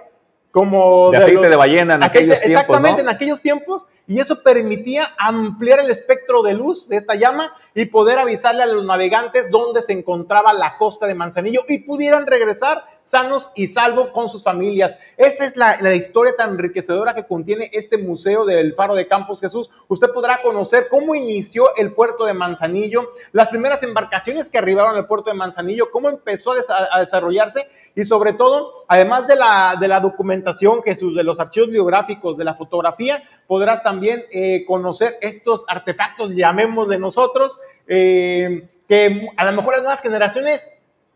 como 0.50 1.10
de, 1.10 1.16
aceite 1.16 1.48
de 1.48 1.56
ballena 1.56 1.94
en 1.94 2.02
aquellos 2.02 2.38
tiempos. 2.38 2.60
Exactamente, 2.60 3.00
en 3.00 3.08
aquellos 3.08 3.40
tiempos, 3.40 3.86
y 4.06 4.18
eso 4.20 4.42
permitía 4.42 5.08
ampliar 5.18 5.80
el 5.80 5.90
espectro 5.90 6.42
de 6.42 6.54
luz 6.54 6.88
de 6.88 6.96
esta 6.96 7.14
llama 7.14 7.54
y 7.74 7.86
poder 7.86 8.18
avisarle 8.18 8.62
a 8.62 8.66
los 8.66 8.84
navegantes 8.84 9.50
dónde 9.50 9.82
se 9.82 9.92
encontraba 9.92 10.52
la 10.52 10.76
costa 10.78 11.06
de 11.06 11.14
Manzanillo 11.14 11.64
y 11.68 11.78
pudieran 11.78 12.26
regresar 12.26 12.84
sanos 13.02 13.50
y 13.54 13.66
salvo 13.66 14.12
con 14.12 14.28
sus 14.28 14.44
familias. 14.44 14.96
Esa 15.16 15.44
es 15.44 15.56
la, 15.56 15.80
la 15.80 15.94
historia 15.94 16.34
tan 16.36 16.50
enriquecedora 16.50 17.14
que 17.14 17.26
contiene 17.26 17.70
este 17.72 17.98
museo 17.98 18.44
del 18.44 18.74
Faro 18.74 18.94
de 18.94 19.08
Campos 19.08 19.40
Jesús. 19.40 19.70
Usted 19.88 20.10
podrá 20.12 20.42
conocer 20.42 20.88
cómo 20.88 21.14
inició 21.14 21.74
el 21.76 21.92
puerto 21.92 22.24
de 22.24 22.34
Manzanillo, 22.34 23.12
las 23.32 23.48
primeras 23.48 23.82
embarcaciones 23.82 24.48
que 24.48 24.58
arribaron 24.58 24.96
al 24.96 25.06
puerto 25.06 25.30
de 25.30 25.36
Manzanillo, 25.36 25.90
cómo 25.90 26.08
empezó 26.08 26.52
a, 26.52 27.00
desarrollarse 27.00 27.66
y 27.94 28.04
sobre 28.04 28.32
todo, 28.32 28.84
además 28.86 29.26
de 29.26 29.36
la, 29.36 29.76
de 29.80 29.88
la 29.88 30.00
documentación, 30.00 30.82
Jesús, 30.82 31.14
de 31.16 31.24
los 31.24 31.40
archivos 31.40 31.70
biográficos, 31.70 32.36
de 32.36 32.44
la 32.44 32.54
fotografía, 32.54 33.22
podrás 33.50 33.82
también 33.82 34.26
eh, 34.30 34.64
conocer 34.64 35.18
estos 35.22 35.64
artefactos, 35.66 36.36
llamemos 36.36 36.88
de 36.88 37.00
nosotros, 37.00 37.58
eh, 37.88 38.68
que 38.88 39.26
a 39.36 39.44
lo 39.44 39.52
mejor 39.56 39.72
las 39.72 39.82
nuevas 39.82 40.00
generaciones 40.00 40.68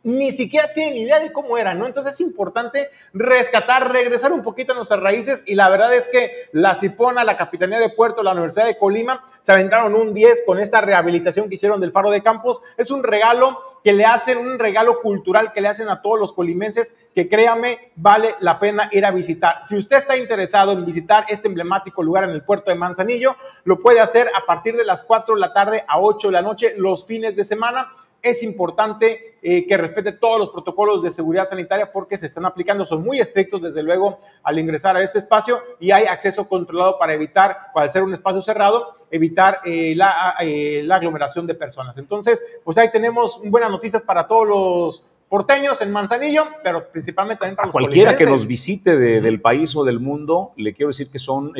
ni 0.04 0.32
siquiera 0.32 0.72
tienen 0.72 0.98
idea 0.98 1.18
de 1.18 1.32
cómo 1.32 1.56
era, 1.56 1.74
¿no? 1.74 1.86
Entonces 1.86 2.12
es 2.12 2.20
importante 2.20 2.90
rescatar, 3.14 3.90
regresar 3.90 4.32
un 4.32 4.42
poquito 4.42 4.72
a 4.72 4.76
nuestras 4.76 5.00
raíces 5.00 5.42
y 5.46 5.54
la 5.54 5.70
verdad 5.70 5.94
es 5.94 6.08
que 6.08 6.48
la 6.52 6.74
Cipona, 6.74 7.24
la 7.24 7.38
Capitanía 7.38 7.78
de 7.78 7.88
Puerto, 7.88 8.22
la 8.22 8.32
Universidad 8.32 8.66
de 8.66 8.78
Colima 8.78 9.24
se 9.40 9.52
aventaron 9.52 9.94
un 9.94 10.12
10 10.12 10.42
con 10.46 10.60
esta 10.60 10.82
rehabilitación 10.82 11.48
que 11.48 11.54
hicieron 11.54 11.80
del 11.80 11.92
Faro 11.92 12.10
de 12.10 12.22
Campos. 12.22 12.62
Es 12.76 12.90
un 12.90 13.02
regalo 13.02 13.58
que 13.82 13.94
le 13.94 14.04
hacen, 14.04 14.36
un 14.36 14.58
regalo 14.58 15.00
cultural 15.00 15.52
que 15.52 15.62
le 15.62 15.68
hacen 15.68 15.88
a 15.88 16.02
todos 16.02 16.20
los 16.20 16.34
colimenses 16.34 16.94
que 17.14 17.28
créame, 17.28 17.92
vale 17.96 18.34
la 18.40 18.58
pena 18.58 18.88
ir 18.92 19.06
a 19.06 19.10
visitar. 19.10 19.64
Si 19.64 19.74
usted 19.76 19.96
está 19.96 20.16
interesado 20.16 20.72
en 20.72 20.84
visitar 20.84 21.24
este 21.28 21.48
emblemático 21.48 22.02
lugar 22.02 22.24
en 22.24 22.30
el 22.30 22.42
puerto 22.42 22.70
de 22.70 22.76
Manzanillo, 22.76 23.36
lo 23.64 23.80
puede 23.80 24.00
hacer 24.00 24.28
a 24.36 24.44
partir 24.44 24.76
de 24.76 24.84
las 24.84 25.02
4 25.02 25.34
de 25.34 25.40
la 25.40 25.52
tarde 25.54 25.84
a 25.88 25.98
8 25.98 26.28
de 26.28 26.32
la 26.32 26.42
noche 26.42 26.74
los 26.76 27.06
fines 27.06 27.36
de 27.36 27.44
semana 27.44 27.88
es 28.24 28.42
importante 28.42 29.36
eh, 29.42 29.66
que 29.66 29.76
respete 29.76 30.12
todos 30.12 30.38
los 30.38 30.48
protocolos 30.48 31.02
de 31.02 31.12
seguridad 31.12 31.46
sanitaria 31.46 31.92
porque 31.92 32.16
se 32.16 32.26
están 32.26 32.46
aplicando, 32.46 32.86
son 32.86 33.04
muy 33.04 33.20
estrictos 33.20 33.60
desde 33.60 33.82
luego 33.82 34.18
al 34.42 34.58
ingresar 34.58 34.96
a 34.96 35.02
este 35.02 35.18
espacio 35.18 35.60
y 35.78 35.90
hay 35.90 36.04
acceso 36.04 36.48
controlado 36.48 36.98
para 36.98 37.12
evitar, 37.12 37.70
para 37.74 37.88
ser 37.90 38.02
un 38.02 38.14
espacio 38.14 38.40
cerrado, 38.40 38.94
evitar 39.10 39.60
eh, 39.66 39.94
la, 39.94 40.36
eh, 40.40 40.82
la 40.84 40.96
aglomeración 40.96 41.46
de 41.46 41.54
personas. 41.54 41.98
Entonces, 41.98 42.42
pues 42.64 42.78
ahí 42.78 42.90
tenemos 42.90 43.40
buenas 43.44 43.70
noticias 43.70 44.02
para 44.02 44.26
todos 44.26 44.48
los 44.48 45.06
porteños 45.28 45.80
en 45.82 45.92
Manzanillo, 45.92 46.46
pero 46.62 46.90
principalmente 46.90 47.40
también 47.40 47.56
para 47.56 47.68
a 47.68 47.72
cualquiera 47.72 48.16
que 48.16 48.24
nos 48.24 48.46
visite 48.46 48.96
del 48.96 49.40
país 49.42 49.76
o 49.76 49.84
del 49.84 50.00
mundo, 50.00 50.52
le 50.56 50.72
quiero 50.72 50.88
decir 50.88 51.10
que 51.10 51.18
son 51.18 51.52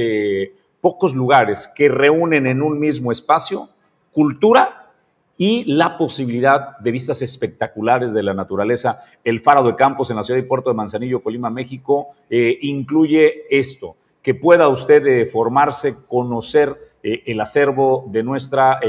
pocos 0.80 1.14
lugares 1.14 1.70
que 1.74 1.88
reúnen 1.88 2.46
en 2.46 2.62
un 2.62 2.78
mismo 2.78 3.12
espacio 3.12 3.68
cultura 4.12 4.83
y 5.36 5.64
la 5.64 5.98
posibilidad 5.98 6.78
de 6.78 6.92
vistas 6.92 7.22
espectaculares 7.22 8.12
de 8.12 8.22
la 8.22 8.34
naturaleza. 8.34 9.02
El 9.24 9.40
Faro 9.40 9.64
de 9.64 9.74
Campos 9.74 10.10
en 10.10 10.16
la 10.16 10.22
ciudad 10.22 10.38
y 10.38 10.44
puerto 10.44 10.70
de 10.70 10.76
Manzanillo, 10.76 11.22
Colima, 11.22 11.50
México, 11.50 12.08
eh, 12.30 12.58
incluye 12.62 13.44
esto, 13.50 13.96
que 14.22 14.34
pueda 14.34 14.68
usted 14.68 15.06
eh, 15.06 15.26
formarse, 15.26 16.06
conocer 16.08 16.92
eh, 17.02 17.22
el 17.26 17.40
acervo 17.40 18.04
de 18.10 18.22
nuestra 18.22 18.80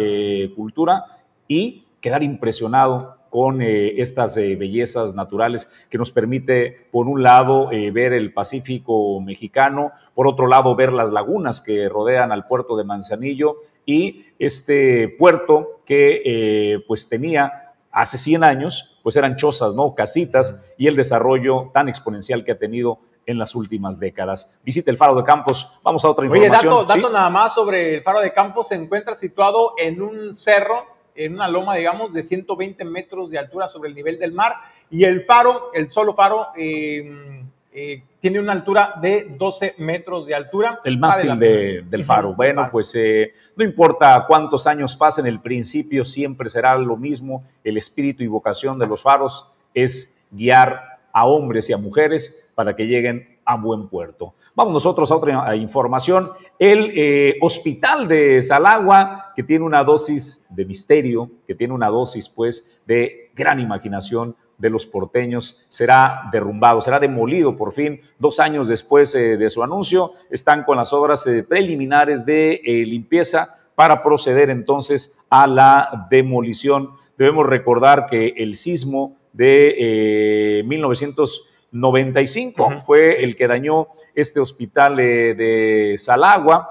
cultura 0.56 1.06
y 1.48 1.86
quedar 2.00 2.24
impresionado 2.24 3.16
con 3.30 3.62
estas 3.62 4.38
bellezas 4.38 5.14
naturales 5.14 5.70
que 5.90 5.98
nos 5.98 6.10
permite, 6.10 6.88
por 6.90 7.08
un 7.08 7.22
lado, 7.22 7.68
ver 7.68 8.14
el 8.14 8.32
Pacífico 8.32 9.20
mexicano, 9.20 9.92
por 10.14 10.26
otro 10.26 10.48
lado, 10.48 10.74
ver 10.74 10.94
las 10.94 11.12
lagunas 11.12 11.60
que 11.60 11.90
rodean 11.90 12.32
al 12.32 12.48
puerto 12.48 12.78
de 12.78 12.86
Manzanillo 12.86 13.58
y 13.86 14.26
este 14.40 15.10
puerto 15.10 15.82
que 15.86 16.22
eh, 16.26 16.84
pues 16.88 17.08
tenía 17.08 17.74
hace 17.92 18.18
100 18.18 18.44
años, 18.44 18.98
pues 19.04 19.16
eran 19.16 19.38
chozas, 19.38 19.76
¿no? 19.76 19.96
Casitas 19.96 20.74
y 20.78 20.88
el 20.88 20.96
desarrollo 20.96 21.72
tan 21.74 21.88
exponencial 21.88 22.44
que 22.44 22.52
ha 22.52 22.58
tenido 22.58 23.00
en 23.26 23.38
las 23.38 23.56
últimas 23.56 24.00
décadas. 24.00 24.60
Visite 24.64 24.92
el 24.92 24.98
Faro 24.98 25.16
de 25.16 25.24
Campos. 25.24 25.80
Vamos 25.84 26.04
a 26.06 26.10
otra 26.10 26.26
información. 26.26 26.74
Oye, 26.74 26.86
dato, 26.88 27.10
nada 27.10 27.30
más 27.30 27.54
sobre 27.54 27.96
el 27.96 28.02
Faro 28.02 28.22
de 28.22 28.34
Campos. 28.34 28.68
Se 28.68 28.76
encuentra 28.76 29.16
situado 29.16 29.74
en 29.78 30.02
un 30.02 30.36
cerro, 30.36 30.86
en 31.16 31.34
una 31.34 31.48
loma, 31.48 31.76
digamos, 31.76 32.14
de 32.14 32.24
120 32.24 32.84
metros 32.86 33.32
de 33.32 33.40
altura 33.40 33.68
sobre 33.68 33.90
el 33.90 33.96
nivel 33.96 34.20
del 34.20 34.34
mar. 34.34 34.56
Y 34.90 35.04
el 35.06 35.26
faro, 35.26 35.72
el 35.74 35.90
solo 35.90 36.14
faro, 36.14 36.48
eh, 36.58 37.44
eh, 37.78 38.04
tiene 38.22 38.40
una 38.40 38.54
altura 38.54 38.94
de 39.02 39.36
12 39.38 39.76
metros 39.80 40.26
de 40.28 40.34
altura. 40.34 40.80
El 40.86 40.98
mástil 40.98 41.38
del 41.38 42.06
faro. 42.06 42.34
Bueno, 42.34 42.70
pues 42.72 42.96
eh, 42.96 43.34
no 43.58 43.66
importa 43.66 44.24
cuántos 44.30 44.66
años 44.66 44.96
pasen, 44.96 45.26
el 45.26 45.42
principio 45.42 46.06
siempre 46.06 46.48
será 46.48 46.78
lo 46.78 46.96
mismo. 46.96 47.44
El 47.66 47.76
espíritu 47.76 48.24
y 48.24 48.28
vocación 48.28 48.80
de 48.80 48.88
los 48.88 49.02
faros 49.02 49.46
es 49.74 50.26
guiar 50.32 51.00
a 51.12 51.26
hombres 51.26 51.70
y 51.70 51.74
a 51.74 51.78
mujeres 51.78 52.50
para 52.56 52.78
que 52.78 52.88
lleguen 52.88 53.40
a 53.44 53.58
buen 53.58 53.90
puerto. 53.90 54.34
Vamos 54.56 54.72
nosotros 54.72 55.12
a 55.12 55.18
otra 55.18 55.54
información. 55.58 56.32
El 56.58 56.94
eh, 56.96 57.38
hospital 57.42 58.08
de 58.08 58.42
Salagua, 58.42 59.34
que 59.36 59.44
tiene 59.44 59.66
una 59.66 59.84
dosis 59.84 60.46
de 60.50 60.64
misterio, 60.64 61.30
que 61.46 61.56
tiene 61.56 61.74
una 61.74 61.90
dosis 61.90 62.30
pues 62.30 62.80
de 62.86 63.32
gran 63.36 63.60
imaginación, 63.60 64.34
de 64.58 64.70
los 64.70 64.86
porteños 64.86 65.66
será 65.68 66.30
derrumbado, 66.32 66.80
será 66.82 66.98
demolido 67.00 67.58
por 67.58 67.74
fin 67.74 68.00
dos 68.20 68.40
años 68.40 68.68
después 68.68 69.16
eh, 69.16 69.38
de 69.38 69.50
su 69.50 69.64
anuncio. 69.64 70.12
Están 70.30 70.64
con 70.64 70.78
las 70.78 70.94
obras 70.94 71.26
eh, 71.28 71.44
preliminares 71.44 72.26
de 72.26 72.62
eh, 72.64 72.86
limpieza 72.86 73.58
para 73.76 74.04
proceder 74.04 74.50
entonces 74.50 75.20
a 75.30 75.48
la 75.48 76.08
demolición. 76.10 76.92
Debemos 77.18 77.46
recordar 77.46 78.06
que 78.06 78.34
el 78.38 78.56
sismo 78.56 79.18
de 79.34 80.64
1995 80.66 82.84
fue 82.86 83.22
el 83.24 83.36
que 83.36 83.48
dañó 83.48 83.90
este 84.14 84.40
hospital 84.40 84.96
de 84.96 85.96
Salagua, 85.98 86.70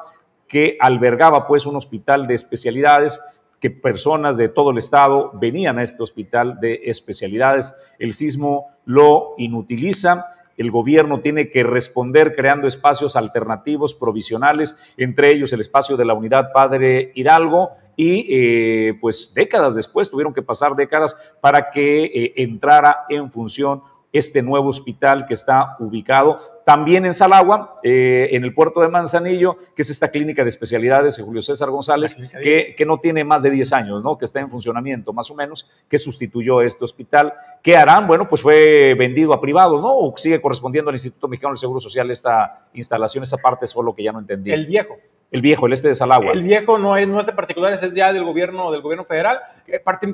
que 0.48 0.78
albergaba 0.80 1.46
pues 1.46 1.66
un 1.66 1.76
hospital 1.76 2.26
de 2.26 2.34
especialidades 2.34 3.20
que 3.64 3.70
personas 3.70 4.36
de 4.36 4.50
todo 4.50 4.72
el 4.72 4.76
estado 4.76 5.30
venían 5.40 5.78
a 5.78 5.82
este 5.82 6.02
hospital 6.02 6.60
de 6.60 6.82
especialidades. 6.84 7.74
El 7.98 8.12
sismo 8.12 8.66
lo 8.84 9.32
inutiliza. 9.38 10.26
El 10.58 10.70
gobierno 10.70 11.20
tiene 11.20 11.48
que 11.48 11.62
responder 11.62 12.36
creando 12.36 12.68
espacios 12.68 13.16
alternativos 13.16 13.94
provisionales, 13.94 14.78
entre 14.98 15.30
ellos 15.30 15.50
el 15.54 15.62
espacio 15.62 15.96
de 15.96 16.04
la 16.04 16.12
unidad 16.12 16.52
Padre 16.52 17.12
Hidalgo, 17.14 17.70
y 17.96 18.26
eh, 18.28 18.98
pues 19.00 19.32
décadas 19.34 19.74
después, 19.74 20.10
tuvieron 20.10 20.34
que 20.34 20.42
pasar 20.42 20.74
décadas 20.74 21.16
para 21.40 21.70
que 21.70 22.04
eh, 22.04 22.34
entrara 22.36 23.06
en 23.08 23.32
función 23.32 23.80
este 24.14 24.42
nuevo 24.42 24.68
hospital 24.68 25.26
que 25.26 25.34
está 25.34 25.76
ubicado 25.80 26.38
también 26.64 27.04
en 27.04 27.12
Salagua, 27.12 27.78
eh, 27.82 28.28
en 28.30 28.44
el 28.44 28.54
puerto 28.54 28.80
de 28.80 28.88
Manzanillo, 28.88 29.58
que 29.74 29.82
es 29.82 29.90
esta 29.90 30.10
clínica 30.10 30.44
de 30.44 30.48
especialidades 30.48 31.16
de 31.16 31.22
Julio 31.22 31.42
César 31.42 31.68
González, 31.68 32.16
que, 32.40 32.64
que, 32.78 32.86
no 32.86 32.98
tiene 32.98 33.22
más 33.24 33.42
de 33.42 33.50
10 33.50 33.72
años, 33.74 34.02
¿no? 34.02 34.16
que 34.16 34.24
está 34.24 34.40
en 34.40 34.48
funcionamiento 34.48 35.12
más 35.12 35.30
o 35.30 35.34
menos, 35.34 35.68
que 35.88 35.98
sustituyó 35.98 36.62
este 36.62 36.84
hospital. 36.84 37.34
¿Qué 37.62 37.76
harán? 37.76 38.06
Bueno, 38.06 38.28
pues 38.28 38.40
fue 38.40 38.94
vendido 38.94 39.34
a 39.34 39.40
privados, 39.40 39.82
¿no? 39.82 39.94
O 39.94 40.14
sigue 40.16 40.40
correspondiendo 40.40 40.88
al 40.90 40.94
Instituto 40.94 41.28
Mexicano 41.28 41.52
del 41.52 41.58
Seguro 41.58 41.80
Social 41.80 42.10
esta 42.10 42.68
instalación, 42.72 43.24
esa 43.24 43.36
parte 43.36 43.66
solo 43.66 43.94
que 43.94 44.04
ya 44.04 44.12
no 44.12 44.20
entendí. 44.20 44.52
El 44.52 44.66
viejo. 44.66 44.96
El 45.34 45.42
viejo, 45.42 45.66
el 45.66 45.72
este 45.72 45.88
de 45.88 45.96
Salagua. 45.96 46.32
El 46.32 46.44
viejo 46.44 46.78
no 46.78 46.96
es, 46.96 47.08
no 47.08 47.18
es 47.18 47.26
de 47.26 47.32
particulares, 47.32 47.82
es 47.82 47.92
ya 47.92 48.12
del 48.12 48.22
gobierno, 48.22 48.70
del 48.70 48.82
gobierno 48.82 49.04
federal. 49.04 49.40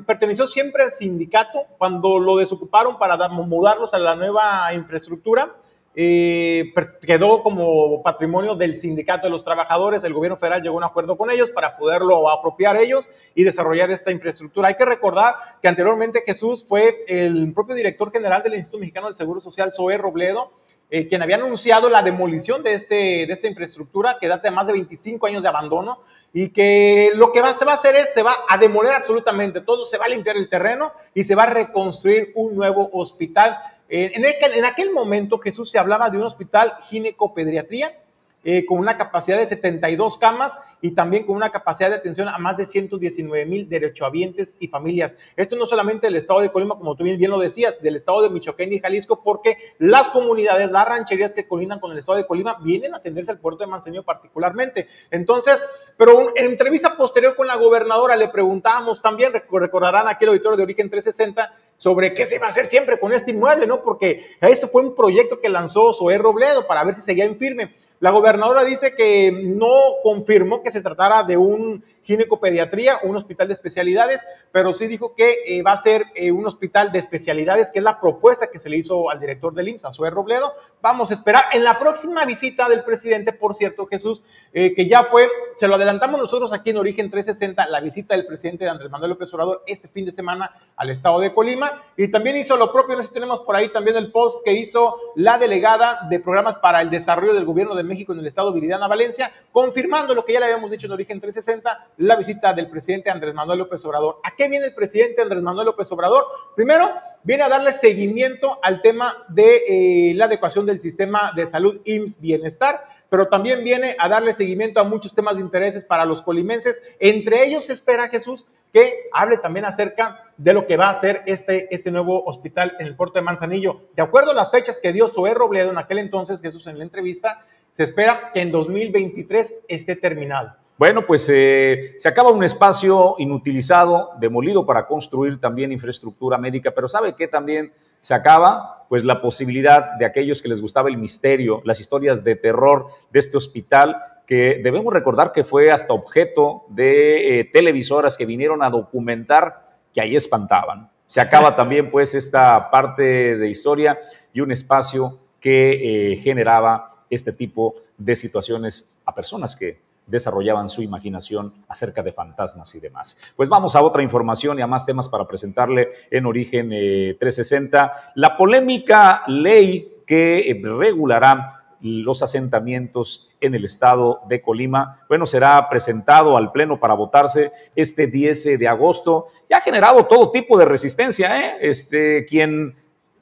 Perteneció 0.07 0.47
siempre 0.47 0.81
al 0.81 0.93
sindicato 0.93 1.67
cuando 1.77 2.17
lo 2.17 2.37
desocuparon 2.37 2.97
para 2.97 3.15
mudarlos 3.29 3.93
a 3.93 3.99
la 3.99 4.15
nueva 4.15 4.73
infraestructura. 4.73 5.51
Eh, 5.93 6.73
quedó 7.05 7.43
como 7.43 8.01
patrimonio 8.01 8.55
del 8.55 8.75
sindicato 8.75 9.27
de 9.27 9.29
los 9.29 9.43
trabajadores. 9.43 10.03
El 10.03 10.15
gobierno 10.15 10.37
federal 10.37 10.63
llegó 10.63 10.73
a 10.73 10.77
un 10.77 10.83
acuerdo 10.85 11.15
con 11.15 11.29
ellos 11.29 11.51
para 11.51 11.77
poderlo 11.77 12.27
apropiar 12.27 12.77
ellos 12.77 13.07
y 13.35 13.43
desarrollar 13.43 13.91
esta 13.91 14.09
infraestructura. 14.11 14.69
Hay 14.69 14.75
que 14.75 14.85
recordar 14.85 15.35
que 15.61 15.67
anteriormente 15.67 16.23
Jesús 16.25 16.65
fue 16.67 17.05
el 17.07 17.53
propio 17.53 17.75
director 17.75 18.11
general 18.11 18.41
del 18.41 18.55
Instituto 18.55 18.79
Mexicano 18.79 19.05
del 19.05 19.15
Seguro 19.15 19.39
Social, 19.39 19.71
Zoé 19.71 19.99
Robledo, 19.99 20.51
eh, 20.93 21.07
quien 21.07 21.21
había 21.21 21.37
anunciado 21.37 21.89
la 21.89 22.03
demolición 22.03 22.63
de, 22.63 22.73
este, 22.73 23.25
de 23.25 23.31
esta 23.31 23.47
infraestructura 23.47 24.17
que 24.19 24.27
data 24.27 24.49
de 24.49 24.55
más 24.55 24.67
de 24.67 24.73
25 24.73 25.25
años 25.25 25.41
de 25.41 25.47
abandono 25.47 25.99
y 26.33 26.49
que 26.49 27.11
lo 27.15 27.31
que 27.31 27.41
va, 27.41 27.53
se 27.53 27.63
va 27.63 27.71
a 27.71 27.75
hacer 27.75 27.95
es, 27.95 28.13
se 28.13 28.21
va 28.21 28.35
a 28.49 28.57
demoler 28.57 28.91
absolutamente 28.93 29.61
todo, 29.61 29.85
se 29.85 29.97
va 29.97 30.05
a 30.05 30.09
limpiar 30.09 30.35
el 30.35 30.49
terreno 30.49 30.91
y 31.13 31.23
se 31.23 31.33
va 31.33 31.43
a 31.43 31.53
reconstruir 31.53 32.33
un 32.35 32.55
nuevo 32.57 32.89
hospital. 32.91 33.57
en, 33.87 34.25
aquel, 34.25 34.53
en, 34.53 34.65
aquel, 34.65 34.91
momento 34.91 35.39
Jesús 35.39 35.71
se 35.71 35.79
hablaba 35.79 36.09
de 36.09 36.17
un 36.17 36.23
hospital 36.23 36.73
ginecopediatría 36.89 37.97
eh, 38.43 38.65
con 38.65 38.79
una 38.79 38.97
capacidad 38.97 39.37
de 39.37 39.45
72 39.45 40.17
camas 40.17 40.57
y 40.81 40.91
también 40.91 41.25
con 41.25 41.35
una 41.35 41.51
capacidad 41.51 41.89
de 41.89 41.95
atención 41.95 42.27
a 42.27 42.37
más 42.37 42.57
de 42.57 42.65
119 42.65 43.45
mil 43.45 43.69
derechohabientes 43.69 44.55
y 44.59 44.67
familias. 44.67 45.15
Esto 45.35 45.55
no 45.55 45.65
solamente 45.65 46.07
del 46.07 46.15
estado 46.15 46.41
de 46.41 46.51
Colima, 46.51 46.77
como 46.77 46.95
tú 46.95 47.03
bien, 47.03 47.19
lo 47.29 47.39
decías, 47.39 47.81
del 47.81 47.95
estado 47.95 48.21
de 48.21 48.29
Michoacán 48.29 48.71
y 48.73 48.79
Jalisco, 48.79 49.23
porque 49.23 49.57
las 49.77 50.09
comunidades, 50.09 50.71
las 50.71 50.87
rancherías 50.87 51.33
que 51.33 51.47
colindan 51.47 51.79
con 51.79 51.91
el 51.91 51.99
estado 51.99 52.17
de 52.17 52.25
Colima 52.25 52.57
vienen 52.61 52.93
a 52.93 52.97
atenderse 52.97 53.31
al 53.31 53.39
puerto 53.39 53.63
de 53.63 53.69
Manzanillo 53.69 54.03
particularmente. 54.03 54.87
Entonces, 55.09 55.63
pero 55.97 56.35
en 56.35 56.45
entrevista 56.45 56.97
posterior 56.97 57.35
con 57.35 57.47
la 57.47 57.55
gobernadora 57.55 58.15
le 58.15 58.29
preguntábamos 58.29 59.01
también, 59.01 59.33
recordarán 59.33 60.07
aquí 60.07 60.25
el 60.25 60.29
auditorio 60.29 60.57
de 60.57 60.63
Origen 60.63 60.89
360, 60.89 61.53
sobre 61.81 62.13
qué 62.13 62.27
se 62.27 62.37
va 62.37 62.45
a 62.45 62.49
hacer 62.51 62.67
siempre 62.67 62.99
con 62.99 63.11
este 63.11 63.31
inmueble, 63.31 63.65
¿no? 63.65 63.81
Porque 63.81 64.35
esto 64.39 64.67
fue 64.67 64.83
un 64.83 64.93
proyecto 64.93 65.39
que 65.39 65.49
lanzó 65.49 65.93
Zoé 65.95 66.19
Robledo 66.19 66.67
para 66.67 66.83
ver 66.83 66.95
si 66.95 67.01
seguía 67.01 67.25
en 67.25 67.39
firme. 67.39 67.73
La 68.01 68.09
gobernadora 68.09 68.63
dice 68.63 68.95
que 68.95 69.31
no 69.31 69.69
confirmó 70.01 70.63
que 70.63 70.71
se 70.71 70.81
tratara 70.81 71.23
de 71.23 71.37
un 71.37 71.83
ginecopediatría, 72.03 72.99
un 73.03 73.15
hospital 73.15 73.47
de 73.47 73.53
especialidades, 73.53 74.25
pero 74.51 74.73
sí 74.73 74.87
dijo 74.87 75.15
que 75.15 75.37
eh, 75.45 75.61
va 75.61 75.73
a 75.73 75.77
ser 75.77 76.05
eh, 76.15 76.31
un 76.31 76.45
hospital 76.45 76.91
de 76.91 76.99
especialidades, 76.99 77.69
que 77.69 77.79
es 77.79 77.83
la 77.83 77.99
propuesta 77.99 78.47
que 78.47 78.59
se 78.59 78.69
le 78.69 78.77
hizo 78.77 79.09
al 79.09 79.19
director 79.19 79.53
del 79.53 79.69
IMSS, 79.69 79.85
a 79.85 80.09
Robledo. 80.09 80.53
Vamos 80.81 81.11
a 81.11 81.13
esperar 81.13 81.45
en 81.53 81.63
la 81.63 81.77
próxima 81.77 82.25
visita 82.25 82.67
del 82.67 82.83
presidente, 82.83 83.33
por 83.33 83.53
cierto, 83.53 83.85
Jesús, 83.85 84.23
eh, 84.51 84.73
que 84.73 84.87
ya 84.87 85.03
fue, 85.03 85.29
se 85.55 85.67
lo 85.67 85.75
adelantamos 85.75 86.19
nosotros 86.19 86.51
aquí 86.53 86.71
en 86.71 86.77
Origen 86.77 87.11
360, 87.11 87.67
la 87.67 87.81
visita 87.81 88.15
del 88.15 88.25
presidente 88.25 88.65
de 88.65 88.71
Andrés 88.71 88.89
Manuel 88.89 89.11
López 89.11 89.31
Obrador 89.33 89.63
este 89.67 89.87
fin 89.87 90.05
de 90.05 90.11
semana 90.11 90.51
al 90.75 90.89
estado 90.89 91.19
de 91.19 91.33
Colima, 91.33 91.83
y 91.95 92.07
también 92.07 92.35
hizo 92.35 92.57
lo 92.57 92.71
propio, 92.71 92.95
no 92.95 93.03
sé 93.03 93.09
si 93.09 93.13
tenemos 93.13 93.41
por 93.41 93.55
ahí 93.55 93.69
también 93.69 93.95
el 93.95 94.11
post 94.11 94.43
que 94.43 94.53
hizo 94.53 94.97
la 95.15 95.37
delegada 95.37 96.07
de 96.09 96.19
programas 96.19 96.55
para 96.55 96.81
el 96.81 96.89
desarrollo 96.89 97.33
del 97.33 97.45
gobierno 97.45 97.75
de 97.75 97.83
México 97.83 98.13
en 98.13 98.19
el 98.19 98.27
estado 98.27 98.51
Viridiana 98.51 98.87
Valencia, 98.87 99.31
confirmando 99.51 100.15
lo 100.15 100.25
que 100.25 100.33
ya 100.33 100.39
le 100.39 100.47
habíamos 100.47 100.71
dicho 100.71 100.87
en 100.87 100.93
Origen 100.93 101.21
360, 101.21 101.90
la 101.97 102.15
visita 102.15 102.53
del 102.53 102.69
presidente 102.69 103.09
Andrés 103.09 103.33
Manuel 103.33 103.59
López 103.59 103.83
Obrador. 103.85 104.19
¿A 104.23 104.35
qué 104.35 104.47
viene 104.47 104.67
el 104.67 104.73
presidente 104.73 105.21
Andrés 105.21 105.41
Manuel 105.41 105.67
López 105.67 105.91
Obrador? 105.91 106.25
Primero, 106.55 106.89
viene 107.23 107.43
a 107.43 107.49
darle 107.49 107.73
seguimiento 107.73 108.59
al 108.63 108.81
tema 108.81 109.25
de 109.29 109.63
eh, 109.67 110.13
la 110.15 110.25
adecuación 110.25 110.65
del 110.65 110.79
sistema 110.79 111.31
de 111.35 111.45
salud 111.45 111.81
IMSS 111.85 112.19
Bienestar, 112.19 112.83
pero 113.09 113.27
también 113.27 113.63
viene 113.63 113.95
a 113.99 114.07
darle 114.07 114.33
seguimiento 114.33 114.79
a 114.79 114.83
muchos 114.83 115.13
temas 115.13 115.35
de 115.35 115.41
intereses 115.41 115.83
para 115.83 116.05
los 116.05 116.21
colimenses. 116.21 116.81
Entre 116.99 117.45
ellos 117.45 117.65
se 117.65 117.73
espera, 117.73 118.07
Jesús, 118.07 118.47
que 118.71 119.09
hable 119.11 119.37
también 119.37 119.65
acerca 119.65 120.31
de 120.37 120.53
lo 120.53 120.65
que 120.65 120.77
va 120.77 120.87
a 120.87 120.91
hacer 120.91 121.21
este, 121.25 121.73
este 121.75 121.91
nuevo 121.91 122.23
hospital 122.23 122.75
en 122.79 122.87
el 122.87 122.95
puerto 122.95 123.19
de 123.19 123.23
Manzanillo. 123.23 123.81
De 123.95 124.01
acuerdo 124.01 124.31
a 124.31 124.35
las 124.35 124.49
fechas 124.49 124.79
que 124.81 124.93
dio 124.93 125.09
Zoé 125.09 125.33
Robledo 125.33 125.71
en 125.71 125.77
aquel 125.77 125.99
entonces, 125.99 126.41
Jesús, 126.41 126.67
en 126.67 126.77
la 126.77 126.83
entrevista, 126.83 127.45
se 127.73 127.83
espera 127.83 128.31
que 128.33 128.41
en 128.41 128.51
2023 128.51 129.55
esté 129.67 129.95
terminado. 129.95 130.55
Bueno, 130.81 131.05
pues 131.05 131.29
eh, 131.31 131.93
se 131.99 132.09
acaba 132.09 132.31
un 132.31 132.43
espacio 132.43 133.13
inutilizado, 133.19 134.13
demolido 134.19 134.65
para 134.65 134.87
construir 134.87 135.39
también 135.39 135.71
infraestructura 135.71 136.39
médica, 136.39 136.71
pero 136.71 136.89
¿sabe 136.89 137.15
qué 137.15 137.27
también 137.27 137.71
se 137.99 138.15
acaba? 138.15 138.87
Pues 138.89 139.03
la 139.03 139.21
posibilidad 139.21 139.95
de 139.99 140.05
aquellos 140.05 140.41
que 140.41 140.49
les 140.49 140.59
gustaba 140.59 140.89
el 140.89 140.97
misterio, 140.97 141.61
las 141.65 141.79
historias 141.79 142.23
de 142.23 142.35
terror 142.35 142.87
de 143.11 143.19
este 143.19 143.37
hospital, 143.37 143.95
que 144.25 144.59
debemos 144.63 144.91
recordar 144.91 145.31
que 145.31 145.43
fue 145.43 145.69
hasta 145.69 145.93
objeto 145.93 146.65
de 146.69 147.41
eh, 147.41 147.43
televisoras 147.43 148.17
que 148.17 148.25
vinieron 148.25 148.63
a 148.63 148.71
documentar 148.71 149.77
que 149.93 150.01
ahí 150.01 150.15
espantaban. 150.15 150.89
Se 151.05 151.21
acaba 151.21 151.55
también 151.55 151.91
pues 151.91 152.15
esta 152.15 152.71
parte 152.71 153.37
de 153.37 153.49
historia 153.49 153.99
y 154.33 154.41
un 154.41 154.51
espacio 154.51 155.19
que 155.39 156.13
eh, 156.13 156.17
generaba 156.23 157.05
este 157.07 157.33
tipo 157.33 157.75
de 157.99 158.15
situaciones 158.15 158.99
a 159.05 159.13
personas 159.13 159.55
que 159.55 159.90
desarrollaban 160.11 160.67
su 160.67 160.83
imaginación 160.83 161.53
acerca 161.67 162.03
de 162.03 162.11
fantasmas 162.11 162.75
y 162.75 162.79
demás. 162.79 163.17
Pues 163.35 163.49
vamos 163.49 163.75
a 163.75 163.81
otra 163.81 164.03
información 164.03 164.59
y 164.59 164.61
a 164.61 164.67
más 164.67 164.85
temas 164.85 165.09
para 165.09 165.25
presentarle 165.25 165.89
en 166.11 166.25
Origen 166.25 166.69
360. 166.69 167.85
Eh, 167.85 168.11
La 168.15 168.37
polémica 168.37 169.23
ley 169.27 170.03
que 170.05 170.61
regulará 170.63 171.61
los 171.81 172.21
asentamientos 172.21 173.29
en 173.39 173.55
el 173.55 173.65
estado 173.65 174.21
de 174.27 174.41
Colima. 174.41 174.99
Bueno, 175.09 175.25
será 175.25 175.67
presentado 175.67 176.37
al 176.37 176.51
Pleno 176.51 176.79
para 176.79 176.93
votarse 176.93 177.51
este 177.75 178.07
10 178.07 178.59
de 178.59 178.67
agosto. 178.67 179.27
Ya 179.49 179.57
ha 179.57 179.61
generado 179.61 180.05
todo 180.05 180.31
tipo 180.31 180.57
de 180.57 180.65
resistencia, 180.65 181.39
¿eh? 181.39 181.57
Este, 181.61 182.25
quien 182.25 182.75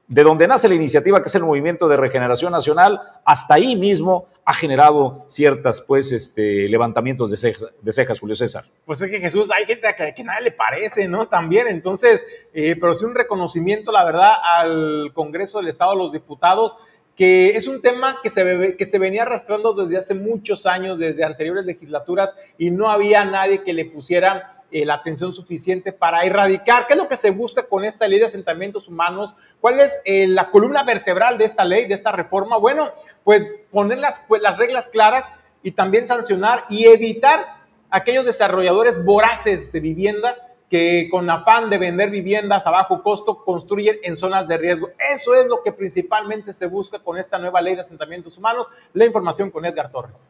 de 0.10 0.24
donde 0.24 0.48
nace 0.48 0.68
la 0.68 0.74
iniciativa, 0.74 1.22
que 1.22 1.28
es 1.28 1.36
el 1.36 1.44
Movimiento 1.44 1.88
de 1.88 1.96
Regeneración 1.96 2.52
Nacional, 2.52 3.00
hasta 3.24 3.54
ahí 3.54 3.76
mismo 3.76 4.26
ha 4.44 4.56
generado 4.56 5.24
ciertas, 5.28 5.82
pues, 5.82 6.12
este, 6.12 6.68
levantamientos 6.68 7.30
de 7.30 7.92
cejas, 7.92 8.20
Julio 8.20 8.36
César. 8.36 8.66
Pues 8.86 9.00
es 9.02 9.12
que 9.12 9.20
Jesús, 9.20 9.52
hay 9.56 9.66
gente 9.68 9.88
a 9.88 9.96
que, 9.96 10.12
que 10.16 10.24
nadie 10.24 10.46
le 10.46 10.52
parece, 10.52 11.08
¿no? 11.08 11.28
También, 11.28 11.68
entonces, 11.68 12.26
eh, 12.56 12.76
pero 12.82 12.96
sí 12.96 13.06
un 13.06 13.14
reconocimiento, 13.14 13.92
la 13.92 14.04
verdad, 14.04 14.34
al 14.44 15.12
Congreso 15.14 15.60
del 15.60 15.68
Estado, 15.68 15.92
a 15.92 15.96
los 15.96 16.12
diputados, 16.12 16.76
que 17.16 17.56
es 17.56 17.68
un 17.68 17.80
tema 17.80 18.18
que 18.24 18.32
se, 18.32 18.76
que 18.78 18.86
se 18.86 18.98
venía 18.98 19.22
arrastrando 19.22 19.74
desde 19.74 19.98
hace 19.98 20.16
muchos 20.16 20.66
años, 20.66 20.98
desde 20.98 21.24
anteriores 21.24 21.66
legislaturas, 21.66 22.34
y 22.58 22.72
no 22.72 22.90
había 22.90 23.26
nadie 23.26 23.62
que 23.62 23.74
le 23.74 23.86
pusiera 23.86 24.59
eh, 24.72 24.86
la 24.86 24.96
atención 24.96 25.34
suficiente 25.34 25.92
para 25.92 26.24
erradicar. 26.24 26.86
¿Qué 26.88 26.94
es 26.94 27.00
lo 27.00 27.08
que 27.08 27.18
se 27.18 27.32
busca 27.32 27.64
con 27.64 27.84
esta 27.84 28.08
ley 28.08 28.20
de 28.20 28.26
asentamientos 28.26 28.88
humanos? 28.88 29.36
¿Cuál 29.62 29.80
es 29.80 30.02
eh, 30.06 30.28
la 30.28 30.52
columna 30.52 30.84
vertebral 30.84 31.38
de 31.38 31.46
esta 31.46 31.66
ley, 31.66 31.86
de 31.86 31.96
esta 31.96 32.12
reforma? 32.12 32.58
Bueno, 32.58 32.90
pues 33.24 33.44
poner 33.72 33.98
las, 33.98 34.22
las 34.42 34.58
reglas 34.58 34.88
claras 34.88 35.32
y 35.64 35.72
también 35.72 36.08
sancionar 36.08 36.66
y 36.70 36.86
evitar 36.86 37.58
aquellos 37.90 38.26
desarrolladores 38.26 39.04
voraces 39.04 39.72
de 39.72 39.80
vivienda 39.80 40.36
que 40.70 41.08
con 41.10 41.28
afán 41.30 41.70
de 41.70 41.80
vender 41.80 42.12
viviendas 42.12 42.68
a 42.68 42.72
bajo 42.72 43.02
costo 43.02 43.44
construyen 43.44 43.98
en 44.04 44.18
zonas 44.18 44.48
de 44.48 44.58
riesgo. 44.58 44.90
Eso 45.12 45.34
es 45.34 45.48
lo 45.48 45.64
que 45.64 45.72
principalmente 45.72 46.54
se 46.54 46.68
busca 46.68 47.00
con 47.00 47.18
esta 47.18 47.40
nueva 47.40 47.62
ley 47.62 47.74
de 47.74 47.82
asentamientos 47.82 48.38
humanos. 48.38 48.68
La 48.94 49.06
información 49.06 49.50
con 49.50 49.66
Edgar 49.66 49.92
Torres 49.92 50.30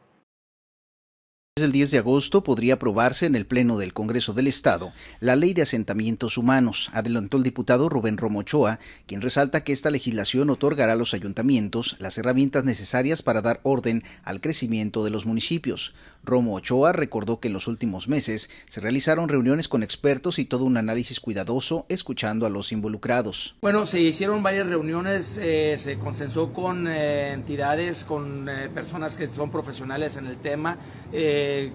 el 1.62 1.72
10 1.72 1.90
de 1.90 1.98
agosto 1.98 2.42
podría 2.42 2.74
aprobarse 2.74 3.26
en 3.26 3.36
el 3.36 3.46
Pleno 3.46 3.78
del 3.78 3.92
Congreso 3.92 4.32
del 4.32 4.46
Estado 4.46 4.92
la 5.20 5.36
Ley 5.36 5.54
de 5.54 5.62
Asentamientos 5.62 6.38
Humanos, 6.38 6.90
adelantó 6.92 7.36
el 7.36 7.42
diputado 7.42 7.88
Rubén 7.88 8.16
Romochoa, 8.16 8.78
quien 9.06 9.20
resalta 9.20 9.64
que 9.64 9.72
esta 9.72 9.90
legislación 9.90 10.50
otorgará 10.50 10.92
a 10.92 10.96
los 10.96 11.14
ayuntamientos 11.14 11.96
las 11.98 12.18
herramientas 12.18 12.64
necesarias 12.64 13.22
para 13.22 13.42
dar 13.42 13.60
orden 13.62 14.02
al 14.24 14.40
crecimiento 14.40 15.04
de 15.04 15.10
los 15.10 15.26
municipios. 15.26 15.94
Romo 16.22 16.54
Ochoa 16.54 16.92
recordó 16.92 17.40
que 17.40 17.48
en 17.48 17.54
los 17.54 17.66
últimos 17.66 18.08
meses 18.08 18.50
se 18.68 18.80
realizaron 18.80 19.28
reuniones 19.28 19.68
con 19.68 19.82
expertos 19.82 20.38
y 20.38 20.44
todo 20.44 20.64
un 20.64 20.76
análisis 20.76 21.18
cuidadoso 21.18 21.86
escuchando 21.88 22.46
a 22.46 22.50
los 22.50 22.72
involucrados. 22.72 23.56
Bueno, 23.62 23.86
se 23.86 24.00
hicieron 24.00 24.42
varias 24.42 24.66
reuniones, 24.66 25.38
eh, 25.40 25.76
se 25.78 25.98
consensó 25.98 26.52
con 26.52 26.86
eh, 26.86 27.32
entidades, 27.32 28.04
con 28.04 28.48
eh, 28.48 28.68
personas 28.68 29.16
que 29.16 29.26
son 29.28 29.50
profesionales 29.50 30.16
en 30.16 30.26
el 30.26 30.36
tema, 30.36 30.76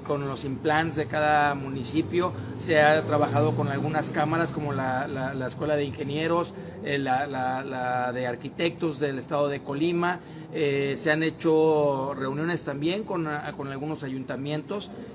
con 0.04 0.28
los 0.28 0.46
implants 0.46 0.96
de 0.96 1.06
cada 1.06 1.56
municipio, 1.56 2.32
se 2.60 2.82
ha 2.82 3.02
trabajado 3.04 3.56
con 3.56 3.68
algunas 3.68 4.10
cámaras 4.12 4.52
como 4.52 4.74
la, 4.74 5.46
Escuela 5.48 5.76
de 5.76 5.84
Ingenieros, 5.84 6.54
la, 6.84 7.28
la, 7.28 8.12
de 8.14 8.28
Arquitectos 8.28 9.00
del 9.00 9.20
Estado 9.20 9.48
de 9.50 9.62
Colima, 9.62 10.20
se 10.54 11.12
han 11.12 11.24
hecho 11.24 12.14
reuniones 12.14 12.64
también 12.64 13.04
con, 13.04 13.28
con 13.56 13.68
algunos 13.68 14.04
ayuntamientos 14.04 14.35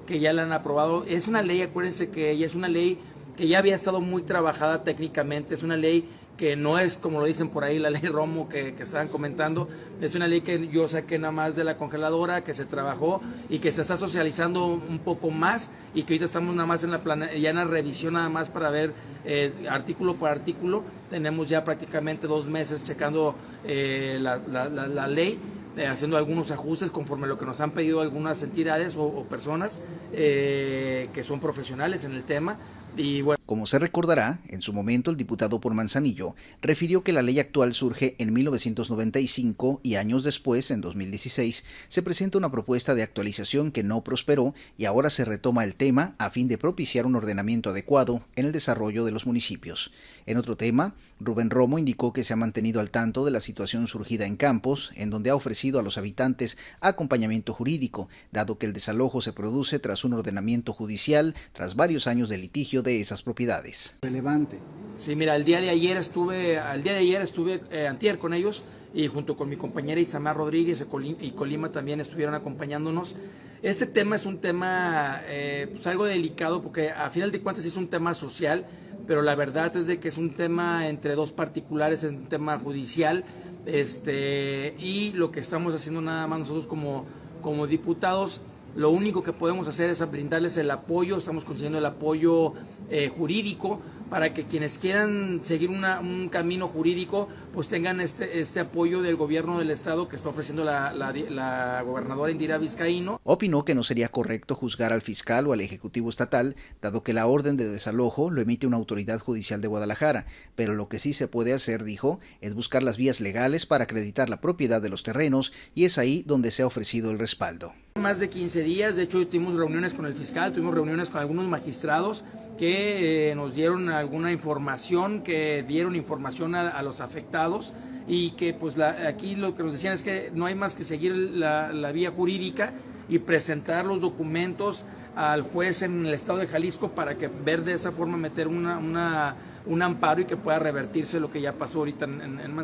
que 0.06 0.20
ya 0.20 0.32
la 0.32 0.42
han 0.42 0.52
aprobado. 0.52 1.04
Es 1.06 1.28
una 1.28 1.42
ley, 1.42 1.62
acuérdense 1.62 2.10
que 2.10 2.30
ella 2.30 2.46
es 2.46 2.54
una 2.54 2.68
ley 2.68 2.98
que 3.36 3.48
ya 3.48 3.58
había 3.58 3.74
estado 3.74 4.00
muy 4.00 4.22
trabajada 4.22 4.84
técnicamente, 4.84 5.54
es 5.54 5.62
una 5.62 5.76
ley 5.76 6.06
que 6.36 6.56
no 6.56 6.78
es 6.78 6.96
como 6.96 7.20
lo 7.20 7.26
dicen 7.26 7.50
por 7.50 7.64
ahí 7.64 7.78
la 7.78 7.90
ley 7.90 8.00
Romo 8.00 8.48
que, 8.48 8.74
que 8.74 8.82
estaban 8.82 9.08
comentando, 9.08 9.68
es 10.00 10.14
una 10.14 10.26
ley 10.26 10.40
que 10.40 10.68
yo 10.68 10.88
saqué 10.88 11.18
nada 11.18 11.32
más 11.32 11.54
de 11.54 11.64
la 11.64 11.76
congeladora, 11.76 12.44
que 12.44 12.54
se 12.54 12.64
trabajó 12.64 13.20
y 13.50 13.58
que 13.58 13.72
se 13.72 13.82
está 13.82 13.98
socializando 13.98 14.66
un 14.66 14.98
poco 15.00 15.30
más 15.30 15.70
y 15.94 16.04
que 16.04 16.14
ahorita 16.14 16.24
estamos 16.24 16.54
nada 16.54 16.66
más 16.66 16.82
en 16.82 16.92
la, 16.92 17.34
ya 17.34 17.50
en 17.50 17.56
la 17.56 17.64
revisión 17.64 18.14
nada 18.14 18.30
más 18.30 18.48
para 18.48 18.70
ver 18.70 18.94
eh, 19.26 19.52
artículo 19.68 20.14
por 20.16 20.30
artículo, 20.30 20.82
tenemos 21.10 21.48
ya 21.48 21.62
prácticamente 21.62 22.26
dos 22.26 22.46
meses 22.46 22.84
checando 22.84 23.34
eh, 23.64 24.18
la, 24.20 24.38
la, 24.38 24.68
la 24.68 25.08
ley 25.08 25.38
eh, 25.76 25.86
haciendo 25.86 26.16
algunos 26.16 26.50
ajustes 26.50 26.90
conforme 26.90 27.26
a 27.26 27.28
lo 27.28 27.38
que 27.38 27.46
nos 27.46 27.60
han 27.60 27.70
pedido 27.70 28.00
algunas 28.00 28.42
entidades 28.42 28.96
o, 28.96 29.24
personas 29.28 29.80
eh, 30.12 31.08
que 31.14 31.22
son 31.22 31.40
profesionales 31.40 32.04
en 32.04 32.12
el 32.12 32.24
tema. 32.24 32.58
Y 32.96 33.22
como 33.46 33.66
se 33.66 33.78
recordará, 33.78 34.40
en 34.48 34.62
su 34.62 34.72
momento 34.72 35.10
el 35.10 35.16
diputado 35.16 35.60
por 35.60 35.74
Manzanillo 35.74 36.34
refirió 36.60 37.02
que 37.02 37.12
la 37.12 37.22
ley 37.22 37.38
actual 37.38 37.72
surge 37.72 38.16
en 38.18 38.32
1995 38.32 39.80
y 39.82 39.94
años 39.94 40.24
después, 40.24 40.70
en 40.70 40.80
2016, 40.80 41.64
se 41.88 42.02
presenta 42.02 42.38
una 42.38 42.50
propuesta 42.50 42.94
de 42.94 43.02
actualización 43.02 43.70
que 43.70 43.82
no 43.82 44.02
prosperó 44.02 44.54
y 44.76 44.84
ahora 44.84 45.10
se 45.10 45.24
retoma 45.24 45.64
el 45.64 45.74
tema 45.74 46.14
a 46.18 46.30
fin 46.30 46.48
de 46.48 46.58
propiciar 46.58 47.06
un 47.06 47.16
ordenamiento 47.16 47.70
adecuado 47.70 48.22
en 48.36 48.46
el 48.46 48.52
desarrollo 48.52 49.04
de 49.04 49.12
los 49.12 49.26
municipios. 49.26 49.92
En 50.30 50.36
otro 50.36 50.56
tema, 50.56 50.94
Rubén 51.18 51.50
Romo 51.50 51.76
indicó 51.76 52.12
que 52.12 52.22
se 52.22 52.32
ha 52.32 52.36
mantenido 52.36 52.80
al 52.80 52.92
tanto 52.92 53.24
de 53.24 53.32
la 53.32 53.40
situación 53.40 53.88
surgida 53.88 54.26
en 54.26 54.36
Campos, 54.36 54.92
en 54.94 55.10
donde 55.10 55.30
ha 55.30 55.34
ofrecido 55.34 55.80
a 55.80 55.82
los 55.82 55.98
habitantes 55.98 56.56
acompañamiento 56.80 57.52
jurídico, 57.52 58.08
dado 58.30 58.56
que 58.56 58.66
el 58.66 58.72
desalojo 58.72 59.22
se 59.22 59.32
produce 59.32 59.80
tras 59.80 60.04
un 60.04 60.12
ordenamiento 60.12 60.72
judicial, 60.72 61.34
tras 61.52 61.74
varios 61.74 62.06
años 62.06 62.28
de 62.28 62.38
litigio 62.38 62.84
de 62.84 63.00
esas 63.00 63.24
propiedades. 63.24 63.96
Relevante. 64.02 64.60
Sí, 64.94 65.16
mira, 65.16 65.34
el 65.34 65.44
día 65.44 65.60
de 65.60 65.70
ayer 65.70 65.96
estuve, 65.96 66.60
al 66.60 66.84
día 66.84 66.92
de 66.92 67.00
ayer 67.00 67.22
estuve 67.22 67.62
eh, 67.72 67.88
antier 67.88 68.20
con 68.20 68.32
ellos 68.32 68.62
y 68.94 69.08
junto 69.08 69.36
con 69.36 69.48
mi 69.48 69.56
compañera 69.56 70.00
Isamar 70.00 70.36
Rodríguez 70.36 70.86
y 71.20 71.30
Colima 71.32 71.72
también 71.72 72.00
estuvieron 72.00 72.36
acompañándonos. 72.36 73.16
Este 73.62 73.86
tema 73.86 74.16
es 74.16 74.24
un 74.24 74.38
tema 74.38 75.20
eh, 75.26 75.68
pues 75.70 75.86
algo 75.86 76.06
delicado 76.06 76.62
porque 76.62 76.90
a 76.90 77.10
final 77.10 77.30
de 77.30 77.40
cuentas 77.40 77.64
es 77.66 77.76
un 77.76 77.88
tema 77.88 78.14
social, 78.14 78.64
pero 79.10 79.22
la 79.22 79.34
verdad 79.34 79.76
es 79.76 79.88
de 79.88 79.98
que 79.98 80.06
es 80.06 80.18
un 80.18 80.30
tema 80.30 80.88
entre 80.88 81.16
dos 81.16 81.32
particulares, 81.32 82.04
es 82.04 82.12
un 82.12 82.26
tema 82.26 82.56
judicial, 82.60 83.24
este, 83.66 84.72
y 84.78 85.10
lo 85.14 85.32
que 85.32 85.40
estamos 85.40 85.74
haciendo 85.74 86.00
nada 86.00 86.28
más 86.28 86.38
nosotros 86.38 86.68
como, 86.68 87.06
como 87.42 87.66
diputados 87.66 88.40
lo 88.76 88.90
único 88.90 89.24
que 89.24 89.32
podemos 89.32 89.66
hacer 89.66 89.90
es 89.90 90.08
brindarles 90.08 90.56
el 90.58 90.70
apoyo, 90.70 91.16
estamos 91.16 91.44
consiguiendo 91.44 91.78
el 91.78 91.86
apoyo 91.86 92.52
eh, 92.88 93.08
jurídico 93.08 93.80
para 94.10 94.34
que 94.34 94.44
quienes 94.44 94.78
quieran 94.78 95.40
seguir 95.44 95.70
un 95.70 96.28
camino 96.28 96.68
jurídico 96.68 97.28
pues 97.54 97.68
tengan 97.68 98.00
este, 98.00 98.40
este 98.40 98.60
apoyo 98.60 99.02
del 99.02 99.16
gobierno 99.16 99.58
del 99.58 99.70
estado 99.70 100.08
que 100.08 100.16
está 100.16 100.28
ofreciendo 100.28 100.64
la, 100.64 100.92
la, 100.92 101.82
gobernadora 101.82 102.30
Indira 102.30 102.58
Vizcaíno. 102.58 103.20
Opinó 103.24 103.64
que 103.64 103.74
no 103.74 103.82
sería 103.82 104.08
correcto 104.08 104.54
juzgar 104.54 104.92
al 104.92 105.02
fiscal 105.02 105.46
o 105.46 105.52
al 105.52 105.60
ejecutivo 105.60 106.10
estatal, 106.10 106.56
dado 106.80 107.02
que 107.02 107.12
la 107.12 107.26
orden 107.26 107.56
de 107.56 107.68
desalojo 107.68 108.30
lo 108.30 108.40
emite 108.40 108.66
una 108.66 108.76
autoridad 108.76 109.18
judicial 109.18 109.60
de 109.60 109.68
Guadalajara, 109.68 110.26
pero 110.54 110.74
lo 110.74 110.88
que 110.88 110.98
sí 110.98 111.12
se 111.12 111.28
puede 111.28 111.52
hacer, 111.52 111.84
dijo, 111.84 112.20
es 112.40 112.54
buscar 112.54 112.82
las 112.82 112.96
vías 112.96 113.20
legales 113.20 113.66
para 113.66 113.84
acreditar 113.84 114.28
la 114.28 114.40
propiedad 114.40 114.82
de 114.82 114.90
los 114.90 115.02
terrenos 115.02 115.52
y 115.74 115.84
es 115.84 115.98
ahí 115.98 116.22
donde 116.26 116.50
se 116.50 116.62
ha 116.62 116.66
ofrecido 116.66 117.10
el 117.10 117.18
respaldo. 117.18 117.72
Más 117.96 118.20
de 118.20 118.30
15 118.30 118.62
días, 118.62 118.96
de 118.96 119.02
hecho 119.02 119.26
tuvimos 119.26 119.56
reuniones 119.56 119.94
con 119.94 120.06
el 120.06 120.14
fiscal, 120.14 120.52
tuvimos 120.52 120.74
reuniones 120.74 121.10
con 121.10 121.20
algunos 121.20 121.46
magistrados 121.46 122.24
que 122.60 123.30
eh, 123.30 123.34
nos 123.34 123.54
dieron 123.54 123.88
alguna 123.88 124.30
información, 124.32 125.22
que 125.22 125.64
dieron 125.66 125.96
información 125.96 126.54
a, 126.54 126.82
los 126.82 127.00
afectados 127.00 127.72
y 128.06 128.32
que 128.32 128.52
pues 128.52 128.78
aquí 128.78 129.34
lo 129.34 129.54
que 129.54 129.62
nos 129.62 129.72
decían 129.72 129.94
es 129.94 130.02
que 130.02 130.30
no 130.34 130.44
hay 130.44 130.54
más 130.54 130.76
que 130.76 130.84
seguir 130.84 131.14
la, 131.14 131.70
vía 131.90 132.10
jurídica 132.10 132.74
y 133.08 133.18
presentar 133.20 133.86
los 133.86 134.02
documentos 134.02 134.84
al 135.16 135.40
juez 135.40 135.80
en 135.80 136.04
el 136.04 136.12
estado 136.12 136.40
de 136.40 136.48
Jalisco 136.48 136.90
para 136.90 137.16
que 137.16 137.28
ver 137.28 137.64
de 137.64 137.72
esa 137.72 137.92
forma 137.92 138.18
meter 138.18 138.46
una, 138.46 139.36
un 139.64 139.80
amparo 139.80 140.20
y 140.20 140.26
que 140.26 140.36
pueda 140.36 140.58
revertirse 140.58 141.18
lo 141.18 141.30
que 141.30 141.40
ya 141.40 141.54
pasó 141.54 141.78
ahorita 141.78 142.04
en, 142.04 142.40
en. 142.40 142.58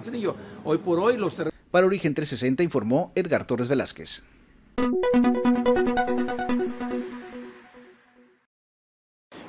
Hoy 0.64 0.76
por 0.76 1.01
hoy 1.01 1.16
los 1.16 1.36
Para 1.70 1.86
Origen 1.86 2.12
360 2.12 2.62
informó 2.62 3.12
Edgar 3.14 3.47
Torres 3.47 3.68
Velázquez. 3.68 4.24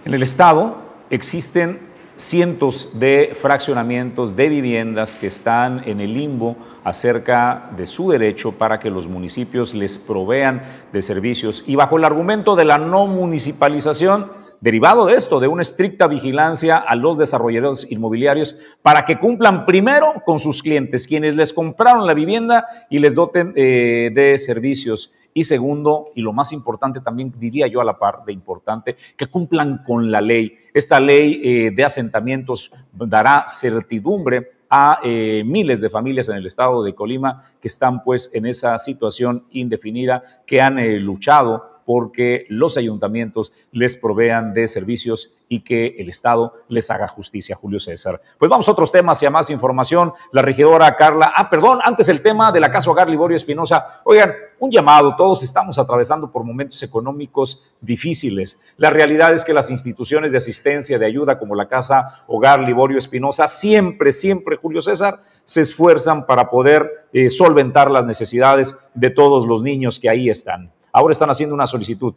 En 0.07 0.13
el 0.13 0.23
Estado 0.23 0.77
existen 1.09 1.79
cientos 2.15 2.97
de 2.97 3.35
fraccionamientos 3.41 4.37
de 4.37 4.47
viviendas 4.47 5.17
que 5.17 5.27
están 5.27 5.83
en 5.85 5.99
el 5.99 6.13
limbo 6.13 6.55
acerca 6.85 7.71
de 7.75 7.85
su 7.85 8.09
derecho 8.09 8.53
para 8.53 8.79
que 8.79 8.89
los 8.89 9.09
municipios 9.09 9.73
les 9.73 9.97
provean 9.97 10.63
de 10.93 11.01
servicios. 11.01 11.61
Y 11.67 11.75
bajo 11.75 11.97
el 11.97 12.05
argumento 12.05 12.55
de 12.55 12.63
la 12.63 12.77
no 12.77 13.05
municipalización, 13.05 14.31
derivado 14.61 15.07
de 15.07 15.15
esto, 15.15 15.41
de 15.41 15.49
una 15.49 15.63
estricta 15.63 16.07
vigilancia 16.07 16.77
a 16.77 16.95
los 16.95 17.17
desarrolladores 17.17 17.91
inmobiliarios 17.91 18.57
para 18.81 19.03
que 19.03 19.19
cumplan 19.19 19.65
primero 19.65 20.23
con 20.25 20.39
sus 20.39 20.63
clientes, 20.63 21.05
quienes 21.05 21.35
les 21.35 21.51
compraron 21.51 22.07
la 22.07 22.13
vivienda 22.13 22.65
y 22.89 22.99
les 22.99 23.13
doten 23.13 23.51
eh, 23.57 24.09
de 24.15 24.37
servicios 24.39 25.11
y 25.37 25.43
segundo, 25.43 26.13
y 26.15 26.21
lo 26.23 26.33
más 26.33 26.51
importante 26.51 26.99
también 26.99 27.31
diría 27.37 27.67
yo 27.67 27.79
a 27.79 27.83
la 27.83 27.99
par 27.99 28.25
de 28.25 28.33
importante, 28.33 28.95
que 29.15 29.27
cumplan 29.27 29.83
con 29.85 30.09
la 30.09 30.19
ley. 30.19 30.57
Esta 30.73 30.99
ley 30.99 31.39
eh, 31.43 31.69
de 31.69 31.83
asentamientos 31.85 32.71
dará 32.91 33.45
certidumbre 33.47 34.49
a 34.67 34.97
eh, 35.03 35.43
miles 35.45 35.79
de 35.79 35.91
familias 35.91 36.27
en 36.29 36.37
el 36.37 36.47
estado 36.47 36.81
de 36.81 36.95
Colima 36.95 37.51
que 37.61 37.67
están 37.67 38.03
pues 38.03 38.31
en 38.33 38.47
esa 38.47 38.79
situación 38.79 39.45
indefinida, 39.51 40.23
que 40.47 40.59
han 40.59 40.79
eh, 40.79 40.99
luchado 40.99 41.83
porque 41.85 42.47
los 42.49 42.75
ayuntamientos 42.75 43.53
les 43.71 43.95
provean 43.95 44.55
de 44.55 44.67
servicios 44.67 45.35
y 45.47 45.61
que 45.61 45.95
el 45.99 46.09
Estado 46.09 46.53
les 46.67 46.91
haga 46.91 47.07
justicia, 47.07 47.55
Julio 47.55 47.79
César. 47.79 48.19
Pues 48.37 48.49
vamos 48.49 48.67
a 48.67 48.73
otros 48.73 48.91
temas 48.91 49.23
y 49.23 49.25
a 49.25 49.29
más 49.29 49.49
información. 49.49 50.11
La 50.33 50.41
regidora 50.41 50.97
Carla, 50.97 51.31
ah, 51.33 51.49
perdón, 51.49 51.79
antes 51.81 52.09
el 52.09 52.21
tema 52.21 52.51
del 52.51 52.65
acaso 52.65 52.91
Hogar 52.91 53.09
Liborio 53.09 53.37
Espinosa. 53.37 54.01
Oigan, 54.03 54.33
un 54.59 54.71
llamado, 54.71 55.15
todos 55.15 55.43
estamos 55.43 55.77
atravesando 55.77 56.31
por 56.31 56.43
momentos 56.43 56.81
económicos 56.81 57.63
difíciles. 57.79 58.59
La 58.77 58.89
realidad 58.89 59.33
es 59.33 59.43
que 59.43 59.53
las 59.53 59.69
instituciones 59.69 60.31
de 60.31 60.39
asistencia, 60.39 60.97
de 60.97 61.05
ayuda, 61.05 61.37
como 61.37 61.55
la 61.55 61.67
Casa 61.67 62.23
Hogar 62.27 62.61
Liborio 62.61 62.97
Espinosa, 62.97 63.47
siempre, 63.47 64.11
siempre, 64.11 64.57
Julio 64.57 64.81
César, 64.81 65.21
se 65.43 65.61
esfuerzan 65.61 66.25
para 66.25 66.49
poder 66.49 67.07
eh, 67.13 67.29
solventar 67.29 67.91
las 67.91 68.05
necesidades 68.05 68.77
de 68.93 69.09
todos 69.09 69.45
los 69.45 69.61
niños 69.61 69.99
que 69.99 70.09
ahí 70.09 70.29
están. 70.29 70.71
Ahora 70.91 71.11
están 71.11 71.29
haciendo 71.29 71.53
una 71.53 71.67
solicitud 71.67 72.15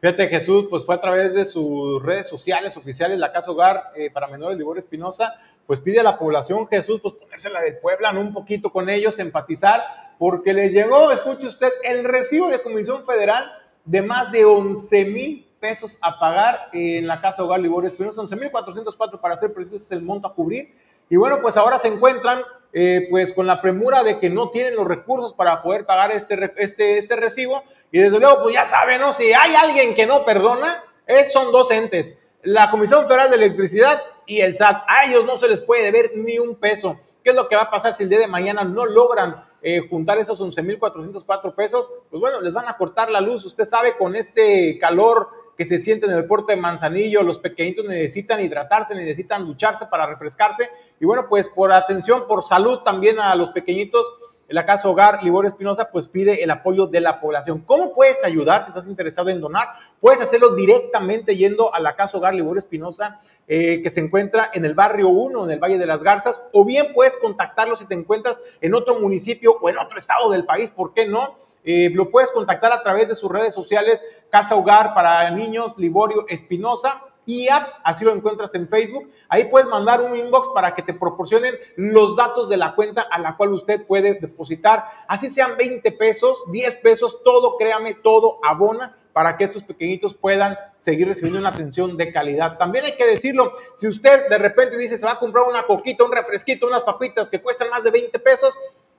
Fíjate, 0.00 0.28
Jesús, 0.28 0.66
pues 0.70 0.86
fue 0.86 0.94
a 0.94 1.00
través 1.00 1.34
de 1.34 1.44
sus 1.44 2.00
redes 2.02 2.28
sociales 2.28 2.76
oficiales, 2.76 3.18
la 3.18 3.32
Casa 3.32 3.50
Hogar 3.50 3.90
eh, 3.96 4.10
para 4.10 4.28
Menores 4.28 4.56
Liborio 4.56 4.78
Espinosa, 4.78 5.34
pues 5.66 5.80
pide 5.80 5.98
a 5.98 6.04
la 6.04 6.16
población, 6.16 6.68
Jesús, 6.68 7.00
pues 7.00 7.14
ponérsela 7.14 7.60
de 7.60 7.72
Puebla, 7.72 8.12
un 8.12 8.32
poquito 8.32 8.70
con 8.70 8.88
ellos, 8.88 9.18
empatizar, 9.18 9.82
porque 10.18 10.52
les 10.52 10.72
llegó, 10.72 11.10
escuche 11.10 11.48
usted, 11.48 11.72
el 11.82 12.04
recibo 12.04 12.48
de 12.48 12.62
Comisión 12.62 13.04
Federal 13.04 13.50
de 13.84 14.02
más 14.02 14.30
de 14.30 14.44
11 14.44 15.04
mil 15.06 15.48
pesos 15.58 15.98
a 16.00 16.20
pagar 16.20 16.68
en 16.72 17.08
la 17.08 17.20
Casa 17.20 17.42
Hogar 17.42 17.58
Liborio 17.58 17.88
Espinosa, 17.88 18.20
11 18.20 18.36
mil 18.36 18.50
404 18.52 19.20
para 19.20 19.36
ser 19.36 19.52
precisos 19.52 19.82
es 19.82 19.90
el 19.90 20.02
monto 20.02 20.28
a 20.28 20.34
cubrir. 20.34 20.74
Y 21.10 21.16
bueno, 21.16 21.40
pues 21.42 21.56
ahora 21.56 21.78
se 21.78 21.88
encuentran 21.88 22.42
eh, 22.72 23.06
pues 23.10 23.32
con 23.32 23.46
la 23.46 23.62
premura 23.62 24.04
de 24.04 24.20
que 24.20 24.28
no 24.30 24.50
tienen 24.50 24.76
los 24.76 24.86
recursos 24.86 25.32
para 25.32 25.62
poder 25.62 25.86
pagar 25.86 26.12
este, 26.12 26.52
este, 26.58 26.98
este 26.98 27.16
recibo 27.16 27.64
y 27.90 27.98
desde 27.98 28.18
luego, 28.18 28.42
pues 28.42 28.54
ya 28.54 28.66
saben, 28.66 29.00
¿no? 29.00 29.12
Si 29.12 29.32
hay 29.32 29.54
alguien 29.54 29.94
que 29.94 30.06
no 30.06 30.24
perdona, 30.24 30.84
es, 31.06 31.32
son 31.32 31.52
dos 31.52 31.70
entes, 31.70 32.18
la 32.42 32.70
Comisión 32.70 33.06
Federal 33.06 33.30
de 33.30 33.36
Electricidad 33.36 34.02
y 34.26 34.40
el 34.40 34.56
SAT. 34.56 34.84
A 34.86 35.06
ellos 35.06 35.24
no 35.24 35.36
se 35.36 35.48
les 35.48 35.60
puede 35.60 35.84
deber 35.84 36.12
ni 36.16 36.38
un 36.38 36.56
peso. 36.56 36.98
¿Qué 37.24 37.30
es 37.30 37.36
lo 37.36 37.48
que 37.48 37.56
va 37.56 37.62
a 37.62 37.70
pasar 37.70 37.94
si 37.94 38.04
el 38.04 38.08
día 38.08 38.18
de 38.18 38.26
mañana 38.26 38.64
no 38.64 38.86
logran 38.86 39.44
eh, 39.62 39.86
juntar 39.88 40.18
esos 40.18 40.40
11.404 40.40 41.54
pesos? 41.54 41.90
Pues 42.10 42.20
bueno, 42.20 42.40
les 42.40 42.52
van 42.52 42.68
a 42.68 42.76
cortar 42.76 43.10
la 43.10 43.20
luz. 43.20 43.44
Usted 43.44 43.64
sabe, 43.64 43.96
con 43.96 44.14
este 44.14 44.78
calor 44.78 45.28
que 45.56 45.66
se 45.66 45.80
siente 45.80 46.06
en 46.06 46.12
el 46.12 46.26
puerto 46.26 46.46
de 46.48 46.56
Manzanillo, 46.56 47.22
los 47.22 47.38
pequeñitos 47.38 47.84
necesitan 47.84 48.40
hidratarse, 48.40 48.94
necesitan 48.94 49.44
ducharse 49.44 49.86
para 49.86 50.06
refrescarse. 50.06 50.70
Y 51.00 51.04
bueno, 51.04 51.26
pues 51.28 51.48
por 51.48 51.72
atención, 51.72 52.28
por 52.28 52.44
salud 52.44 52.80
también 52.84 53.18
a 53.18 53.34
los 53.34 53.50
pequeñitos, 53.50 54.06
la 54.48 54.64
Casa 54.64 54.88
Hogar 54.88 55.22
Liborio 55.22 55.48
Espinosa 55.48 55.90
pues 55.90 56.08
pide 56.08 56.42
el 56.42 56.50
apoyo 56.50 56.86
de 56.86 57.00
la 57.00 57.20
población. 57.20 57.60
¿Cómo 57.66 57.92
puedes 57.92 58.24
ayudar 58.24 58.62
si 58.62 58.68
estás 58.68 58.88
interesado 58.88 59.28
en 59.28 59.40
donar? 59.40 59.68
Puedes 60.00 60.20
hacerlo 60.20 60.54
directamente 60.54 61.36
yendo 61.36 61.74
a 61.74 61.80
la 61.80 61.96
Casa 61.96 62.16
Hogar 62.16 62.34
Liborio 62.34 62.58
Espinosa 62.58 63.20
eh, 63.46 63.82
que 63.82 63.90
se 63.90 64.00
encuentra 64.00 64.50
en 64.54 64.64
el 64.64 64.74
barrio 64.74 65.08
1, 65.08 65.44
en 65.44 65.50
el 65.50 65.58
Valle 65.58 65.76
de 65.76 65.86
las 65.86 66.02
Garzas, 66.02 66.40
o 66.52 66.64
bien 66.64 66.92
puedes 66.94 67.16
contactarlo 67.18 67.76
si 67.76 67.84
te 67.84 67.94
encuentras 67.94 68.42
en 68.60 68.74
otro 68.74 68.98
municipio 68.98 69.58
o 69.60 69.68
en 69.68 69.78
otro 69.78 69.98
estado 69.98 70.30
del 70.30 70.46
país, 70.46 70.70
¿por 70.70 70.94
qué 70.94 71.06
no? 71.06 71.36
Eh, 71.64 71.90
lo 71.92 72.10
puedes 72.10 72.30
contactar 72.30 72.72
a 72.72 72.82
través 72.82 73.08
de 73.08 73.16
sus 73.16 73.30
redes 73.30 73.54
sociales, 73.54 74.02
Casa 74.30 74.56
Hogar 74.56 74.94
para 74.94 75.30
Niños 75.30 75.76
Liborio 75.76 76.24
Espinosa 76.28 77.02
IAP, 77.28 77.68
así 77.84 78.04
lo 78.04 78.12
encuentras 78.12 78.54
en 78.54 78.68
Facebook. 78.68 79.12
Ahí 79.28 79.44
puedes 79.44 79.68
mandar 79.68 80.00
un 80.00 80.16
inbox 80.16 80.48
para 80.54 80.74
que 80.74 80.82
te 80.82 80.94
proporcionen 80.94 81.54
los 81.76 82.16
datos 82.16 82.48
de 82.48 82.56
la 82.56 82.74
cuenta 82.74 83.02
a 83.02 83.18
la 83.18 83.36
cual 83.36 83.52
usted 83.52 83.86
puede 83.86 84.14
depositar. 84.14 84.84
Así 85.06 85.28
sean 85.28 85.56
20 85.58 85.92
pesos, 85.92 86.50
10 86.50 86.76
pesos, 86.76 87.22
todo, 87.22 87.56
créame, 87.58 87.94
todo 87.94 88.38
abona 88.42 88.96
para 89.12 89.36
que 89.36 89.44
estos 89.44 89.62
pequeñitos 89.62 90.14
puedan 90.14 90.56
seguir 90.78 91.08
recibiendo 91.08 91.38
una 91.38 91.50
atención 91.50 91.96
de 91.96 92.12
calidad. 92.12 92.56
También 92.56 92.86
hay 92.86 92.92
que 92.92 93.06
decirlo, 93.06 93.52
si 93.76 93.88
usted 93.88 94.28
de 94.28 94.38
repente 94.38 94.76
dice 94.76 94.96
se 94.96 95.04
va 95.04 95.12
a 95.12 95.18
comprar 95.18 95.44
una 95.44 95.64
coquita, 95.64 96.04
un 96.04 96.12
refresquito, 96.12 96.66
unas 96.66 96.82
papitas 96.82 97.28
que 97.28 97.42
cuestan 97.42 97.68
más 97.68 97.82
de 97.82 97.90
20 97.90 98.18
pesos, 98.20 98.56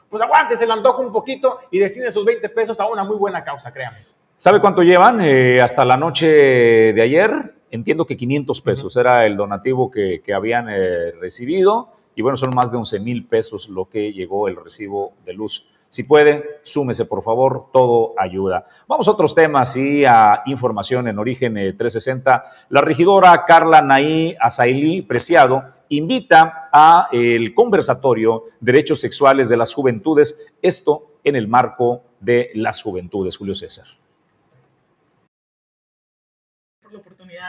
pues 0.09 0.21
aguántese 0.21 0.65
el 0.65 0.71
antojo 0.71 1.01
un 1.01 1.11
poquito 1.11 1.61
y 1.71 1.79
destine 1.79 2.07
esos 2.07 2.25
20 2.25 2.49
pesos 2.49 2.79
a 2.79 2.87
una 2.87 3.03
muy 3.03 3.15
buena 3.15 3.43
causa, 3.43 3.71
créame. 3.71 3.97
¿Sabe 4.35 4.59
cuánto 4.59 4.83
llevan? 4.83 5.19
Eh, 5.21 5.61
hasta 5.61 5.83
la 5.83 5.97
noche 5.97 6.27
de 6.27 7.01
ayer, 7.01 7.55
entiendo 7.71 8.05
que 8.05 8.17
500 8.17 8.61
pesos 8.61 8.97
era 8.97 9.25
el 9.25 9.37
donativo 9.37 9.89
que, 9.91 10.21
habían 10.33 10.67
eh, 10.69 11.11
recibido 11.19 11.89
y 12.15 12.21
bueno, 12.21 12.35
son 12.35 12.51
más 12.55 12.71
de 12.71 12.77
11 12.77 12.99
mil 12.99 13.25
pesos 13.25 13.69
lo 13.69 13.89
que 13.89 14.11
llegó 14.11 14.47
el 14.47 14.55
recibo 14.55 15.13
de 15.25 15.33
luz. 15.33 15.65
Si 15.89 16.03
puede, 16.03 16.59
súmese 16.63 17.05
por 17.05 17.23
favor, 17.23 17.67
todo 17.73 18.13
ayuda. 18.17 18.67
Vamos 18.87 19.07
a 19.07 19.11
otros 19.11 19.33
temas 19.33 19.75
y 19.75 20.05
a 20.05 20.43
información 20.45 21.07
en 21.07 21.17
Origen 21.17 21.53
360. 21.53 22.35
Eh, 22.35 22.65
la 22.69 22.81
regidora 22.81 23.43
Carla 23.45 23.81
Naí 23.81 24.35
Azailí 24.39 25.01
Preciado 25.01 25.63
invita 25.89 26.69
a 26.71 27.09
el 27.11 27.55
conversatorio 27.55 28.45
Derechos 28.59 28.99
Sexuales 28.99 29.49
de 29.49 29.57
las 29.57 29.73
Juventudes, 29.73 30.53
esto 30.61 31.13
en 31.23 31.35
el 31.35 31.47
marco 31.47 32.03
de 32.19 32.51
las 32.53 32.81
juventudes, 32.81 33.37
Julio 33.37 33.55
César. 33.55 33.98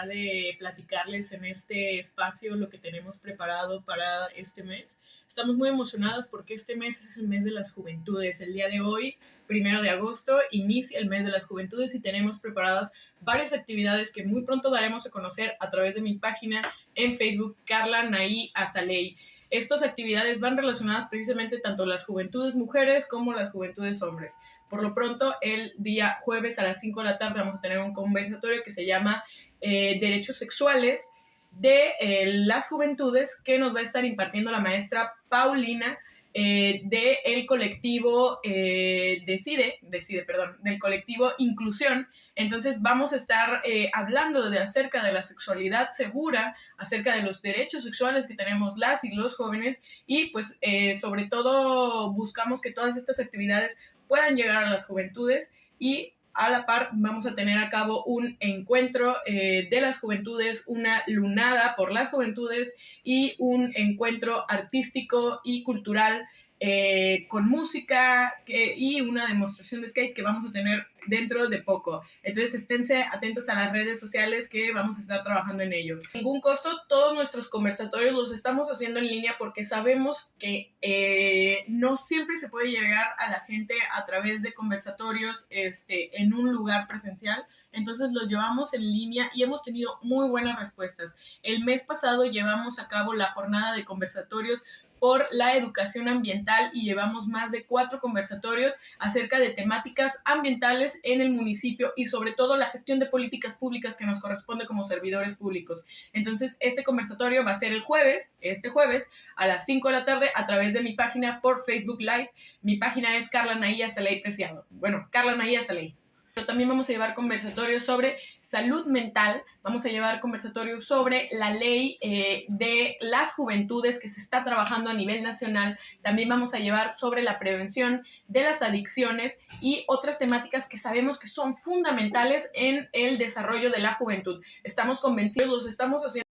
Oportunidad 0.01 0.07
de 0.07 0.57
platicarles 0.59 1.33
en 1.33 1.45
este 1.45 1.99
espacio 1.99 2.57
lo 2.57 2.69
que 2.69 2.79
tenemos 2.79 3.19
preparado 3.19 3.83
para 3.83 4.27
este 4.37 4.63
mes. 4.63 4.99
Estamos 5.29 5.57
muy 5.57 5.69
emocionadas 5.69 6.29
porque 6.29 6.55
este 6.55 6.77
mes 6.77 7.05
es 7.05 7.17
el 7.17 7.29
mes 7.29 7.45
de 7.45 7.51
las 7.51 7.73
juventudes. 7.73 8.41
El 8.41 8.53
día 8.53 8.69
de 8.69 8.81
hoy, 8.81 9.17
primero 9.47 9.81
de 9.83 9.91
agosto, 9.91 10.39
inicia 10.51 10.99
el 10.99 11.07
mes 11.07 11.25
de 11.25 11.31
las 11.31 11.45
juventudes 11.45 11.95
y 11.95 12.01
tenemos 12.01 12.39
preparadas 12.39 12.93
varias 13.21 13.53
actividades 13.53 14.13
que 14.13 14.25
muy 14.25 14.43
pronto 14.43 14.71
daremos 14.71 15.07
a 15.07 15.11
conocer 15.11 15.57
a 15.61 15.69
través 15.71 15.95
de 15.95 16.01
mi 16.01 16.15
página 16.15 16.63
en 16.95 17.17
Facebook, 17.17 17.57
Carla 17.65 18.03
Naí 18.05 18.51
Azaley. 18.55 19.17
Estas 19.51 19.83
actividades 19.83 20.39
van 20.39 20.57
relacionadas 20.57 21.07
precisamente 21.07 21.59
tanto 21.59 21.85
las 21.85 22.05
juventudes 22.05 22.55
mujeres 22.55 23.07
como 23.07 23.33
las 23.33 23.51
juventudes 23.51 24.01
hombres. 24.03 24.37
Por 24.69 24.83
lo 24.83 24.95
pronto, 24.95 25.35
el 25.41 25.75
día 25.77 26.19
jueves 26.23 26.61
a 26.61 26.63
las 26.63 26.81
5 26.81 27.01
de 27.01 27.07
la 27.07 27.19
tarde 27.19 27.41
vamos 27.41 27.57
a 27.57 27.61
tener 27.61 27.79
un 27.79 27.93
conversatorio 27.93 28.63
que 28.63 28.71
se 28.71 28.87
llama 28.87 29.25
eh, 29.61 29.99
Derechos 30.01 30.39
Sexuales 30.39 31.11
de 31.53 31.93
eh, 32.01 32.27
las 32.27 32.69
juventudes 32.69 33.41
que 33.43 33.59
nos 33.59 33.75
va 33.75 33.81
a 33.81 33.85
estar 33.85 34.05
impartiendo 34.05 34.51
la 34.51 34.61
maestra 34.61 35.15
Paulina 35.29 35.99
eh, 36.33 36.83
del 36.85 37.45
colectivo 37.45 38.39
eh, 38.45 39.23
Decide, 39.27 39.79
Decide, 39.83 40.23
perdón, 40.23 40.57
del 40.63 40.79
colectivo 40.79 41.33
Inclusión. 41.39 42.07
Entonces 42.37 42.81
vamos 42.81 43.13
a 43.13 43.17
estar 43.17 43.63
hablando 43.93 44.49
de 44.49 44.61
acerca 44.61 45.05
de 45.05 45.13
la 45.13 45.23
sexualidad 45.23 45.91
segura, 45.91 46.57
acerca 46.79 47.17
de 47.17 47.23
los 47.23 47.43
derechos 47.43 47.83
sexuales 47.83 48.29
que 48.29 48.37
tenemos 48.37 48.79
las 48.79 49.03
y 49.05 49.13
los 49.15 49.35
jóvenes 49.35 49.83
y 50.07 50.31
pues 50.31 50.59
sobre 50.99 51.27
todo 51.27 52.13
buscamos 52.13 52.63
que 52.63 52.71
todas 52.71 52.97
estas 52.97 53.19
actividades 53.19 53.79
puedan 54.09 54.37
llegar 54.37 54.65
a 54.65 54.71
las 54.71 54.87
juventudes 54.87 55.53
y 55.79 56.15
a 56.35 56.51
la 56.51 56.67
par 56.67 56.91
vamos 56.93 57.27
a 57.27 57.35
tener 57.35 57.59
a 57.59 57.69
cabo 57.69 58.05
un 58.05 58.37
encuentro 58.41 59.17
eh, 59.27 59.69
de 59.71 59.81
las 59.81 59.99
juventudes, 59.99 60.65
una 60.67 61.03
lunada 61.07 61.75
por 61.77 61.93
las 61.93 62.09
juventudes 62.09 62.75
y 63.05 63.35
un 63.39 63.73
encuentro 63.75 64.45
artístico 64.49 65.41
y 65.45 65.63
cultural 65.63 66.27
eh, 66.61 67.27
con 67.29 67.49
música 67.49 68.35
y 68.47 69.01
una 69.01 69.27
demostración 69.27 69.81
de 69.81 69.89
skate 69.89 70.15
que 70.15 70.23
vamos 70.23 70.45
a 70.47 70.53
tener 70.53 70.87
dentro 71.07 71.49
de 71.49 71.59
poco. 71.63 72.03
Entonces 72.23 72.55
esténse 72.55 73.03
atentos 73.05 73.49
a 73.49 73.55
las 73.55 73.73
redes 73.73 73.99
sociales 73.99 74.49
que 74.49 74.71
vamos 74.73 74.99
a 74.99 75.01
estar 75.01 75.25
trabajando 75.25 75.63
en 75.63 75.73
ello. 75.73 76.01
Ningún 76.15 76.41
costo, 76.41 76.71
todos 76.89 77.15
nuestros 77.15 77.49
conversatorios 77.49 78.15
los 78.15 78.33
estamos 78.33 78.69
haciendo 78.69 78.99
en 78.99 79.07
línea 79.07 79.37
porque 79.39 79.65
sabemos 79.65 80.31
que 80.39 80.75
eh, 80.83 81.65
no 81.69 81.97
siempre 81.97 82.37
se 82.37 82.49
puede 82.49 82.71
llegar 82.71 83.15
a 83.19 83.31
la 83.31 83.41
gente 83.41 83.75
a 83.93 84.05
través 84.05 84.43
de 84.43 84.53
conversatorios 84.53 85.47
este, 85.51 86.21
en 86.21 86.35
un 86.35 86.53
lugar 86.53 86.87
presencial. 86.89 87.45
Entonces 87.73 88.11
los 88.13 88.29
llevamos 88.29 88.75
en 88.75 88.83
línea 88.83 89.31
y 89.33 89.43
hemos 89.43 89.63
tenido 89.63 89.99
muy 90.03 90.29
buenas 90.29 90.59
respuestas. 90.59 91.15
El 91.43 91.65
mes 91.65 91.83
pasado 91.83 92.25
llevamos 92.25 92.79
a 92.79 92.89
cabo 92.89 93.15
la 93.15 93.33
jornada 93.33 93.75
de 93.75 93.85
conversatorios 93.85 94.65
por 95.01 95.27
la 95.33 95.57
educación 95.57 96.07
ambiental 96.07 96.71
y 96.73 96.85
llevamos 96.85 97.27
más 97.27 97.51
de 97.51 97.65
cuatro 97.65 97.99
conversatorios 97.99 98.75
acerca 98.99 99.41
de 99.41 99.51
temáticas 99.51 100.23
ambientales 100.25 101.01
en 101.03 101.21
el 101.21 101.31
municipio 101.31 101.93
y 101.97 102.07
sobre 102.07 102.33
todo 102.33 102.57
la 102.57 102.71
gestión 102.71 102.99
de 102.99 103.07
políticas 103.07 103.57
públicas 103.57 103.97
que 103.97 104.07
nos 104.07 104.21
corresponde 104.21 104.67
como 104.67 104.85
servidores 104.85 105.35
públicos. 105.35 105.85
Entonces, 106.13 106.57
este 106.61 106.85
conversatorio 106.85 107.45
va 107.45 107.53
a 107.53 107.59
ser 107.59 107.73
el 107.73 107.81
jueves, 107.81 108.35
este 108.41 108.69
jueves, 108.69 109.11
a 109.37 109.47
las 109.47 109.65
5 109.65 109.89
de 109.89 109.95
la 109.95 110.05
tarde 110.05 110.31
a 110.35 110.47
través 110.47 110.75
de 110.75 110.83
mi 110.83 110.93
página 110.93 111.41
por 111.41 111.65
Facebook 111.65 112.01
Live. 112.01 112.31
Mi 112.63 112.77
página 112.77 113.17
es 113.17 113.31
Carla 113.31 113.55
Naía 113.55 113.89
Saley 113.89 114.21
Preciado. 114.21 114.67
Bueno, 114.71 115.09
Carla 115.11 115.35
Naía 115.35 115.63
Saley 115.63 115.97
pero 116.35 116.47
también 116.47 116.69
vamos 116.69 116.89
a 116.89 116.93
llevar 116.93 117.15
conversatorios 117.15 117.85
sobre 117.85 118.19
salud 118.41 118.87
mental, 118.87 119.43
vamos 119.63 119.85
a 119.85 119.89
llevar 119.89 120.21
conversatorios 120.21 120.85
sobre 120.85 121.29
la 121.33 121.51
ley 121.51 121.99
eh, 122.01 122.45
de 122.49 122.97
las 123.01 123.35
juventudes 123.35 124.01
que 124.01 124.09
se 124.09 124.21
está 124.21 124.45
trabajando 124.45 124.91
a 124.91 124.95
nivel 124.95 125.23
nacional, 125.23 125.79
también 126.03 126.29
vamos 126.29 126.55
a 126.55 126.59
llevar 126.59 126.95
sobre 126.95 127.23
la 127.23 127.39
prevención 127.39 128.03
de 128.29 128.43
las 128.43 128.63
adicciones 128.63 129.39
y 129.61 129.85
otras 129.89 130.19
temáticas 130.19 130.69
que 130.69 130.77
sabemos 130.77 131.19
que 131.19 131.27
son 131.27 131.55
fundamentales 131.55 132.51
en 132.55 132.89
el 132.93 133.19
desarrollo 133.19 133.71
de 133.71 133.79
la 133.79 133.95
juventud. 133.95 134.43
Estamos 134.65 135.01
convencidos, 135.01 135.49
los 135.49 135.67
estamos 135.67 136.03
haciendo. 136.03 136.30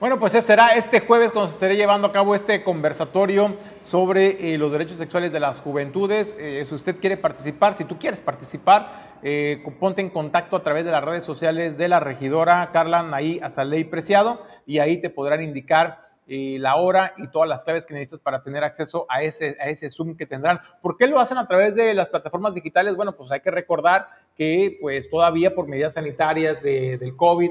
Bueno, 0.00 0.20
pues 0.20 0.32
será 0.32 0.76
este 0.76 1.00
jueves 1.00 1.32
cuando 1.32 1.48
se 1.48 1.54
estará 1.54 1.74
llevando 1.74 2.06
a 2.06 2.12
cabo 2.12 2.36
este 2.36 2.62
conversatorio 2.62 3.56
sobre 3.82 4.54
eh, 4.54 4.56
los 4.56 4.70
derechos 4.70 4.96
sexuales 4.96 5.32
de 5.32 5.40
las 5.40 5.58
juventudes. 5.58 6.36
Eh, 6.38 6.64
si 6.68 6.72
usted 6.72 7.00
quiere 7.00 7.16
participar, 7.16 7.76
si 7.76 7.82
tú 7.82 7.98
quieres 7.98 8.20
participar, 8.20 9.18
eh, 9.24 9.60
ponte 9.80 10.00
en 10.00 10.10
contacto 10.10 10.54
a 10.54 10.62
través 10.62 10.84
de 10.84 10.92
las 10.92 11.02
redes 11.02 11.24
sociales 11.24 11.78
de 11.78 11.88
la 11.88 11.98
regidora 11.98 12.70
Carla 12.72 13.02
Naí 13.02 13.40
Azaley 13.42 13.82
Preciado 13.82 14.40
y 14.66 14.78
ahí 14.78 15.00
te 15.00 15.10
podrán 15.10 15.42
indicar 15.42 16.06
la 16.28 16.76
hora 16.76 17.14
y 17.16 17.26
todas 17.28 17.48
las 17.48 17.64
claves 17.64 17.86
que 17.86 17.94
necesitas 17.94 18.20
para 18.20 18.42
tener 18.42 18.62
acceso 18.62 19.06
a 19.08 19.22
ese, 19.22 19.56
a 19.60 19.70
ese 19.70 19.88
Zoom 19.88 20.14
que 20.14 20.26
tendrán. 20.26 20.60
¿Por 20.82 20.98
qué 20.98 21.06
lo 21.06 21.18
hacen 21.18 21.38
a 21.38 21.48
través 21.48 21.74
de 21.74 21.94
las 21.94 22.08
plataformas 22.08 22.52
digitales? 22.52 22.94
Bueno, 22.96 23.16
pues 23.16 23.32
hay 23.32 23.40
que 23.40 23.50
recordar 23.50 24.06
que 24.36 24.76
pues 24.78 25.08
todavía 25.08 25.54
por 25.54 25.66
medidas 25.66 25.94
sanitarias 25.94 26.62
de, 26.62 26.98
del 26.98 27.16
COVID, 27.16 27.50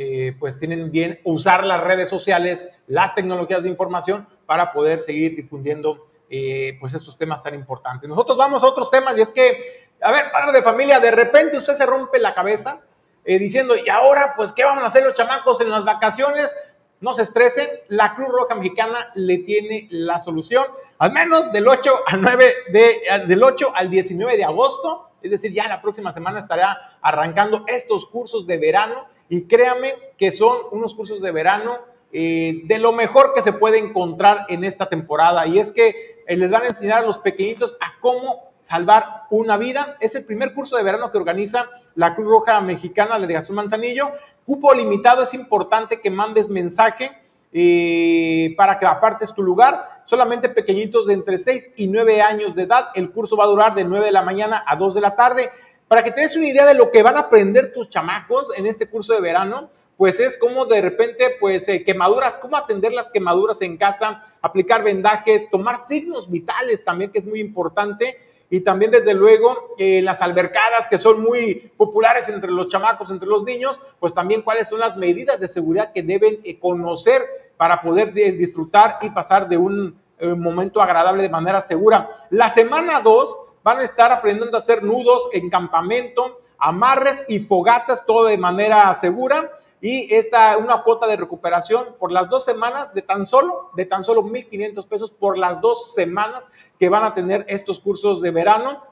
eh, 0.00 0.32
pues 0.38 0.60
tienen 0.60 0.92
bien 0.92 1.18
usar 1.24 1.66
las 1.66 1.80
redes 1.82 2.08
sociales, 2.08 2.70
las 2.86 3.16
tecnologías 3.16 3.64
de 3.64 3.68
información 3.68 4.28
para 4.46 4.70
poder 4.72 5.02
seguir 5.02 5.34
difundiendo 5.34 6.06
eh, 6.30 6.76
pues 6.78 6.94
estos 6.94 7.18
temas 7.18 7.42
tan 7.42 7.56
importantes. 7.56 8.08
Nosotros 8.08 8.38
vamos 8.38 8.62
a 8.62 8.68
otros 8.68 8.92
temas 8.92 9.18
y 9.18 9.22
es 9.22 9.32
que, 9.32 9.90
a 10.00 10.12
ver, 10.12 10.30
padre 10.30 10.52
de 10.52 10.62
familia, 10.62 11.00
de 11.00 11.10
repente 11.10 11.58
usted 11.58 11.74
se 11.74 11.84
rompe 11.84 12.20
la 12.20 12.32
cabeza 12.32 12.80
eh, 13.24 13.40
diciendo, 13.40 13.74
y 13.74 13.88
ahora, 13.88 14.34
pues, 14.36 14.52
¿qué 14.52 14.62
vamos 14.62 14.84
a 14.84 14.86
hacer 14.86 15.02
los 15.02 15.14
chamacos 15.14 15.60
en 15.62 15.68
las 15.68 15.84
vacaciones? 15.84 16.54
No 17.00 17.12
se 17.12 17.22
estresen, 17.22 17.66
la 17.88 18.14
Cruz 18.14 18.28
Roja 18.28 18.54
Mexicana 18.54 19.10
le 19.16 19.38
tiene 19.38 19.88
la 19.90 20.20
solución, 20.20 20.64
al 20.98 21.10
menos 21.10 21.50
del 21.50 21.66
8 21.66 21.92
al 22.06 22.22
9 22.22 22.54
de, 22.70 23.00
del 23.26 23.42
8 23.42 23.72
al 23.74 23.90
19 23.90 24.36
de 24.36 24.44
agosto, 24.44 25.10
es 25.22 25.32
decir, 25.32 25.52
ya 25.52 25.66
la 25.66 25.82
próxima 25.82 26.12
semana 26.12 26.38
estará 26.38 26.98
arrancando 27.02 27.64
estos 27.66 28.06
cursos 28.06 28.46
de 28.46 28.58
verano 28.58 29.17
y 29.28 29.42
créame 29.42 29.94
que 30.16 30.32
son 30.32 30.58
unos 30.72 30.94
cursos 30.94 31.20
de 31.20 31.30
verano 31.30 31.78
eh, 32.12 32.62
de 32.64 32.78
lo 32.78 32.92
mejor 32.92 33.34
que 33.34 33.42
se 33.42 33.52
puede 33.52 33.78
encontrar 33.78 34.46
en 34.48 34.64
esta 34.64 34.88
temporada. 34.88 35.46
Y 35.46 35.58
es 35.58 35.72
que 35.72 36.22
eh, 36.26 36.36
les 36.36 36.50
van 36.50 36.62
a 36.62 36.68
enseñar 36.68 36.98
a 36.98 37.06
los 37.06 37.18
pequeñitos 37.18 37.76
a 37.80 38.00
cómo 38.00 38.52
salvar 38.62 39.24
una 39.30 39.56
vida. 39.56 39.96
Es 40.00 40.14
el 40.14 40.24
primer 40.24 40.54
curso 40.54 40.76
de 40.76 40.82
verano 40.82 41.10
que 41.10 41.18
organiza 41.18 41.68
la 41.94 42.14
Cruz 42.14 42.28
Roja 42.28 42.60
Mexicana, 42.60 43.10
la 43.10 43.20
delegación 43.20 43.56
Manzanillo. 43.56 44.12
Cupo 44.46 44.72
limitado, 44.72 45.22
es 45.22 45.34
importante 45.34 46.00
que 46.00 46.10
mandes 46.10 46.48
mensaje 46.48 47.12
eh, 47.52 48.54
para 48.56 48.78
que 48.78 48.86
apartes 48.86 49.34
tu 49.34 49.42
lugar. 49.42 50.02
Solamente 50.06 50.48
pequeñitos 50.48 51.06
de 51.06 51.14
entre 51.14 51.36
6 51.36 51.72
y 51.76 51.88
9 51.88 52.22
años 52.22 52.54
de 52.54 52.62
edad. 52.62 52.88
El 52.94 53.10
curso 53.10 53.36
va 53.36 53.44
a 53.44 53.48
durar 53.48 53.74
de 53.74 53.84
9 53.84 54.06
de 54.06 54.12
la 54.12 54.22
mañana 54.22 54.64
a 54.66 54.76
2 54.76 54.94
de 54.94 55.00
la 55.02 55.14
tarde. 55.14 55.50
Para 55.88 56.04
que 56.04 56.10
te 56.10 56.26
una 56.36 56.46
idea 56.46 56.66
de 56.66 56.74
lo 56.74 56.90
que 56.90 57.02
van 57.02 57.16
a 57.16 57.20
aprender 57.20 57.72
tus 57.72 57.88
chamacos 57.88 58.52
en 58.56 58.66
este 58.66 58.88
curso 58.90 59.14
de 59.14 59.22
verano, 59.22 59.70
pues 59.96 60.20
es 60.20 60.36
como 60.36 60.66
de 60.66 60.82
repente, 60.82 61.36
pues 61.40 61.66
eh, 61.68 61.82
quemaduras, 61.82 62.36
cómo 62.36 62.56
atender 62.56 62.92
las 62.92 63.10
quemaduras 63.10 63.62
en 63.62 63.78
casa, 63.78 64.22
aplicar 64.42 64.84
vendajes, 64.84 65.50
tomar 65.50 65.76
signos 65.88 66.30
vitales 66.30 66.84
también, 66.84 67.10
que 67.10 67.18
es 67.18 67.24
muy 67.24 67.40
importante. 67.40 68.18
Y 68.50 68.60
también, 68.60 68.90
desde 68.90 69.14
luego, 69.14 69.74
eh, 69.78 70.02
las 70.02 70.20
albercadas 70.20 70.86
que 70.88 70.98
son 70.98 71.22
muy 71.22 71.72
populares 71.76 72.28
entre 72.28 72.50
los 72.50 72.68
chamacos, 72.68 73.10
entre 73.10 73.28
los 73.28 73.42
niños, 73.42 73.80
pues 73.98 74.14
también 74.14 74.42
cuáles 74.42 74.68
son 74.68 74.80
las 74.80 74.96
medidas 74.96 75.40
de 75.40 75.48
seguridad 75.48 75.92
que 75.92 76.02
deben 76.02 76.38
eh, 76.44 76.58
conocer 76.58 77.22
para 77.56 77.80
poder 77.82 78.12
disfrutar 78.12 78.98
y 79.02 79.10
pasar 79.10 79.48
de 79.48 79.56
un 79.56 79.98
momento 80.20 80.80
agradable 80.80 81.24
de 81.24 81.28
manera 81.28 81.60
segura. 81.60 82.08
La 82.30 82.48
semana 82.48 83.00
2 83.00 83.36
van 83.62 83.78
a 83.78 83.82
estar 83.82 84.12
aprendiendo 84.12 84.56
a 84.56 84.58
hacer 84.58 84.82
nudos 84.82 85.28
en 85.32 85.50
campamento, 85.50 86.40
amarres 86.58 87.24
y 87.28 87.40
fogatas, 87.40 88.04
todo 88.06 88.26
de 88.26 88.38
manera 88.38 88.92
segura. 88.94 89.52
Y 89.80 90.12
esta, 90.12 90.56
una 90.56 90.82
cuota 90.82 91.06
de 91.06 91.16
recuperación 91.16 91.94
por 91.98 92.10
las 92.10 92.28
dos 92.28 92.44
semanas 92.44 92.92
de 92.94 93.02
tan 93.02 93.26
solo, 93.26 93.70
de 93.74 93.86
tan 93.86 94.04
solo 94.04 94.22
1.500 94.24 94.88
pesos 94.88 95.10
por 95.12 95.38
las 95.38 95.60
dos 95.60 95.94
semanas 95.94 96.50
que 96.78 96.88
van 96.88 97.04
a 97.04 97.14
tener 97.14 97.44
estos 97.48 97.78
cursos 97.78 98.20
de 98.20 98.30
verano. 98.30 98.82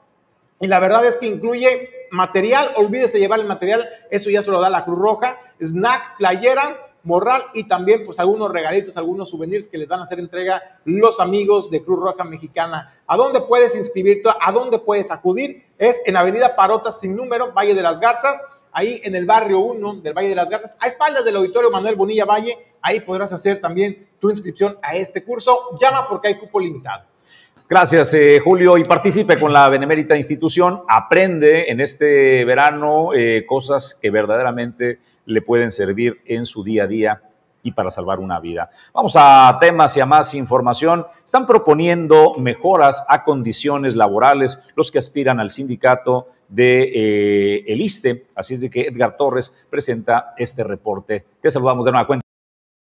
Y 0.59 0.67
la 0.67 0.79
verdad 0.79 1.05
es 1.05 1.17
que 1.17 1.27
incluye 1.27 1.89
material, 2.09 2.71
olvídese 2.77 3.19
llevar 3.19 3.39
el 3.39 3.45
material, 3.45 3.87
eso 4.09 4.29
ya 4.29 4.41
se 4.41 4.49
lo 4.49 4.61
da 4.61 4.69
la 4.69 4.85
Cruz 4.85 4.97
Roja, 4.97 5.37
snack, 5.59 6.17
playera, 6.17 6.86
morral 7.03 7.41
y 7.53 7.63
también 7.67 8.05
pues 8.05 8.19
algunos 8.19 8.51
regalitos, 8.51 8.97
algunos 8.97 9.29
souvenirs 9.29 9.67
que 9.67 9.77
les 9.77 9.87
van 9.87 10.01
a 10.01 10.03
hacer 10.03 10.19
entrega 10.19 10.79
los 10.85 11.19
amigos 11.19 11.69
de 11.69 11.83
Cruz 11.83 11.99
Roja 11.99 12.23
Mexicana. 12.23 12.95
¿A 13.07 13.17
dónde 13.17 13.41
puedes 13.41 13.75
inscribirte? 13.75 14.29
¿A 14.39 14.51
dónde 14.51 14.79
puedes 14.79 15.11
acudir? 15.11 15.65
Es 15.77 16.01
en 16.05 16.17
Avenida 16.17 16.55
Parotas 16.55 16.99
sin 16.99 17.15
número, 17.15 17.53
Valle 17.53 17.73
de 17.73 17.81
las 17.81 17.99
Garzas, 17.99 18.41
ahí 18.71 19.01
en 19.03 19.15
el 19.15 19.25
barrio 19.25 19.59
1 19.59 20.01
del 20.01 20.13
Valle 20.13 20.29
de 20.29 20.35
las 20.35 20.49
Garzas, 20.49 20.75
a 20.79 20.87
espaldas 20.87 21.23
del 21.23 21.35
auditorio 21.35 21.71
Manuel 21.71 21.95
Bonilla 21.95 22.25
Valle, 22.25 22.57
Ahí 22.81 23.01
podrás 23.01 23.33
hacer 23.33 23.59
también 23.59 24.07
tu 24.19 24.29
inscripción 24.29 24.77
a 24.81 24.95
este 24.95 25.23
curso. 25.23 25.77
Llama 25.79 26.07
porque 26.07 26.29
hay 26.29 26.37
cupo 26.37 26.59
limitado. 26.59 27.03
Gracias, 27.69 28.13
eh, 28.13 28.39
Julio. 28.39 28.77
Y 28.77 28.85
participe 28.85 29.37
con 29.37 29.51
la 29.51 29.67
Benemérita 29.67 30.15
Institución. 30.15 30.83
Aprende 30.87 31.69
en 31.69 31.81
este 31.81 32.45
verano 32.45 33.13
eh, 33.13 33.45
cosas 33.45 33.99
que 34.01 34.09
verdaderamente 34.09 34.99
le 35.25 35.41
pueden 35.41 35.69
servir 35.69 36.21
en 36.25 36.45
su 36.45 36.63
día 36.63 36.85
a 36.85 36.87
día 36.87 37.21
y 37.63 37.73
para 37.73 37.91
salvar 37.91 38.21
una 38.21 38.39
vida. 38.39 38.69
Vamos 38.93 39.15
a 39.17 39.57
temas 39.59 39.97
y 39.97 39.99
a 39.99 40.05
más 40.05 40.33
información. 40.33 41.05
Están 41.25 41.45
proponiendo 41.45 42.35
mejoras 42.35 43.05
a 43.09 43.25
condiciones 43.25 43.97
laborales 43.97 44.63
los 44.77 44.89
que 44.89 44.99
aspiran 44.99 45.41
al 45.41 45.49
sindicato 45.49 46.29
de 46.47 46.83
eh, 46.83 47.65
el 47.67 47.81
ISTE. 47.81 48.27
Así 48.33 48.53
es 48.53 48.61
de 48.61 48.69
que 48.69 48.83
Edgar 48.83 49.17
Torres 49.17 49.67
presenta 49.69 50.33
este 50.37 50.63
reporte. 50.63 51.25
Te 51.41 51.51
saludamos 51.51 51.83
de 51.83 51.91
nueva 51.91 52.07
cuenta. 52.07 52.26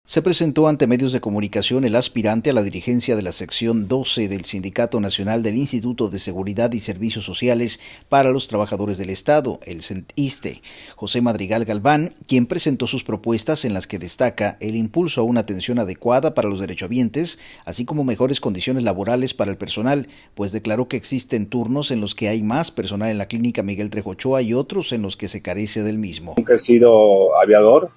Se 0.06 0.20
presentó 0.20 0.68
ante 0.68 0.86
medios 0.86 1.14
de 1.14 1.22
comunicación 1.22 1.86
el 1.86 1.96
aspirante 1.96 2.50
a 2.50 2.52
la 2.52 2.62
dirigencia 2.62 3.16
de 3.16 3.22
la 3.22 3.32
sección 3.32 3.88
12 3.88 4.28
del 4.28 4.44
Sindicato 4.44 5.00
Nacional 5.00 5.42
del 5.42 5.56
Instituto 5.56 6.10
de 6.10 6.18
Seguridad 6.18 6.70
y 6.74 6.80
Servicios 6.80 7.24
Sociales 7.24 7.80
para 8.10 8.30
los 8.30 8.46
Trabajadores 8.46 8.98
del 8.98 9.08
Estado, 9.08 9.60
el 9.62 9.82
CENTISTE, 9.82 10.60
José 10.94 11.22
Madrigal 11.22 11.64
Galván, 11.64 12.14
quien 12.28 12.44
presentó 12.44 12.86
sus 12.86 13.02
propuestas 13.02 13.64
en 13.64 13.72
las 13.72 13.86
que 13.86 13.98
destaca 13.98 14.58
el 14.60 14.76
impulso 14.76 15.22
a 15.22 15.24
una 15.24 15.40
atención 15.40 15.78
adecuada 15.78 16.34
para 16.34 16.50
los 16.50 16.60
derechohabientes, 16.60 17.38
así 17.64 17.86
como 17.86 18.04
mejores 18.04 18.40
condiciones 18.40 18.84
laborales 18.84 19.32
para 19.32 19.52
el 19.52 19.56
personal, 19.56 20.08
pues 20.34 20.52
declaró 20.52 20.86
que 20.86 20.98
existen 20.98 21.46
turnos 21.46 21.90
en 21.90 22.02
los 22.02 22.14
que 22.14 22.28
hay 22.28 22.42
más 22.42 22.70
personal 22.70 23.10
en 23.10 23.16
la 23.16 23.26
clínica 23.26 23.62
Miguel 23.62 23.88
Trejochoa 23.88 24.42
y 24.42 24.52
otros 24.52 24.92
en 24.92 25.00
los 25.00 25.16
que 25.16 25.30
se 25.30 25.40
carece 25.40 25.82
del 25.82 25.96
mismo. 25.96 26.34
Nunca 26.36 26.56
he 26.56 26.58
sido 26.58 27.34
aviador, 27.40 27.90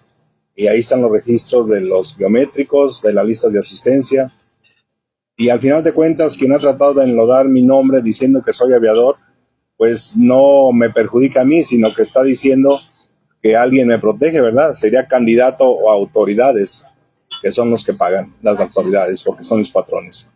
y 0.59 0.67
ahí 0.67 0.79
están 0.79 1.03
los 1.03 1.11
registros 1.11 1.69
de 1.69 1.81
los 1.81 2.17
biométricos, 2.17 3.03
de 3.03 3.13
las 3.13 3.25
listas 3.25 3.53
de 3.53 3.59
asistencia. 3.59 4.33
Y 5.37 5.49
al 5.49 5.59
final 5.59 5.83
de 5.83 5.93
cuentas, 5.93 6.35
quien 6.35 6.51
ha 6.51 6.57
tratado 6.57 6.95
de 6.95 7.03
enlodar 7.03 7.47
mi 7.47 7.61
nombre 7.61 8.01
diciendo 8.01 8.41
que 8.43 8.53
soy 8.53 8.73
aviador, 8.73 9.17
pues 9.77 10.17
no 10.17 10.71
me 10.71 10.89
perjudica 10.89 11.41
a 11.41 11.45
mí, 11.45 11.63
sino 11.63 11.93
que 11.93 12.01
está 12.01 12.23
diciendo 12.23 12.75
que 13.39 13.55
alguien 13.55 13.87
me 13.87 13.99
protege, 13.99 14.41
¿verdad? 14.41 14.73
Sería 14.73 15.07
candidato 15.07 15.69
o 15.69 15.91
autoridades, 15.91 16.83
que 17.43 17.51
son 17.51 17.69
los 17.69 17.85
que 17.85 17.93
pagan 17.93 18.33
las 18.41 18.59
autoridades, 18.59 19.23
porque 19.23 19.43
son 19.43 19.59
mis 19.59 19.69
patrones. 19.69 20.27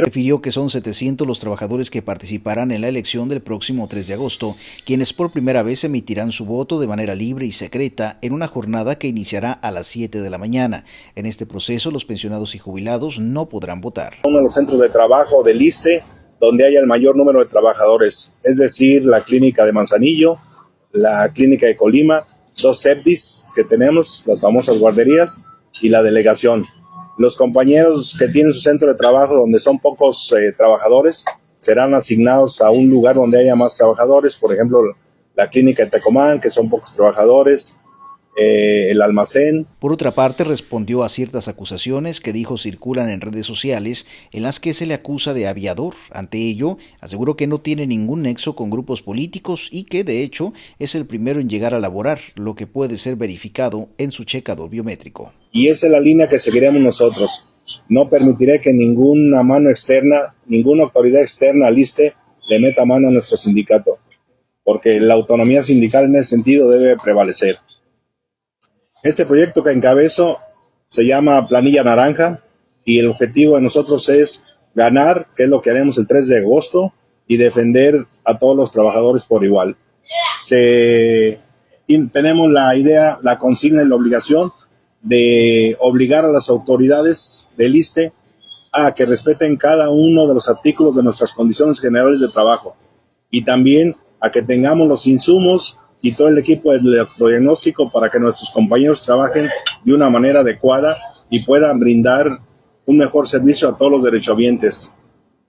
Refirió 0.00 0.42
que 0.42 0.50
son 0.50 0.70
700 0.70 1.26
los 1.26 1.38
trabajadores 1.38 1.90
que 1.90 2.02
participarán 2.02 2.72
en 2.72 2.80
la 2.80 2.88
elección 2.88 3.28
del 3.28 3.42
próximo 3.42 3.86
3 3.86 4.08
de 4.08 4.14
agosto, 4.14 4.56
quienes 4.84 5.12
por 5.12 5.30
primera 5.30 5.62
vez 5.62 5.84
emitirán 5.84 6.32
su 6.32 6.44
voto 6.46 6.80
de 6.80 6.86
manera 6.86 7.14
libre 7.14 7.46
y 7.46 7.52
secreta 7.52 8.18
en 8.20 8.32
una 8.32 8.48
jornada 8.48 8.98
que 8.98 9.06
iniciará 9.06 9.52
a 9.52 9.70
las 9.70 9.86
7 9.86 10.20
de 10.20 10.30
la 10.30 10.38
mañana. 10.38 10.84
En 11.14 11.26
este 11.26 11.46
proceso, 11.46 11.90
los 11.90 12.04
pensionados 12.04 12.54
y 12.54 12.58
jubilados 12.58 13.20
no 13.20 13.48
podrán 13.48 13.80
votar. 13.80 14.14
Uno 14.24 14.38
de 14.38 14.44
los 14.44 14.54
centros 14.54 14.80
de 14.80 14.88
trabajo 14.88 15.42
del 15.44 15.62
ICE, 15.62 16.02
donde 16.40 16.66
haya 16.66 16.80
el 16.80 16.86
mayor 16.86 17.16
número 17.16 17.38
de 17.38 17.46
trabajadores, 17.46 18.32
es 18.42 18.58
decir, 18.58 19.04
la 19.04 19.22
clínica 19.22 19.64
de 19.64 19.72
Manzanillo, 19.72 20.38
la 20.92 21.32
clínica 21.32 21.66
de 21.66 21.76
Colima, 21.76 22.26
dos 22.60 22.82
CEPDIS 22.82 23.52
que 23.54 23.64
tenemos, 23.64 24.24
las 24.26 24.40
famosas 24.40 24.78
guarderías, 24.78 25.46
y 25.80 25.88
la 25.88 26.02
delegación. 26.02 26.66
Los 27.16 27.36
compañeros 27.36 28.16
que 28.18 28.28
tienen 28.28 28.52
su 28.52 28.60
centro 28.60 28.88
de 28.88 28.94
trabajo 28.94 29.36
donde 29.36 29.60
son 29.60 29.78
pocos 29.78 30.32
eh, 30.32 30.52
trabajadores 30.56 31.24
serán 31.58 31.94
asignados 31.94 32.60
a 32.60 32.70
un 32.70 32.90
lugar 32.90 33.14
donde 33.14 33.38
haya 33.38 33.54
más 33.54 33.76
trabajadores, 33.76 34.36
por 34.36 34.52
ejemplo, 34.52 34.80
la 35.34 35.48
clínica 35.48 35.84
de 35.84 35.90
Tecomán, 35.90 36.40
que 36.40 36.50
son 36.50 36.68
pocos 36.68 36.94
trabajadores, 36.94 37.78
eh, 38.36 38.90
el 38.90 39.00
almacén. 39.00 39.66
Por 39.78 39.92
otra 39.92 40.14
parte, 40.14 40.44
respondió 40.44 41.04
a 41.04 41.08
ciertas 41.08 41.46
acusaciones 41.46 42.20
que 42.20 42.32
dijo 42.32 42.58
circulan 42.58 43.08
en 43.10 43.20
redes 43.20 43.46
sociales 43.46 44.06
en 44.32 44.42
las 44.42 44.58
que 44.58 44.74
se 44.74 44.86
le 44.86 44.94
acusa 44.94 45.34
de 45.34 45.46
aviador. 45.46 45.94
Ante 46.10 46.38
ello, 46.38 46.78
aseguró 47.00 47.36
que 47.36 47.46
no 47.46 47.60
tiene 47.60 47.86
ningún 47.86 48.22
nexo 48.22 48.56
con 48.56 48.70
grupos 48.70 49.02
políticos 49.02 49.68
y 49.70 49.84
que, 49.84 50.02
de 50.02 50.22
hecho, 50.22 50.52
es 50.78 50.94
el 50.94 51.06
primero 51.06 51.40
en 51.40 51.48
llegar 51.48 51.74
a 51.74 51.80
laborar, 51.80 52.18
lo 52.34 52.54
que 52.54 52.66
puede 52.66 52.98
ser 52.98 53.16
verificado 53.16 53.88
en 53.98 54.10
su 54.10 54.24
checador 54.24 54.70
biométrico. 54.70 55.32
Y 55.52 55.68
esa 55.68 55.86
es 55.86 55.92
la 55.92 56.00
línea 56.00 56.28
que 56.28 56.38
seguiremos 56.38 56.80
nosotros. 56.80 57.46
No 57.88 58.08
permitiré 58.08 58.60
que 58.60 58.72
ninguna 58.72 59.42
mano 59.42 59.70
externa, 59.70 60.34
ninguna 60.46 60.84
autoridad 60.84 61.22
externa 61.22 61.70
liste 61.70 62.14
le 62.48 62.60
meta 62.60 62.84
mano 62.84 63.08
a 63.08 63.10
nuestro 63.10 63.36
sindicato, 63.36 63.98
porque 64.64 65.00
la 65.00 65.14
autonomía 65.14 65.62
sindical 65.62 66.04
en 66.04 66.16
ese 66.16 66.30
sentido 66.30 66.68
debe 66.68 66.96
prevalecer. 66.96 67.58
Este 69.04 69.26
proyecto 69.26 69.62
que 69.62 69.70
encabezo 69.70 70.40
se 70.88 71.04
llama 71.04 71.46
Planilla 71.46 71.84
Naranja 71.84 72.42
y 72.86 73.00
el 73.00 73.08
objetivo 73.08 73.56
de 73.56 73.60
nosotros 73.60 74.08
es 74.08 74.42
ganar, 74.74 75.28
que 75.36 75.42
es 75.42 75.50
lo 75.50 75.60
que 75.60 75.68
haremos 75.68 75.98
el 75.98 76.06
3 76.06 76.26
de 76.26 76.38
agosto, 76.38 76.94
y 77.26 77.36
defender 77.36 78.06
a 78.24 78.38
todos 78.38 78.56
los 78.56 78.70
trabajadores 78.70 79.26
por 79.26 79.44
igual. 79.44 79.76
Se, 80.38 81.38
tenemos 82.14 82.50
la 82.50 82.74
idea, 82.76 83.18
la 83.22 83.38
consigna 83.38 83.82
y 83.82 83.88
la 83.88 83.94
obligación 83.94 84.50
de 85.02 85.76
obligar 85.80 86.24
a 86.24 86.32
las 86.32 86.48
autoridades 86.48 87.48
del 87.58 87.76
ISTE 87.76 88.14
a 88.72 88.94
que 88.94 89.04
respeten 89.04 89.58
cada 89.58 89.90
uno 89.90 90.26
de 90.26 90.32
los 90.32 90.48
artículos 90.48 90.96
de 90.96 91.02
nuestras 91.02 91.34
condiciones 91.34 91.78
generales 91.78 92.20
de 92.20 92.28
trabajo 92.28 92.74
y 93.30 93.44
también 93.44 93.96
a 94.18 94.30
que 94.30 94.40
tengamos 94.40 94.88
los 94.88 95.06
insumos 95.06 95.78
y 96.04 96.12
todo 96.12 96.28
el 96.28 96.36
equipo 96.36 96.70
de 96.70 96.78
electrodiagnóstico 96.80 97.90
para 97.90 98.10
que 98.10 98.20
nuestros 98.20 98.50
compañeros 98.50 99.00
trabajen 99.00 99.48
de 99.84 99.94
una 99.94 100.10
manera 100.10 100.40
adecuada 100.40 100.98
y 101.30 101.44
puedan 101.44 101.80
brindar 101.80 102.26
un 102.84 102.98
mejor 102.98 103.26
servicio 103.26 103.70
a 103.70 103.78
todos 103.78 103.90
los 103.90 104.02
derechohabientes. 104.04 104.92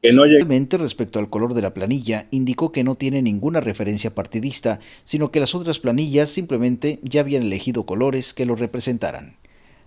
Finalmente, 0.01 0.77
respecto 0.77 1.19
al 1.19 1.29
color 1.29 1.55
de 1.55 1.61
la 1.61 1.73
planilla, 1.73 2.27
indicó 2.31 2.71
que 2.71 2.85
no 2.85 2.95
tiene 2.95 3.21
ninguna 3.21 3.59
referencia 3.59 4.15
partidista, 4.15 4.79
sino 5.03 5.29
que 5.29 5.41
las 5.41 5.53
otras 5.55 5.79
planillas 5.79 6.29
simplemente 6.29 6.99
ya 7.03 7.19
habían 7.19 7.43
elegido 7.43 7.85
colores 7.85 8.33
que 8.33 8.45
los 8.45 8.61
representaran. 8.61 9.35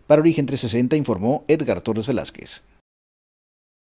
Para 0.07 0.21
Origen 0.21 0.45
360 0.45 0.97
informó 0.97 1.45
Edgar 1.49 1.81
Torres 1.81 2.07
Velázquez. 2.07 2.65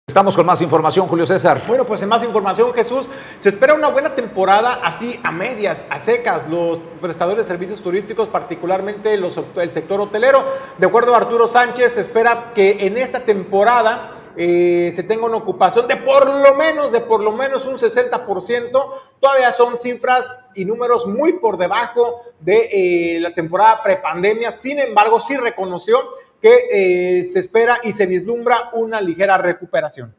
Estamos 0.08 0.36
con 0.36 0.46
más 0.46 0.62
información, 0.62 1.08
Julio 1.08 1.26
César. 1.26 1.64
Bueno, 1.68 1.84
pues 1.84 2.00
en 2.04 2.10
más 2.10 2.24
información, 2.24 2.72
Jesús, 2.76 3.10
se 3.40 3.50
espera 3.50 3.74
una 3.74 3.88
buena 3.88 4.14
temporada 4.14 4.80
así 4.84 5.20
a 5.24 5.32
medias, 5.32 5.84
a 5.90 5.98
secas, 5.98 6.48
los 6.48 6.78
prestadores 7.02 7.40
de 7.40 7.44
servicios 7.44 7.82
turísticos, 7.82 8.28
particularmente 8.28 9.18
los, 9.18 9.42
el 9.56 9.72
sector 9.72 10.00
hotelero. 10.00 10.44
De 10.78 10.86
acuerdo 10.86 11.16
a 11.16 11.18
Arturo 11.18 11.48
Sánchez, 11.48 11.94
se 11.94 12.02
espera 12.02 12.52
que 12.54 12.86
en 12.86 13.00
esta 13.00 13.22
temporada 13.22 14.12
eh, 14.38 14.92
se 14.96 15.02
tenga 15.02 15.26
una 15.26 15.38
ocupación 15.38 15.88
de 15.88 15.98
por 15.98 16.28
lo 16.28 16.54
menos, 16.54 16.92
de 16.92 17.02
por 17.02 17.22
lo 17.22 17.32
menos 17.32 17.66
un 17.66 17.78
60%. 17.78 18.94
Todavía 19.20 19.52
son 19.54 19.80
cifras 19.80 20.32
y 20.54 20.66
números 20.66 21.08
muy 21.08 21.34
por 21.34 21.58
debajo 21.58 22.22
de 22.40 22.70
eh, 22.72 23.20
la 23.20 23.34
temporada 23.34 23.82
prepandemia. 23.82 24.52
Sin 24.52 24.78
embargo, 24.78 25.20
sí 25.20 25.36
reconoció 25.36 25.98
que 26.42 27.20
eh, 27.20 27.26
se 27.26 27.40
espera 27.40 27.80
y 27.84 27.92
se 27.92 28.06
vislumbra 28.06 28.70
una 28.74 29.02
ligera 29.02 29.38
recuperación. 29.38 30.16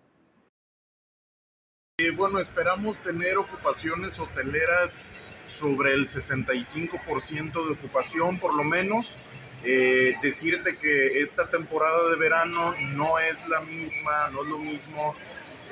bueno, 2.16 2.38
esperamos 2.40 3.00
tener 3.00 3.38
ocupaciones 3.38 4.18
hoteleras 4.18 5.10
sobre 5.46 5.94
el 5.94 6.06
65% 6.06 7.66
de 7.66 7.72
ocupación 7.72 8.38
por 8.38 8.54
lo 8.54 8.64
menos. 8.64 9.16
Eh, 9.64 10.14
decirte 10.22 10.76
que 10.76 11.20
esta 11.20 11.50
temporada 11.50 12.10
de 12.10 12.16
verano 12.16 12.74
no 12.92 13.18
es 13.18 13.48
la 13.48 13.60
misma, 13.62 14.28
no 14.30 14.42
es 14.42 14.48
lo 14.48 14.58
mismo 14.58 15.14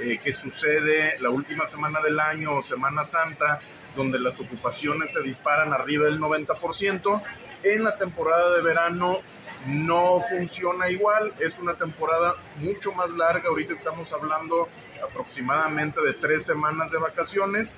eh, 0.00 0.18
que 0.18 0.32
sucede 0.32 1.18
la 1.20 1.30
última 1.30 1.66
semana 1.66 2.00
del 2.00 2.18
año 2.18 2.56
o 2.56 2.62
Semana 2.62 3.04
Santa, 3.04 3.60
donde 3.94 4.18
las 4.18 4.40
ocupaciones 4.40 5.12
se 5.12 5.22
disparan 5.22 5.72
arriba 5.72 6.06
del 6.06 6.18
90%. 6.18 7.22
En 7.62 7.84
la 7.84 7.96
temporada 7.96 8.56
de 8.56 8.62
verano 8.62 9.20
no 9.66 10.20
funciona 10.20 10.90
igual, 10.90 11.34
es 11.38 11.58
una 11.58 11.74
temporada 11.74 12.34
mucho 12.56 12.92
más 12.92 13.12
larga, 13.12 13.48
ahorita 13.48 13.72
estamos 13.72 14.12
hablando 14.12 14.68
aproximadamente 15.02 16.00
de 16.02 16.14
tres 16.14 16.44
semanas 16.44 16.90
de 16.90 16.98
vacaciones. 16.98 17.76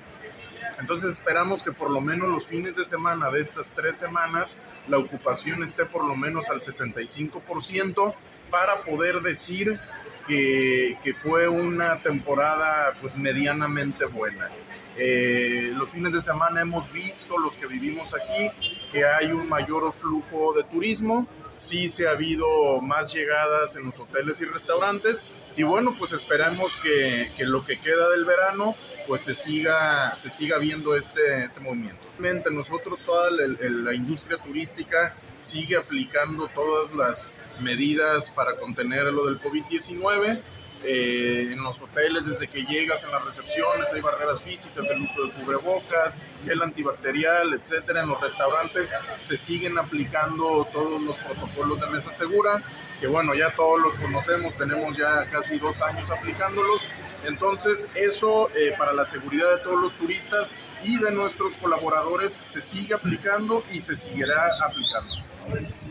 Entonces 0.79 1.13
esperamos 1.13 1.63
que 1.63 1.71
por 1.71 1.89
lo 1.89 2.01
menos 2.01 2.29
los 2.29 2.45
fines 2.45 2.75
de 2.75 2.85
semana 2.85 3.31
de 3.31 3.39
estas 3.39 3.73
tres 3.73 3.97
semanas 3.97 4.57
la 4.87 4.97
ocupación 4.97 5.63
esté 5.63 5.85
por 5.85 6.05
lo 6.05 6.15
menos 6.15 6.49
al 6.49 6.61
65% 6.61 8.13
para 8.51 8.81
poder 8.81 9.21
decir 9.21 9.79
que, 10.27 11.15
fue 11.17 11.47
una 11.47 12.01
temporada 12.03 12.93
pues 13.01 13.15
medianamente 13.15 14.05
buena. 14.05 14.49
Eh, 14.97 15.71
los 15.75 15.89
fines 15.89 16.13
de 16.13 16.21
semana 16.21 16.61
hemos 16.61 16.91
visto, 16.91 17.37
los 17.37 17.53
que 17.53 17.67
vivimos 17.67 18.13
aquí, 18.13 18.51
que 18.91 19.05
hay 19.05 19.31
un 19.31 19.47
mayor 19.47 19.93
flujo 19.93 20.53
de 20.53 20.63
turismo, 20.63 21.27
sí 21.57 21.89
se 21.89 22.07
ha 22.07 22.11
habido 22.11 22.79
más 22.81 23.13
llegadas 23.13 23.75
en 23.75 23.85
los 23.85 23.99
hoteles 23.99 24.39
y 24.41 24.45
restaurantes 24.45 25.25
y 25.57 25.63
bueno, 25.63 25.95
pues 25.97 26.13
esperamos 26.13 26.75
que, 26.77 27.31
que 27.35 27.43
lo 27.43 27.65
que 27.65 27.79
queda 27.79 28.09
del 28.11 28.25
verano 28.25 28.75
pues 29.07 29.21
se 29.21 29.33
siga, 29.33 30.15
se 30.17 30.29
siga 30.29 30.59
viendo 30.59 30.95
este, 30.95 31.43
este 31.43 31.59
movimiento. 31.61 32.05
Nosotros, 32.51 32.99
toda 33.05 33.29
la 33.31 33.93
industria 33.95 34.37
turística 34.37 35.15
sigue 35.39 35.77
aplicando 35.77 36.49
todas 36.49 36.93
las 36.93 37.33
medidas 37.61 38.29
para 38.29 38.55
contener 38.57 39.05
lo 39.05 39.25
del 39.25 39.39
COVID-19 39.39 40.41
eh, 40.83 41.49
en 41.51 41.63
los 41.63 41.81
hoteles 41.81 42.25
desde 42.25 42.47
que 42.47 42.63
llegas 42.63 43.03
en 43.03 43.11
las 43.11 43.23
recepciones 43.23 43.91
hay 43.93 44.01
barreras 44.01 44.41
físicas, 44.41 44.89
el 44.89 45.01
uso 45.01 45.25
de 45.25 45.31
cubrebocas, 45.31 46.13
gel 46.45 46.61
antibacterial, 46.61 47.53
etcétera. 47.53 48.03
En 48.03 48.09
los 48.09 48.21
restaurantes 48.21 48.93
se 49.19 49.37
siguen 49.37 49.77
aplicando 49.77 50.67
todos 50.71 51.01
los 51.01 51.17
protocolos 51.17 51.81
de 51.81 51.87
mesa 51.87 52.11
segura, 52.11 52.61
que 52.99 53.07
bueno, 53.07 53.33
ya 53.33 53.53
todos 53.55 53.81
los 53.81 53.95
conocemos, 53.95 54.55
tenemos 54.55 54.95
ya 54.95 55.29
casi 55.29 55.57
dos 55.57 55.81
años 55.81 56.11
aplicándolos. 56.11 56.87
Entonces 57.25 57.89
eso 57.95 58.49
eh, 58.55 58.73
para 58.77 58.93
la 58.93 59.03
seguridad 59.03 59.57
de 59.57 59.63
todos 59.63 59.81
los 59.81 59.93
turistas 59.93 60.53
y 60.83 60.99
de 60.99 61.11
nuestros 61.11 61.57
colaboradores 61.57 62.39
se 62.43 62.61
sigue 62.61 62.93
aplicando 62.93 63.63
y 63.71 63.81
se 63.81 63.95
seguirá 63.95 64.43
aplicando. 64.63 65.09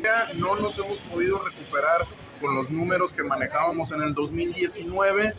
Ya 0.03 0.33
no 0.35 0.55
nos 0.57 0.79
hemos 0.79 0.99
podido 0.99 1.43
recuperar 1.43 2.07
con 2.47 2.55
los 2.55 2.71
números 2.71 3.13
que 3.13 3.25
manejábamos 3.25 3.91
en 3.91 4.03
el 4.03 4.15
2019, 4.15 5.35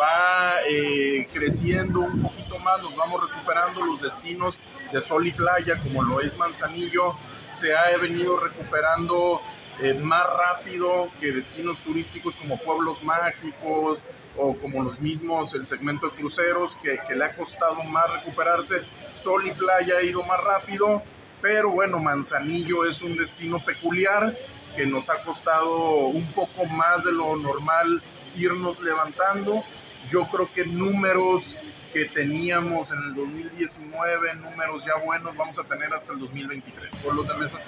va 0.00 0.54
eh, 0.68 1.28
creciendo 1.32 2.00
un 2.00 2.22
poquito 2.22 2.58
más, 2.58 2.82
nos 2.82 2.96
vamos 2.96 3.30
recuperando 3.30 3.84
los 3.84 4.02
destinos 4.02 4.58
de 4.92 5.00
sol 5.00 5.28
y 5.28 5.30
playa, 5.30 5.80
como 5.80 6.02
lo 6.02 6.20
es 6.20 6.36
Manzanillo, 6.36 7.14
se 7.48 7.72
ha 7.76 7.96
venido 7.98 8.36
recuperando 8.36 9.40
eh, 9.80 9.94
más 9.94 10.24
rápido 10.26 11.08
que 11.20 11.30
destinos 11.30 11.78
turísticos 11.84 12.36
como 12.36 12.58
pueblos 12.58 13.04
mágicos 13.04 14.00
o 14.36 14.56
como 14.56 14.82
los 14.82 15.00
mismos, 15.00 15.54
el 15.54 15.68
segmento 15.68 16.08
de 16.08 16.16
cruceros, 16.16 16.74
que, 16.76 16.98
que 17.06 17.14
le 17.14 17.26
ha 17.26 17.36
costado 17.36 17.84
más 17.84 18.12
recuperarse. 18.12 18.82
Sol 19.14 19.46
y 19.46 19.52
playa 19.52 19.98
ha 19.98 20.02
ido 20.02 20.24
más 20.24 20.42
rápido, 20.42 21.00
pero 21.40 21.70
bueno, 21.70 22.00
Manzanillo 22.00 22.84
es 22.84 23.02
un 23.02 23.16
destino 23.16 23.60
peculiar 23.64 24.34
que 24.76 24.86
nos 24.86 25.10
ha 25.10 25.22
costado 25.22 26.06
un 26.06 26.26
poco 26.32 26.64
más 26.66 27.04
de 27.04 27.12
lo 27.12 27.36
normal 27.36 28.02
irnos 28.36 28.80
levantando. 28.80 29.62
Yo 30.08 30.26
creo 30.28 30.50
que 30.52 30.64
números 30.64 31.58
que 31.92 32.06
teníamos 32.06 32.90
en 32.92 32.98
el 32.98 33.14
2019, 33.14 34.34
números 34.36 34.84
ya 34.84 35.04
buenos, 35.04 35.36
vamos 35.36 35.58
a 35.58 35.64
tener 35.64 35.92
hasta 35.92 36.12
el 36.12 36.20
2023. 36.20 36.96
Por 36.96 37.14
los 37.14 37.26
de 37.26 37.34
Mesa. 37.34 37.58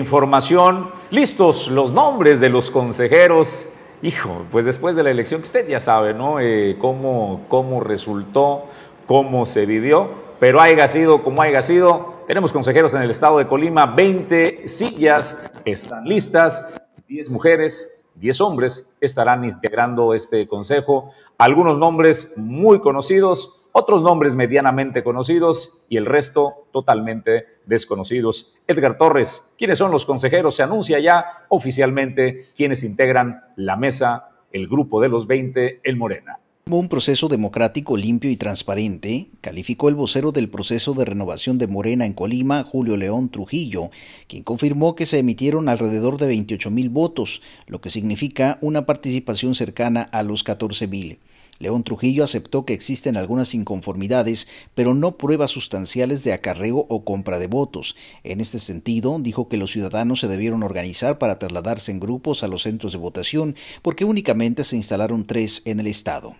Información, 0.00 0.90
listos 1.10 1.68
los 1.68 1.92
nombres 1.92 2.40
de 2.40 2.48
los 2.48 2.70
consejeros. 2.70 3.68
Hijo, 4.02 4.46
pues 4.50 4.64
después 4.64 4.96
de 4.96 5.02
la 5.02 5.10
elección, 5.10 5.42
usted 5.42 5.68
ya 5.68 5.78
sabe, 5.78 6.14
¿no? 6.14 6.40
Eh, 6.40 6.78
cómo, 6.80 7.44
cómo 7.48 7.80
resultó 7.80 8.64
cómo 9.10 9.44
se 9.44 9.66
vivió, 9.66 10.08
pero 10.38 10.60
haya 10.60 10.86
sido 10.86 11.24
como 11.24 11.42
haya 11.42 11.62
sido, 11.62 12.22
tenemos 12.28 12.52
consejeros 12.52 12.94
en 12.94 13.02
el 13.02 13.10
estado 13.10 13.38
de 13.38 13.48
Colima, 13.48 13.86
20 13.86 14.68
sillas 14.68 15.50
están 15.64 16.04
listas, 16.04 16.80
10 17.08 17.28
mujeres, 17.30 18.04
10 18.14 18.40
hombres 18.40 18.96
estarán 19.00 19.44
integrando 19.44 20.14
este 20.14 20.46
consejo, 20.46 21.10
algunos 21.38 21.76
nombres 21.76 22.34
muy 22.36 22.78
conocidos, 22.78 23.64
otros 23.72 24.00
nombres 24.00 24.36
medianamente 24.36 25.02
conocidos 25.02 25.84
y 25.88 25.96
el 25.96 26.06
resto 26.06 26.68
totalmente 26.70 27.46
desconocidos. 27.66 28.54
Edgar 28.68 28.96
Torres, 28.96 29.52
¿quiénes 29.58 29.78
son 29.78 29.90
los 29.90 30.06
consejeros? 30.06 30.54
Se 30.54 30.62
anuncia 30.62 31.00
ya 31.00 31.46
oficialmente 31.48 32.50
quienes 32.54 32.84
integran 32.84 33.42
la 33.56 33.74
mesa, 33.74 34.36
el 34.52 34.68
grupo 34.68 35.00
de 35.00 35.08
los 35.08 35.26
20 35.26 35.80
en 35.82 35.98
Morena 35.98 36.38
un 36.78 36.88
proceso 36.88 37.28
democrático 37.28 37.96
limpio 37.96 38.30
y 38.30 38.36
transparente, 38.36 39.28
calificó 39.40 39.88
el 39.88 39.94
vocero 39.94 40.32
del 40.32 40.48
proceso 40.48 40.92
de 40.94 41.04
renovación 41.04 41.58
de 41.58 41.66
Morena 41.66 42.06
en 42.06 42.12
Colima, 42.12 42.62
Julio 42.62 42.96
León 42.96 43.30
Trujillo, 43.30 43.90
quien 44.28 44.42
confirmó 44.42 44.94
que 44.94 45.06
se 45.06 45.18
emitieron 45.18 45.68
alrededor 45.68 46.18
de 46.18 46.26
28 46.26 46.70
mil 46.70 46.88
votos, 46.88 47.42
lo 47.66 47.80
que 47.80 47.90
significa 47.90 48.58
una 48.60 48.86
participación 48.86 49.54
cercana 49.54 50.02
a 50.02 50.22
los 50.22 50.42
14 50.42 50.86
mil. 50.86 51.18
León 51.58 51.84
Trujillo 51.84 52.24
aceptó 52.24 52.64
que 52.64 52.72
existen 52.72 53.16
algunas 53.16 53.54
inconformidades, 53.54 54.48
pero 54.74 54.94
no 54.94 55.18
pruebas 55.18 55.50
sustanciales 55.50 56.24
de 56.24 56.32
acarreo 56.32 56.86
o 56.88 57.04
compra 57.04 57.38
de 57.38 57.48
votos. 57.48 57.96
En 58.24 58.40
este 58.40 58.58
sentido, 58.58 59.18
dijo 59.20 59.48
que 59.48 59.58
los 59.58 59.70
ciudadanos 59.70 60.20
se 60.20 60.28
debieron 60.28 60.62
organizar 60.62 61.18
para 61.18 61.38
trasladarse 61.38 61.92
en 61.92 62.00
grupos 62.00 62.42
a 62.42 62.48
los 62.48 62.62
centros 62.62 62.92
de 62.92 62.98
votación, 62.98 63.56
porque 63.82 64.06
únicamente 64.06 64.64
se 64.64 64.76
instalaron 64.76 65.26
tres 65.26 65.62
en 65.66 65.80
el 65.80 65.86
estado 65.86 66.34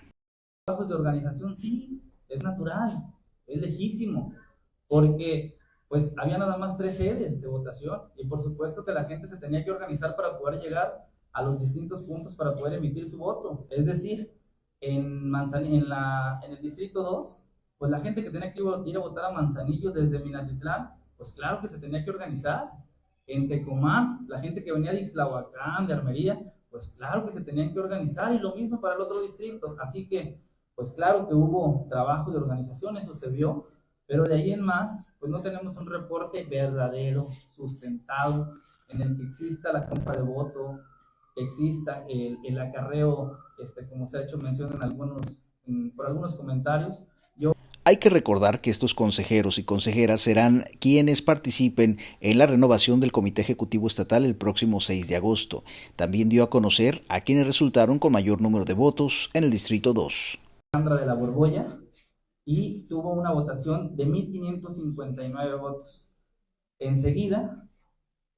de 0.78 0.94
organización, 0.94 1.56
sí, 1.56 2.02
es 2.28 2.42
natural, 2.42 3.04
es 3.46 3.60
legítimo, 3.60 4.32
porque 4.88 5.58
pues 5.88 6.14
había 6.18 6.38
nada 6.38 6.56
más 6.56 6.76
tres 6.78 6.96
sedes 6.96 7.40
de 7.40 7.48
votación 7.48 8.00
y 8.16 8.24
por 8.26 8.40
supuesto 8.40 8.84
que 8.84 8.92
la 8.92 9.04
gente 9.04 9.26
se 9.26 9.38
tenía 9.38 9.64
que 9.64 9.72
organizar 9.72 10.14
para 10.14 10.38
poder 10.38 10.60
llegar 10.60 11.08
a 11.32 11.42
los 11.42 11.58
distintos 11.58 12.02
puntos 12.02 12.34
para 12.34 12.54
poder 12.54 12.74
emitir 12.74 13.08
su 13.08 13.18
voto. 13.18 13.66
Es 13.70 13.84
decir, 13.84 14.32
en, 14.80 15.28
Manzanillo, 15.28 15.76
en, 15.76 15.88
la, 15.88 16.40
en 16.44 16.52
el 16.52 16.62
distrito 16.62 17.02
2, 17.02 17.42
pues 17.78 17.90
la 17.90 18.00
gente 18.00 18.22
que 18.22 18.30
tenía 18.30 18.52
que 18.52 18.60
ir 18.86 18.96
a 18.96 19.00
votar 19.00 19.24
a 19.24 19.32
Manzanillo 19.32 19.90
desde 19.90 20.18
Minatitlán, 20.18 20.92
pues 21.16 21.32
claro 21.32 21.60
que 21.60 21.68
se 21.68 21.78
tenía 21.78 22.04
que 22.04 22.10
organizar. 22.10 22.70
En 23.26 23.48
Tecomán, 23.48 24.26
la 24.28 24.40
gente 24.40 24.64
que 24.64 24.72
venía 24.72 24.92
de 24.92 25.02
Islahuacán, 25.02 25.86
de 25.86 25.94
Armería, 25.94 26.52
pues 26.70 26.88
claro 26.96 27.26
que 27.26 27.32
se 27.32 27.42
tenían 27.42 27.72
que 27.72 27.80
organizar 27.80 28.34
y 28.34 28.38
lo 28.38 28.54
mismo 28.54 28.80
para 28.80 28.94
el 28.94 29.00
otro 29.00 29.20
distrito. 29.22 29.76
Así 29.80 30.08
que 30.08 30.40
pues 30.80 30.92
claro 30.92 31.28
que 31.28 31.34
hubo 31.34 31.86
trabajo 31.90 32.30
de 32.30 32.38
organización, 32.38 32.96
eso 32.96 33.14
se 33.14 33.28
vio, 33.28 33.68
pero 34.06 34.24
de 34.24 34.36
ahí 34.36 34.50
en 34.50 34.62
más, 34.62 35.12
pues 35.20 35.30
no 35.30 35.42
tenemos 35.42 35.76
un 35.76 35.86
reporte 35.86 36.42
verdadero, 36.44 37.28
sustentado, 37.54 38.54
en 38.88 39.02
el 39.02 39.14
que 39.14 39.24
exista 39.24 39.74
la 39.74 39.86
compra 39.86 40.16
de 40.16 40.22
voto, 40.22 40.80
que 41.34 41.44
exista 41.44 42.06
el, 42.08 42.38
el 42.46 42.58
acarreo, 42.58 43.36
este, 43.58 43.86
como 43.90 44.08
se 44.08 44.16
ha 44.16 44.22
hecho 44.22 44.38
mención 44.38 44.72
en 44.72 44.82
algunos, 44.82 45.44
por 45.94 46.06
algunos 46.06 46.34
comentarios. 46.34 47.02
Hay 47.84 47.98
que 47.98 48.08
recordar 48.08 48.62
que 48.62 48.70
estos 48.70 48.94
consejeros 48.94 49.58
y 49.58 49.64
consejeras 49.64 50.22
serán 50.22 50.64
quienes 50.78 51.20
participen 51.20 51.98
en 52.22 52.38
la 52.38 52.46
renovación 52.46 53.00
del 53.00 53.12
Comité 53.12 53.42
Ejecutivo 53.42 53.86
Estatal 53.86 54.24
el 54.24 54.34
próximo 54.34 54.80
6 54.80 55.08
de 55.08 55.16
agosto. 55.16 55.62
También 55.96 56.30
dio 56.30 56.42
a 56.42 56.50
conocer 56.50 57.02
a 57.10 57.20
quienes 57.20 57.46
resultaron 57.46 57.98
con 57.98 58.12
mayor 58.12 58.40
número 58.40 58.64
de 58.64 58.72
votos 58.72 59.28
en 59.34 59.44
el 59.44 59.50
Distrito 59.50 59.92
2. 59.92 60.38
Sandra 60.72 60.94
de 60.94 61.04
la 61.04 61.14
Borbolla 61.14 61.80
y 62.44 62.82
tuvo 62.82 63.12
una 63.12 63.32
votación 63.32 63.96
de 63.96 64.06
1.559 64.06 65.60
votos. 65.60 66.12
Enseguida, 66.78 67.68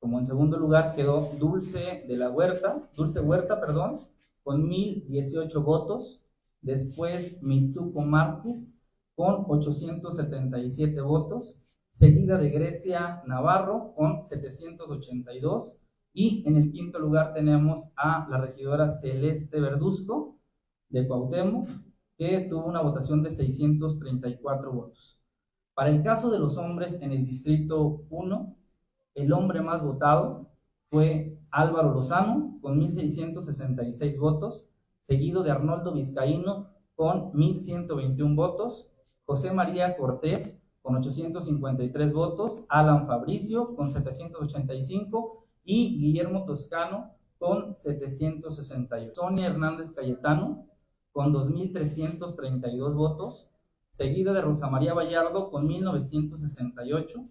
como 0.01 0.18
en 0.18 0.24
segundo 0.24 0.57
lugar, 0.57 0.95
quedó 0.97 1.30
Dulce 1.39 2.07
de 2.09 2.16
la 2.16 2.30
Huerta, 2.30 2.89
Dulce 2.95 3.20
Huerta, 3.20 3.61
perdón, 3.61 4.09
con 4.45 4.66
1.018 4.70 5.62
votos. 5.62 6.22
Después 6.62 7.37
Mitsuko 7.43 8.01
Márquez 8.01 8.78
con 9.14 9.45
877 9.47 11.03
votos, 11.03 11.61
seguida 11.91 12.39
de 12.39 12.49
Grecia 12.49 13.22
Navarro 13.26 13.93
con 13.95 14.26
782 14.26 15.76
y 16.14 16.49
en 16.49 16.57
el 16.57 16.72
quinto 16.72 16.99
lugar 16.99 17.35
tenemos 17.35 17.91
a 17.95 18.26
la 18.30 18.39
regidora 18.39 18.89
Celeste 18.89 19.61
Verduzco 19.61 20.39
de 20.89 21.07
Cuauhtémoc 21.07 21.68
tuvo 22.49 22.66
una 22.66 22.81
votación 22.81 23.23
de 23.23 23.31
634 23.31 24.73
votos. 24.73 25.18
Para 25.75 25.91
el 25.91 26.03
caso 26.03 26.31
de 26.31 26.39
los 26.39 26.57
hombres 26.57 27.01
en 27.01 27.11
el 27.11 27.25
distrito 27.25 28.05
1, 28.11 28.57
el 29.14 29.33
hombre 29.33 29.61
más 29.61 29.83
votado 29.83 30.51
fue 30.91 31.37
Álvaro 31.51 31.93
Lozano 31.93 32.59
con 32.61 32.81
1.666 32.81 34.18
votos, 34.18 34.68
seguido 35.01 35.43
de 35.43 35.51
Arnoldo 35.51 35.93
Vizcaíno 35.93 36.68
con 36.95 37.33
1.121 37.33 38.37
votos, 38.37 38.89
José 39.25 39.53
María 39.53 39.97
Cortés 39.97 40.62
con 40.83 40.97
853 40.97 42.12
votos, 42.12 42.64
Alan 42.68 43.07
Fabricio 43.07 43.75
con 43.75 43.91
785 43.91 45.45
y 45.64 45.99
Guillermo 45.99 46.45
Toscano 46.45 47.12
con 47.39 47.75
768. 47.75 49.12
Sonia 49.14 49.47
Hernández 49.47 49.93
Cayetano 49.93 50.66
con 51.13 51.33
2.332 51.33 52.95
votos, 52.95 53.49
seguida 53.91 54.33
de 54.33 54.41
Rosa 54.41 54.69
María 54.69 54.95
Vallardo 54.95 55.51
con 55.51 55.69
1.968, 55.69 57.29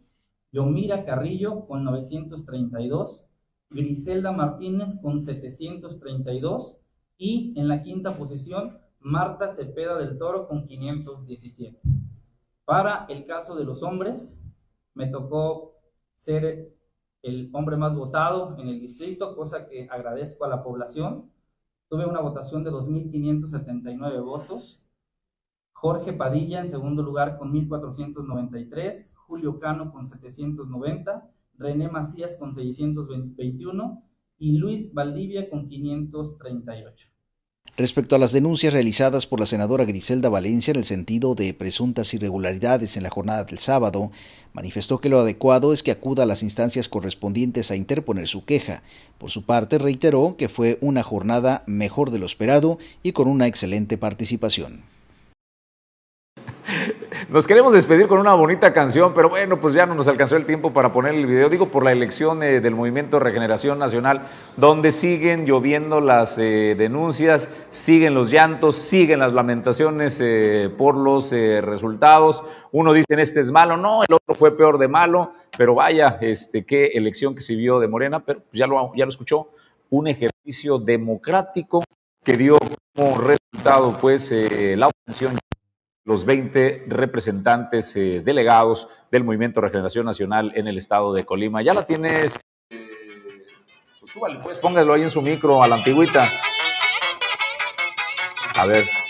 Yomira 0.52 1.06
Carrillo 1.06 1.66
con 1.66 1.84
932, 1.84 3.28
Griselda 3.70 4.32
Martínez 4.32 5.00
con 5.02 5.22
732 5.22 6.78
y 7.18 7.54
en 7.58 7.68
la 7.68 7.84
quinta 7.84 8.18
posición 8.18 8.78
Marta 9.00 9.50
Cepeda 9.50 9.98
del 9.98 10.18
Toro 10.18 10.48
con 10.48 10.68
517. 10.68 11.80
Para 12.66 13.06
el 13.10 13.26
caso 13.26 13.56
de 13.56 13.64
los 13.64 13.82
hombres, 13.82 14.40
me 14.94 15.08
tocó 15.08 15.76
ser 16.14 16.76
el 17.24 17.50
hombre 17.54 17.78
más 17.78 17.96
votado 17.96 18.58
en 18.60 18.68
el 18.68 18.80
distrito, 18.80 19.36
cosa 19.36 19.68
que 19.68 19.88
agradezco 19.90 20.46
a 20.46 20.50
la 20.50 20.64
población. 20.64 21.32
Tuve 21.92 22.06
una 22.06 22.22
votación 22.22 22.64
de 22.64 22.72
2.579 22.72 24.24
votos. 24.24 24.82
Jorge 25.74 26.14
Padilla 26.14 26.62
en 26.62 26.70
segundo 26.70 27.04
lugar 27.04 27.38
con 27.38 27.52
1.493, 27.52 29.14
Julio 29.14 29.60
Cano 29.60 29.92
con 29.92 30.08
790, 30.08 31.30
René 31.58 31.90
Macías 31.90 32.38
con 32.38 32.54
621 32.54 34.04
y 34.38 34.58
Luis 34.58 34.94
Valdivia 34.94 35.50
con 35.50 35.68
538. 35.68 37.11
Respecto 37.82 38.16
a 38.16 38.20
las 38.20 38.32
denuncias 38.32 38.74
realizadas 38.74 39.26
por 39.26 39.40
la 39.40 39.48
senadora 39.48 39.86
Griselda 39.86 40.30
Valencia 40.30 40.70
en 40.70 40.78
el 40.78 40.86
sentido 40.86 41.34
de 41.34 41.52
presuntas 41.56 42.14
irregularidades 42.14 42.96
en 42.96 43.02
la 43.02 43.10
jornada 43.10 43.44
del 43.44 43.58
sábado, 43.58 44.12
manifestó 44.54 45.00
que 45.00 45.10
lo 45.10 45.20
adecuado 45.20 45.74
es 45.74 45.82
que 45.82 45.90
acuda 45.90 46.22
a 46.22 46.26
las 46.28 46.44
instancias 46.44 46.88
correspondientes 46.88 47.72
a 47.72 47.76
interponer 47.76 48.28
su 48.28 48.46
queja. 48.46 48.84
Por 49.18 49.32
su 49.32 49.46
parte, 49.46 49.80
reiteró 49.80 50.36
que 50.38 50.48
fue 50.48 50.78
una 50.80 51.02
jornada 51.02 51.64
mejor 51.66 52.12
de 52.12 52.20
lo 52.20 52.28
esperado 52.28 52.78
y 53.02 53.14
con 53.14 53.28
una 53.28 53.48
excelente 53.48 53.98
participación. 53.98 54.84
Nos 57.32 57.48
queremos 57.48 57.72
despedir 57.72 58.10
con 58.10 58.20
una 58.20 58.36
bonita 58.36 58.74
canción, 58.74 59.14
pero 59.16 59.30
bueno, 59.30 59.58
pues 59.58 59.74
ya 59.74 59.86
no 59.86 59.96
nos 59.96 60.10
alcanzó 60.10 60.36
el 60.36 60.46
tiempo 60.46 60.74
para 60.74 60.92
poner 60.92 61.16
el 61.16 61.26
video. 61.26 61.48
Digo, 61.48 61.70
por 61.70 61.86
la 61.86 61.94
elección 61.94 62.44
eh, 62.44 62.60
del 62.60 62.76
Movimiento 62.76 63.20
Regeneración 63.20 63.80
Nacional, 63.80 64.28
donde 64.58 64.92
siguen 64.92 65.46
lloviendo 65.46 66.02
las 66.02 66.38
eh, 66.38 66.76
denuncias, 66.78 67.48
siguen 67.70 68.16
los 68.16 68.32
llantos, 68.32 68.76
siguen 68.76 69.20
las 69.20 69.32
lamentaciones 69.32 70.20
eh, 70.22 70.70
por 70.78 70.98
los 70.98 71.32
resultados. 71.32 72.44
Uno 72.74 72.92
dice, 72.92 73.06
este 73.22 73.40
es 73.40 73.50
malo, 73.50 73.78
no, 73.78 74.04
el 74.04 74.14
otro 74.14 74.36
fue 74.36 74.58
peor 74.58 74.78
de 74.78 74.90
malo, 74.90 75.32
pero 75.58 75.74
vaya, 75.74 76.18
este, 76.20 76.66
qué 76.66 76.88
elección 76.88 77.34
que 77.34 77.40
se 77.40 77.56
vio 77.56 77.80
de 77.80 77.88
Morena, 77.88 78.20
pero 78.20 78.42
ya 78.52 78.68
lo, 78.68 78.94
ya 78.94 79.06
lo 79.06 79.10
escuchó, 79.10 79.52
un 79.90 80.10
ejercicio 80.10 80.80
democrático 80.80 81.82
que 82.26 82.36
dio 82.36 82.58
como 82.94 83.22
resultado 83.22 83.98
pues 84.02 84.30
la 84.76 84.90
obtención 84.90 85.38
los 86.04 86.26
20 86.26 86.86
representantes 86.88 87.96
eh, 87.96 88.22
delegados 88.24 88.88
del 89.12 89.24
Movimiento 89.24 89.62
Regeneración 89.62 90.06
Nacional 90.06 90.52
en 90.56 90.68
el 90.68 90.78
estado 90.78 91.14
de 91.14 91.26
Colima. 91.26 91.62
Ya 91.62 91.74
la 91.74 91.86
tienes. 91.86 92.40
Pues 94.00 94.12
súbale, 94.12 94.40
pues 94.42 94.58
póngalo 94.58 94.94
ahí 94.94 95.04
en 95.04 95.10
su 95.10 95.22
micro 95.22 95.62
a 95.64 95.68
la 95.68 95.76
antigüita. 95.76 96.26
A 98.58 98.66
ver. 98.66 99.01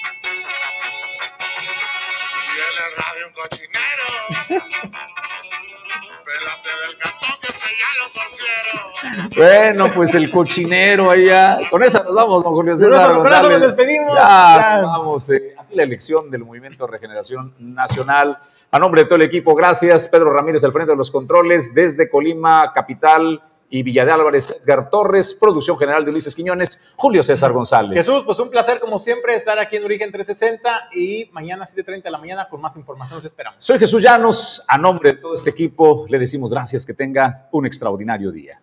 Bueno, 9.35 9.87
pues 9.93 10.13
el 10.15 10.31
cochinero 10.31 11.09
allá. 11.09 11.57
Con 11.69 11.83
esa 11.83 12.03
nos 12.03 12.13
vamos, 12.13 12.43
don 12.43 12.53
Julio 12.53 12.77
César 12.77 13.15
González. 13.15 13.59
nos 13.59 13.75
despedimos. 13.75 14.15
Ya, 14.15 14.81
vamos. 14.83 15.29
Eh, 15.29 15.55
así 15.57 15.75
la 15.75 15.83
elección 15.83 16.29
del 16.29 16.43
Movimiento 16.45 16.87
Regeneración 16.87 17.53
Nacional. 17.59 18.37
A 18.71 18.79
nombre 18.79 19.01
de 19.01 19.05
todo 19.05 19.15
el 19.17 19.23
equipo, 19.23 19.53
gracias. 19.53 20.07
Pedro 20.07 20.31
Ramírez 20.33 20.63
al 20.63 20.71
frente 20.71 20.91
de 20.91 20.97
los 20.97 21.11
controles 21.11 21.73
desde 21.73 22.09
Colima, 22.09 22.71
capital 22.73 23.41
y 23.71 23.83
Villa 23.83 24.05
de 24.05 24.11
Álvarez, 24.11 24.61
Edgar 24.63 24.89
Torres, 24.89 25.33
producción 25.33 25.77
general 25.77 26.03
de 26.03 26.11
Ulises 26.11 26.35
Quiñones, 26.35 26.93
Julio 26.97 27.23
César 27.23 27.53
González. 27.53 27.97
Jesús, 27.97 28.23
pues 28.25 28.37
un 28.39 28.49
placer 28.49 28.79
como 28.81 28.99
siempre 28.99 29.33
estar 29.33 29.57
aquí 29.59 29.77
en 29.77 29.85
Origen 29.85 30.11
360 30.11 30.89
y 30.93 31.29
mañana 31.31 31.63
a 31.63 31.67
7.30 31.67 32.03
de 32.03 32.11
la 32.11 32.17
mañana 32.17 32.49
con 32.49 32.61
más 32.61 32.75
información 32.75 33.17
los 33.17 33.25
esperamos. 33.25 33.63
Soy 33.63 33.79
Jesús 33.79 34.03
Llanos, 34.03 34.63
a 34.67 34.77
nombre 34.77 35.13
de 35.13 35.19
todo 35.19 35.33
este 35.33 35.49
equipo 35.49 36.05
le 36.09 36.19
decimos 36.19 36.51
gracias, 36.51 36.85
que 36.85 36.93
tenga 36.93 37.47
un 37.51 37.65
extraordinario 37.65 38.31
día. 38.31 38.61